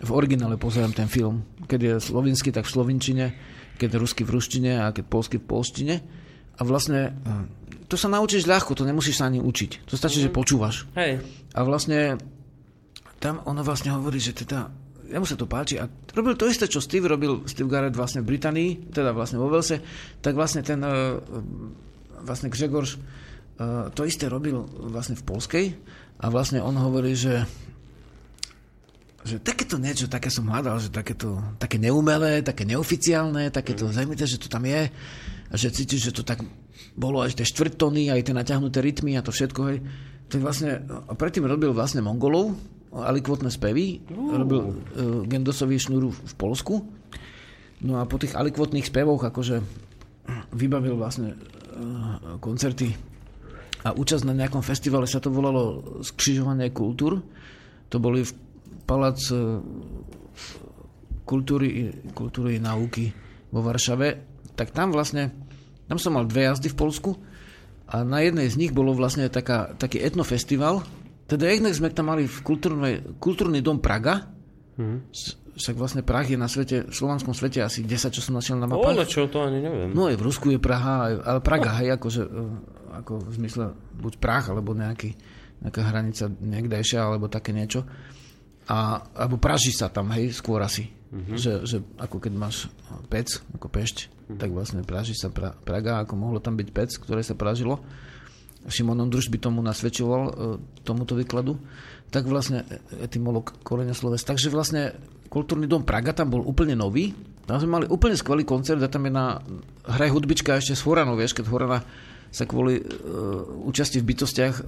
[0.00, 1.44] V originále pozerám ten film.
[1.68, 3.24] Keď je slovinský, tak v slovinčine,
[3.76, 5.94] keď je rusky v ruštine a keď polsky v polštine.
[6.54, 7.12] A vlastne
[7.88, 9.88] to sa naučíš ľahko, to nemusíš sa ani učiť.
[9.88, 10.88] To stačí, že počúvaš.
[10.96, 11.20] Hej.
[11.52, 12.16] A vlastne
[13.20, 14.68] tam ono vlastne hovorí, že teda
[15.04, 18.34] jemu sa to páči a robil to isté, čo Steve robil, Steve Garrett vlastne v
[18.34, 19.84] Británii, teda vlastne vo Velse,
[20.24, 21.20] tak vlastne ten uh,
[22.24, 25.66] vlastne Grzegorz uh, to isté robil vlastne v Polskej
[26.18, 27.44] a vlastne on hovorí, že
[29.24, 34.36] že takéto niečo, také som hľadal, že takéto, také neumelé, také neoficiálne, takéto zaujímavé, že
[34.36, 34.92] to tam je
[35.48, 36.44] a že cítiš, že to tak
[36.94, 39.78] bolo aj tie štvrtóny, aj tie naťahnuté rytmy a to všetko, hej.
[40.30, 42.56] Tak vlastne, a predtým robil vlastne Mongolov,
[42.94, 44.74] alikvotné spevy, robil uh,
[45.26, 46.82] Gendosový šnúru v Polsku.
[47.84, 49.60] No a po tých alikvotných spevoch akože
[50.54, 53.14] vybavil vlastne uh, koncerty
[53.84, 57.20] a účasť na nejakom festivale sa to volalo Skrižovanie kultúr.
[57.92, 58.32] To boli v
[58.88, 59.60] Palác e,
[61.28, 63.12] kultúry, kultúry i náuky
[63.52, 64.08] vo Varšave.
[64.56, 65.36] Tak tam vlastne,
[65.84, 67.10] tam som mal dve jazdy v Polsku
[67.84, 70.80] a na jednej z nich bolo vlastne taká, taký etnofestival.
[71.24, 72.38] Teda jednak sme tam mali v
[73.16, 74.28] kultúrny dom Praga.
[75.12, 78.58] S- Však vlastne Prah je na svete, v slovanskom svete asi 10, čo som našiel
[78.58, 79.06] na mapách.
[79.06, 79.94] čo, to ani neviem.
[79.94, 82.42] No aj v Rusku je Praha, ale Praga, hej, akože, e,
[82.98, 85.14] ako v zmysle buď Prah, alebo nejaký,
[85.62, 87.86] nejaká hranica niekdejšia, alebo také niečo.
[88.66, 90.90] A, alebo praží sa tam, hej, skôr asi.
[91.14, 91.36] Mm-hmm.
[91.38, 92.66] Že, že ako keď máš
[93.06, 94.40] pec, ako pešť, mm-hmm.
[94.40, 97.80] tak vlastne praží sa pra, Praga, ako mohlo tam byť pec, ktoré sa pražilo.
[98.64, 100.32] Šimon Ondruš by tomu nasvedčoval, e,
[100.84, 101.60] tomuto výkladu.
[102.08, 104.24] Tak vlastne e, etymolog korenia sloves.
[104.24, 104.96] Takže vlastne
[105.28, 107.12] kultúrny dom Praga tam bol úplne nový.
[107.44, 109.36] Tam sme mali úplne skvelý koncert a tam je na
[109.84, 111.84] hraj hudbička ešte s Horanou, vieš, keď Horana
[112.34, 112.88] sa kvôli uh,
[113.62, 114.64] účasti v bytostiach uh,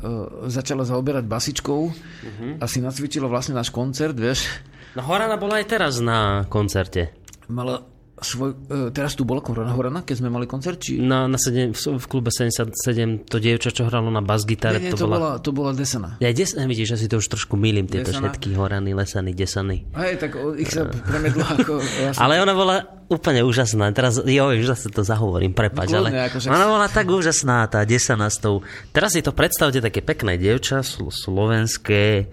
[0.46, 2.62] začala zaoberať basičkou uh-huh.
[2.62, 4.46] a si nacvičila vlastne náš koncert, vieš.
[4.94, 7.10] No Horana bola aj teraz na koncerte.
[7.50, 10.96] Mala svoj, uh, teraz tu bola Horana, Horana, keď sme mali koncert, či...
[10.96, 14.92] Na, na sedem, v, v klube 77 to dievča, čo hralo na bas-gitare, nie, nie,
[14.96, 15.16] to, to, bola...
[15.16, 16.16] bola, to bola Desana.
[16.24, 18.32] Ja des, vidíš, asi to už trošku milím, tieto Desana.
[18.32, 19.84] všetky horany, lesany, desany.
[19.92, 21.72] Hej, tak o, ich sa premedlo ako...
[21.76, 22.76] Vlastne, Ale ona bola
[23.12, 23.92] úplne úžasná.
[23.92, 27.84] Teraz, jo, už zase to zahovorím, prepač, No, ale akože- ona bola tak úžasná, tá
[27.84, 28.64] desana s tou...
[28.96, 32.32] Teraz si to predstavte, také pekné dievča, slo- slovenské,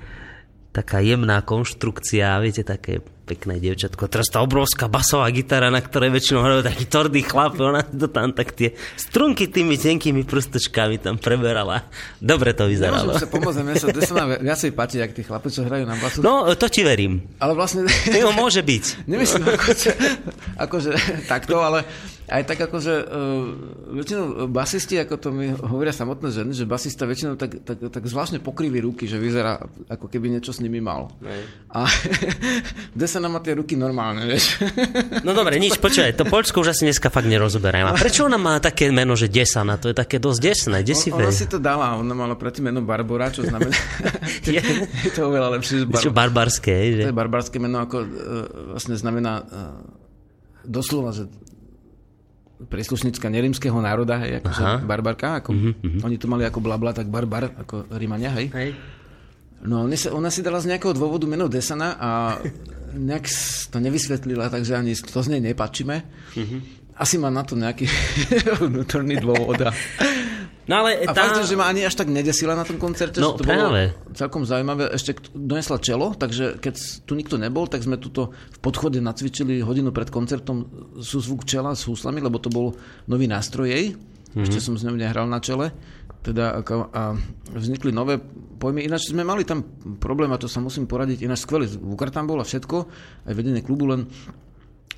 [0.71, 4.11] taká jemná konštrukcia, viete, také pekné dievčatko.
[4.11, 8.35] Teraz tá obrovská basová gitara, na ktorej väčšinou hrajú taký tvrdý chlap, ona to tam
[8.35, 11.87] tak tie strunky tými tenkými prstočkami tam preberala.
[12.19, 13.15] Dobre to vyzeralo.
[13.15, 15.95] Nemôžem sa pomôcť, mne sa Desana vi- viacej páči, jak tí chlapi, čo hrajú na
[15.95, 16.19] basu.
[16.19, 17.23] No, to ti verím.
[17.39, 17.87] Ale vlastne...
[18.11, 18.83] Jo, môže byť.
[19.11, 19.91] Nemyslím akože,
[20.59, 20.91] akože
[21.31, 21.87] takto, ale
[22.27, 27.39] aj tak akože uh, väčšinou basisti, ako to mi hovoria samotné ženy, že basista väčšinou
[27.39, 31.11] tak, tak, tak zvláštne pokriví ruky, že vyzerá ako keby niečo s nimi mal.
[31.71, 31.87] A
[32.99, 34.59] Desana má tie ruky normálne, vieš.
[35.23, 37.87] No dobre, nič, počkaj, to Poľsko už asi dneska fakt nerozoberajem.
[37.87, 39.79] A prečo ona má také meno, že Desana?
[39.79, 41.27] To je také dosť desné, desivé.
[41.27, 43.71] Ona si to dala, ona mala predtým meno Barbora, čo znamená...
[44.43, 44.59] Je.
[44.59, 47.01] je to oveľa lepšie, že Čo Bar- barbarské, že?
[47.07, 48.07] To je barbarské meno, ako uh,
[48.75, 49.79] vlastne znamená uh,
[50.65, 51.29] doslova, že
[52.67, 54.77] príslušnícka nerímskeho národa, hej, akože Aha.
[54.83, 56.01] barbarka, ako, mm-hmm.
[56.03, 58.49] oni to mali ako blabla, tak barbar, ako Rímania, hej.
[58.51, 58.71] Hej.
[59.63, 62.09] No ona, sa, ona si dala z nejakého dôvodu meno Desana a
[62.93, 63.25] nejak
[63.71, 65.95] to nevysvetlila, takže ani to z nej nepačíme.
[66.35, 66.59] Mm-hmm.
[66.93, 67.87] Asi má na to nejaký
[68.67, 69.57] vnútorný dôvod.
[69.63, 69.71] A,
[70.63, 71.27] No ale a tá...
[71.27, 73.91] fakt, že ma ani až tak nedesila na tom koncerte, No, že to práve.
[73.91, 74.95] bolo celkom zaujímavé.
[74.95, 79.91] Ešte donesla čelo, takže keď tu nikto nebol, tak sme tuto v podchode nacvičili hodinu
[79.91, 80.63] pred koncertom
[81.03, 82.71] súzvuk čela s húslami, lebo to bol
[83.11, 83.85] nový nástroj jej.
[83.93, 84.43] Mm-hmm.
[84.49, 85.75] Ešte som s ňou nehral na čele.
[86.23, 86.63] Teda,
[86.95, 87.19] a
[87.51, 88.15] vznikli nové
[88.57, 88.87] pojmy.
[88.87, 89.59] Ináč sme mali tam
[89.99, 92.77] problém, a to sa musím poradiť, ináč skvelý zvukar tam bol a všetko,
[93.27, 94.07] aj vedenie klubu, len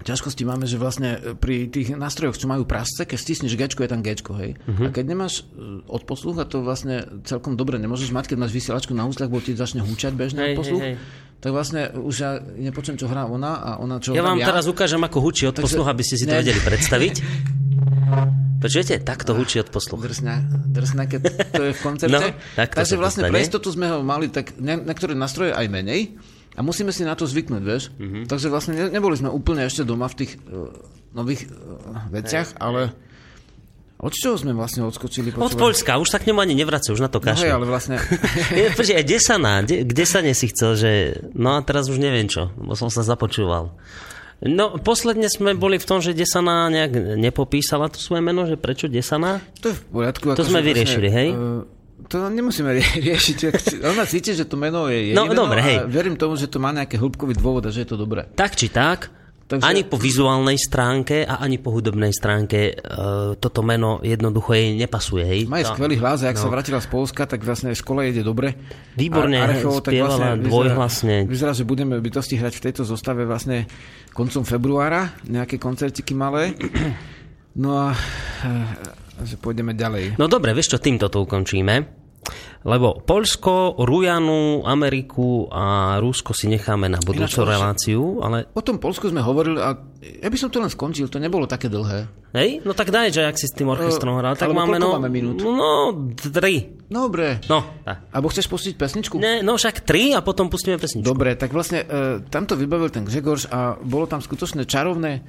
[0.02, 4.02] ťažkosti máme, že vlastne pri tých nástrojoch, čo majú prasce, keď stisneš gečko, je tam
[4.02, 4.60] gečko, hej.
[4.60, 4.88] Uh-huh.
[4.88, 8.92] A keď nemáš e, odposluch, a to vlastne celkom dobre nemôžeš mať, keď máš vysielačku
[8.92, 11.40] na úslach, bo ti začne húčať bežne Hej, odposluch, hej, hej.
[11.40, 14.50] tak vlastne už ja nepočujem, čo hrá ona a ona, čo Ja vám ja.
[14.50, 16.42] teraz ukážem, ako hučí od Takže- posluch, aby ste si to Ne.
[16.44, 17.16] vedeli predstaviť.
[18.56, 18.98] Počujete?
[19.00, 20.02] Takto hučí od posluch.
[20.02, 21.22] Drsná, drsná, keď
[21.54, 22.10] to je v koncerte.
[22.10, 22.20] No,
[22.58, 26.18] tak Takže vlastne pre istotu sme ho mali tak ne, niektoré nástroje aj menej
[26.56, 27.84] a musíme si na to zvyknúť, vieš.
[27.91, 27.99] Mhm.
[27.99, 28.23] Mm-hmm.
[28.32, 30.72] Takže vlastne ne, neboli sme úplne ešte doma v tých uh,
[31.11, 32.95] nových uh, veciach, ale
[33.95, 35.32] od čoho sme vlastne odskočili?
[35.32, 37.56] Od Poľska, už sa k nemu ani nevracia, už na to No hej, kašľú.
[37.56, 37.95] ale vlastne...
[38.80, 40.91] Počkej, kde sa na, kde, sa si chcel, že...
[41.32, 43.72] No a teraz už neviem čo, lebo som sa započúval.
[44.44, 48.91] No, posledne sme boli v tom, že Desana nejak nepopísala to svoje meno, že prečo
[48.91, 49.40] Desana?
[49.64, 50.36] To je v poriadku.
[50.36, 51.27] To sme vyriešili, hej?
[51.32, 51.64] Uh,
[52.07, 53.38] to nemusíme rie- riešiť.
[53.82, 55.77] Ona cíti, že to meno je jej No, meno dobre, a hej.
[55.86, 58.26] verím tomu, že to má nejaký hĺbkový dôvod a že je to dobré.
[58.30, 59.10] Tak či tak,
[59.45, 62.73] Takže- ani po vizuálnej stránke a ani po hudobnej stránke e,
[63.38, 65.22] toto meno jednoducho jej nepasuje.
[65.22, 65.40] Hej?
[65.45, 66.41] Má aj To- skvelý hlas a ak no.
[66.41, 68.57] sa vrátila z Polska, tak vlastne v škole ide dobre.
[68.98, 71.30] Výborne Arechovo, tak vyzerá- dvojhlasne.
[71.30, 73.69] Vyzerá, že budeme bytosti hrať v tejto zostave vlastne
[74.11, 76.53] koncom februára, nejaké koncertiky malé.
[77.56, 77.95] No a
[78.44, 80.20] eh, že pôjdeme ďalej.
[80.20, 82.06] No dobre, vieš čo, týmto to ukončíme.
[82.66, 88.82] Lebo Poľsko, Rujanu, Ameriku a Rusko si necháme na budúcu Ináč, reláciu, ale O tom
[88.82, 92.10] Polsku sme hovorili a ja by som to len skončil, to nebolo také dlhé.
[92.34, 95.14] hej, no tak daj, že ak si s tým orchestrom hral, tak máme no, máme
[95.14, 95.46] minút?
[95.46, 96.74] no, tri.
[96.90, 97.42] Dobre.
[97.50, 98.10] No, tak.
[98.10, 99.18] Alebo chceš pustiť pesničku?
[99.22, 101.06] Ne, no však tri a potom pustíme pesničku.
[101.06, 105.22] Dobre, tak vlastne e, tam to vybavil ten Gregorš a bolo tam skutočne čarovné.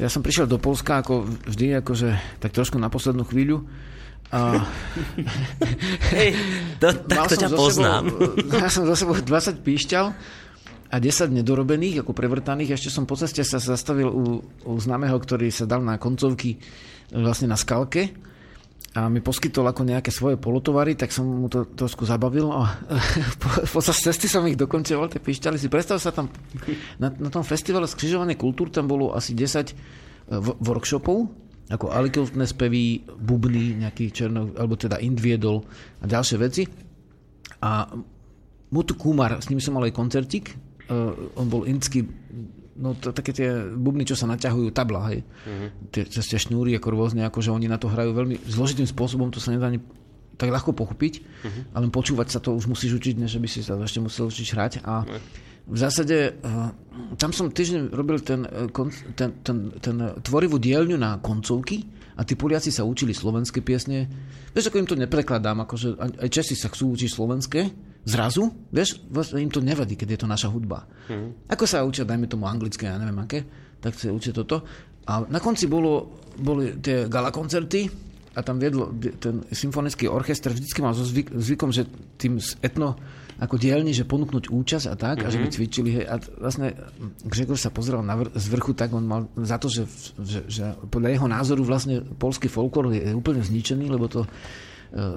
[0.00, 3.68] Ja som prišiel do Polska ako vždy, akože tak trošku na poslednú chvíľu
[4.32, 4.64] A,
[6.16, 6.40] Hej,
[6.80, 8.04] to, takto som ťa poznám.
[8.08, 10.06] Sebou, ja som za sebou 20 píšťal
[10.90, 12.80] a 10 nedorobených, ako prevrtaných.
[12.80, 16.56] Ešte som po ceste sa zastavil u, u známeho, ktorý sa dal na koncovky
[17.12, 18.29] vlastne na skalke
[18.90, 22.74] a mi poskytol ako nejaké svoje polotovary, tak som mu to trošku zabavil a
[23.70, 25.70] po, cesty som ich dokončoval, tie píšťaly si.
[25.70, 26.26] Predstav sa tam,
[26.98, 29.78] na, na tom festivale Skrižovanej kultúr tam bolo asi 10
[30.26, 31.30] w- workshopov,
[31.70, 35.62] ako alikeltné spevy, bubny, nejaký černo, alebo teda indviedol
[36.02, 36.66] a ďalšie veci.
[37.62, 37.86] A
[38.74, 40.50] Mutu Kumar, s ním som mal aj koncertík,
[40.90, 42.02] uh, on bol indský,
[42.80, 45.20] no to, také tie bubny, čo sa naťahujú, tabla, hej.
[45.20, 45.68] Uh-huh.
[45.92, 49.28] Tie, cez tie šnúry, ako rôzne, ako že oni na to hrajú veľmi zložitým spôsobom,
[49.28, 49.84] to sa nedá ani
[50.40, 51.76] tak ľahko pochopiť, uh-huh.
[51.76, 54.72] ale počúvať sa to už musíš učiť, než by si sa ešte musel učiť hrať.
[54.88, 55.04] A
[55.70, 56.72] v zásade uh,
[57.20, 58.42] tam som týždeň robil ten,
[58.72, 61.84] kon, ten, ten, ten tvorivú dielňu na koncovky
[62.16, 64.08] a tí Poliaci sa učili slovenské piesne.
[64.56, 67.60] Vieš, ako im to neprekladám, akože aj Česi sa chcú učiť slovenské,
[68.04, 70.88] zrazu, vieš, vlastne im to nevadí, keď je to naša hudba.
[71.08, 71.48] Mm.
[71.52, 73.44] Ako sa učia, dajme tomu anglické, ja neviem aké,
[73.80, 74.64] tak sa učia toto.
[75.08, 77.88] A na konci bolo, boli tie gala koncerty
[78.30, 82.94] a tam viedlo ten symfonický orchester, vždycky mal so zvyk, zvykom, že tým etno
[83.40, 85.28] ako dielni, že ponúknuť účasť a tak, mm-hmm.
[85.28, 85.90] a že by cvičili.
[85.96, 86.14] Hej, a
[86.44, 86.76] vlastne
[87.24, 89.88] Gregor sa pozeral na vr- z vrchu, tak on mal za to, že,
[90.20, 94.28] že, že podľa jeho názoru vlastne polský folklór je úplne zničený, lebo to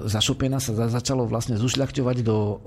[0.06, 2.62] zašopena sa začalo vlastne zušľachťovať do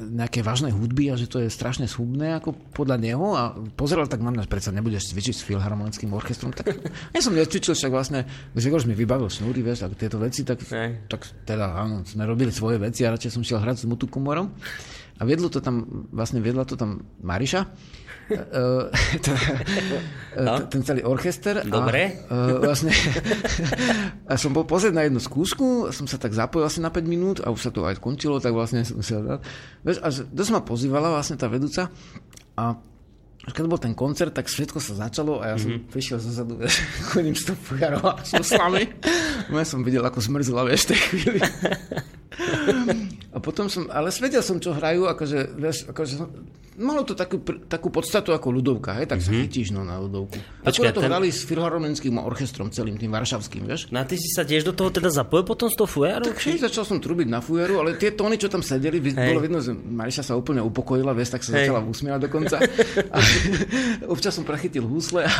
[0.00, 4.24] nejakej vážnej hudby a že to je strašne schubné ako podľa neho a pozeral tak
[4.24, 6.72] na mňa, predsa nebudeš cvičiť s filharmonickým orchestrom, tak
[7.14, 8.24] ja som necvičil, však vlastne
[8.56, 10.64] Gregor mi vybavil šnúry, vieš, a tieto veci, tak,
[11.10, 14.48] tak teda áno, sme robili svoje veci a radšej som šiel hrať s Mutukumorom
[15.20, 17.68] a viedlo to tam, vlastne viedla to tam Mariša
[20.46, 20.52] no?
[20.70, 21.66] ten celý orchester.
[21.66, 22.22] Dobre.
[22.30, 22.94] A, vlastne,
[24.30, 27.38] a som bol pozrieť na jednu skúšku, som sa tak zapojil asi na 5 minút
[27.42, 29.42] a už sa to aj končilo, tak vlastne som sa...
[29.82, 31.90] Vieš, a dosť ma pozývala vlastne tá vedúca
[32.54, 32.78] a
[33.40, 35.88] keď bol ten koncert, tak všetko sa začalo a ja som mm-hmm.
[35.88, 36.60] prišiel zozadu,
[37.10, 38.84] chodím s tou fujarou a šuslami.
[39.48, 41.40] Ja som videl, ako zmrzla, vieš, tej chvíli.
[43.32, 46.20] A potom som, ale svedel som, čo hrajú, akože, vieš, akože
[46.80, 47.38] malo to takú,
[47.68, 49.28] takú podstatu ako ľudovka, hej, tak mm-hmm.
[49.28, 49.42] sa Mhm.
[49.44, 50.40] chytíš no, na ľudovku.
[50.64, 53.92] Počkaj, to ten- hrali s filharmonickým orchestrom, celým tým varšavským, vieš.
[53.92, 56.24] No a ty si sa tiež do toho teda zapojil potom s tou fujarou?
[56.24, 59.12] Tak hej, začal som trubiť na fujaru, ale tie tóny, čo tam sedeli, Hej.
[59.30, 61.68] bolo vidno, že Mariša sa úplne upokojila, vieš, tak sa Hej.
[61.68, 62.56] začala usmievať dokonca.
[63.14, 63.18] A
[64.14, 65.32] občas som prechytil husle a,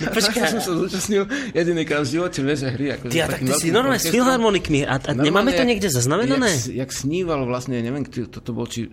[0.00, 0.56] a počkaj.
[0.56, 2.96] som sa zúčastnil jedinýkrát v živote, vieš, hry.
[2.96, 5.88] Akože Ty, a s tak ty si normálne s filharmonikmi a, a nemáme to niekde
[5.90, 6.48] zaznamenané?
[6.48, 8.88] Jak, jak sníval vlastne, neviem, kto to bol, či,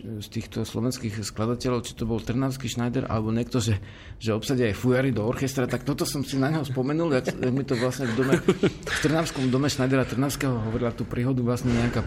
[0.00, 3.76] z týchto slovenských skladateľov, či to bol Trnavský Schneider, alebo niekto, že,
[4.16, 7.52] že obsadia aj fujary do orchestra, tak toto som si na neho spomenul, jak, jak
[7.52, 12.00] mi to vlastne v dome, v Trnavskom dome Schneidera Trnavského hovorila tú príhodu vlastne nejaká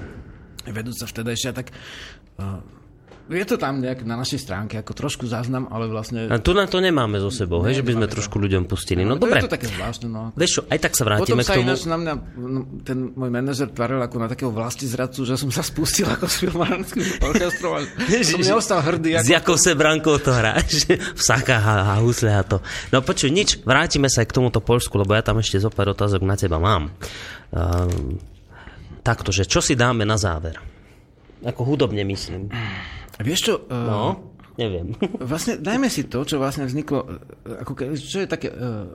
[0.72, 1.70] vedúca vtedajšia, tak
[2.42, 2.64] uh,
[3.26, 6.30] je to tam nejak na našej stránke, ako trošku záznam, ale vlastne...
[6.30, 8.22] A tu na to nemáme so sebou, hej, že by sme to.
[8.22, 9.02] trošku ľuďom pustili.
[9.02, 9.42] No to dobre.
[9.42, 10.30] je to také zvláštne, no.
[10.38, 11.66] Vieš čo, aj tak sa Potom vrátime sa k tomu.
[11.66, 15.50] ináč na mňa no, ten môj manažer tvaril ako na takého vlasti zradcu, že som
[15.50, 17.82] sa spustil ako s filmárským orchestrom
[18.30, 19.18] som neostal hrdý.
[19.18, 19.34] S Ako...
[19.42, 20.86] jakou se brankou to hráš?
[21.20, 22.62] v sakách a, a husle a to.
[22.94, 25.98] No počuj, nič, vrátime sa aj k tomuto Polsku, lebo ja tam ešte zo pár
[25.98, 26.94] otázok na teba mám.
[27.50, 28.22] Um,
[29.02, 30.62] takto, že čo si dáme na záver?
[31.46, 32.50] Ako hudobne myslím.
[33.22, 34.04] Vieš čo, uh, No,
[34.60, 34.96] neviem.
[35.32, 38.88] vlastne dajme si to, čo vlastne vzniklo, eh, ako čo je také, uh,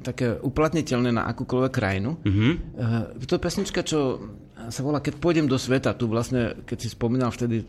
[0.00, 2.16] také uplatniteľné na akúkoľvek krajinu.
[2.24, 2.50] Mhm.
[2.76, 4.20] Uh, to je pesnička, čo
[4.66, 5.94] sa volá Keď pôjdem do sveta.
[5.94, 7.62] Tu vlastne, keď si spomínal vtedy,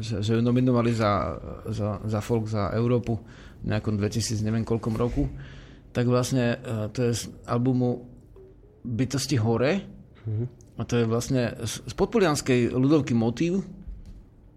[0.00, 1.36] že, že ju nominovali za,
[1.68, 3.20] za, za folk za Európu
[3.60, 5.28] v nejakom 2000, neviem koľkom roku,
[5.92, 8.02] tak vlastne uh, to je z albumu
[8.80, 9.84] Bytosti hore.
[10.80, 13.60] A to je vlastne z z podpolianskej ľudovky motív.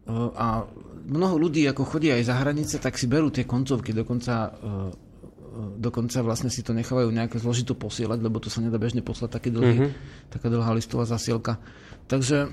[0.07, 0.63] A
[1.03, 5.73] mnoho ľudí, ako chodia aj za hranice, tak si berú tie koncovky, dokonca, uh, uh,
[5.77, 9.49] dokonca vlastne si to nechávajú nejaké zložito posielať, lebo to sa nedá bežne poslať taký
[9.51, 9.91] dlhý, mm-hmm.
[10.31, 11.59] taká dlhá listová zasielka.
[12.07, 12.51] Takže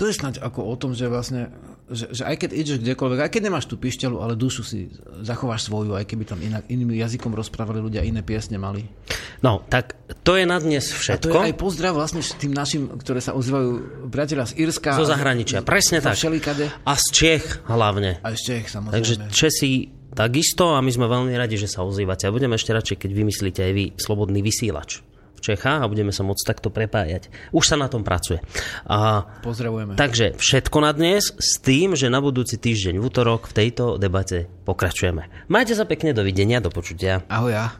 [0.00, 1.52] to je snáď ako o tom, že vlastne,
[1.92, 4.88] že, že aj keď ideš kdekoľvek, aj keď nemáš tú pišťalu, ale dušu si
[5.20, 8.88] zachováš svoju, aj keby tam inak, iným jazykom rozprávali ľudia, iné piesne mali.
[9.40, 11.36] No, tak to je na dnes A to je všetko.
[11.48, 15.00] aj pozdrav vlastne tým našim, ktoré sa ozývajú priateľa z Irska.
[15.00, 16.12] Zo zahraničia, presne tak.
[16.12, 16.68] Všelikade.
[16.84, 18.20] A z Čech hlavne.
[18.20, 18.96] A ešte ich samozrejme.
[19.00, 22.28] Takže Česi takisto a my sme veľmi radi, že sa ozývate.
[22.28, 25.00] A budeme ešte radšej, keď vymyslíte aj vy slobodný vysielač
[25.40, 27.32] v Čechách a budeme sa môcť takto prepájať.
[27.56, 28.44] Už sa na tom pracuje.
[28.84, 29.96] A, Pozdravujeme.
[29.96, 34.52] takže všetko na dnes s tým, že na budúci týždeň v útorok v tejto debate
[34.68, 35.48] pokračujeme.
[35.48, 37.24] Majte sa pekne, dovidenia, do počutia.
[37.32, 37.72] Ahoj ja.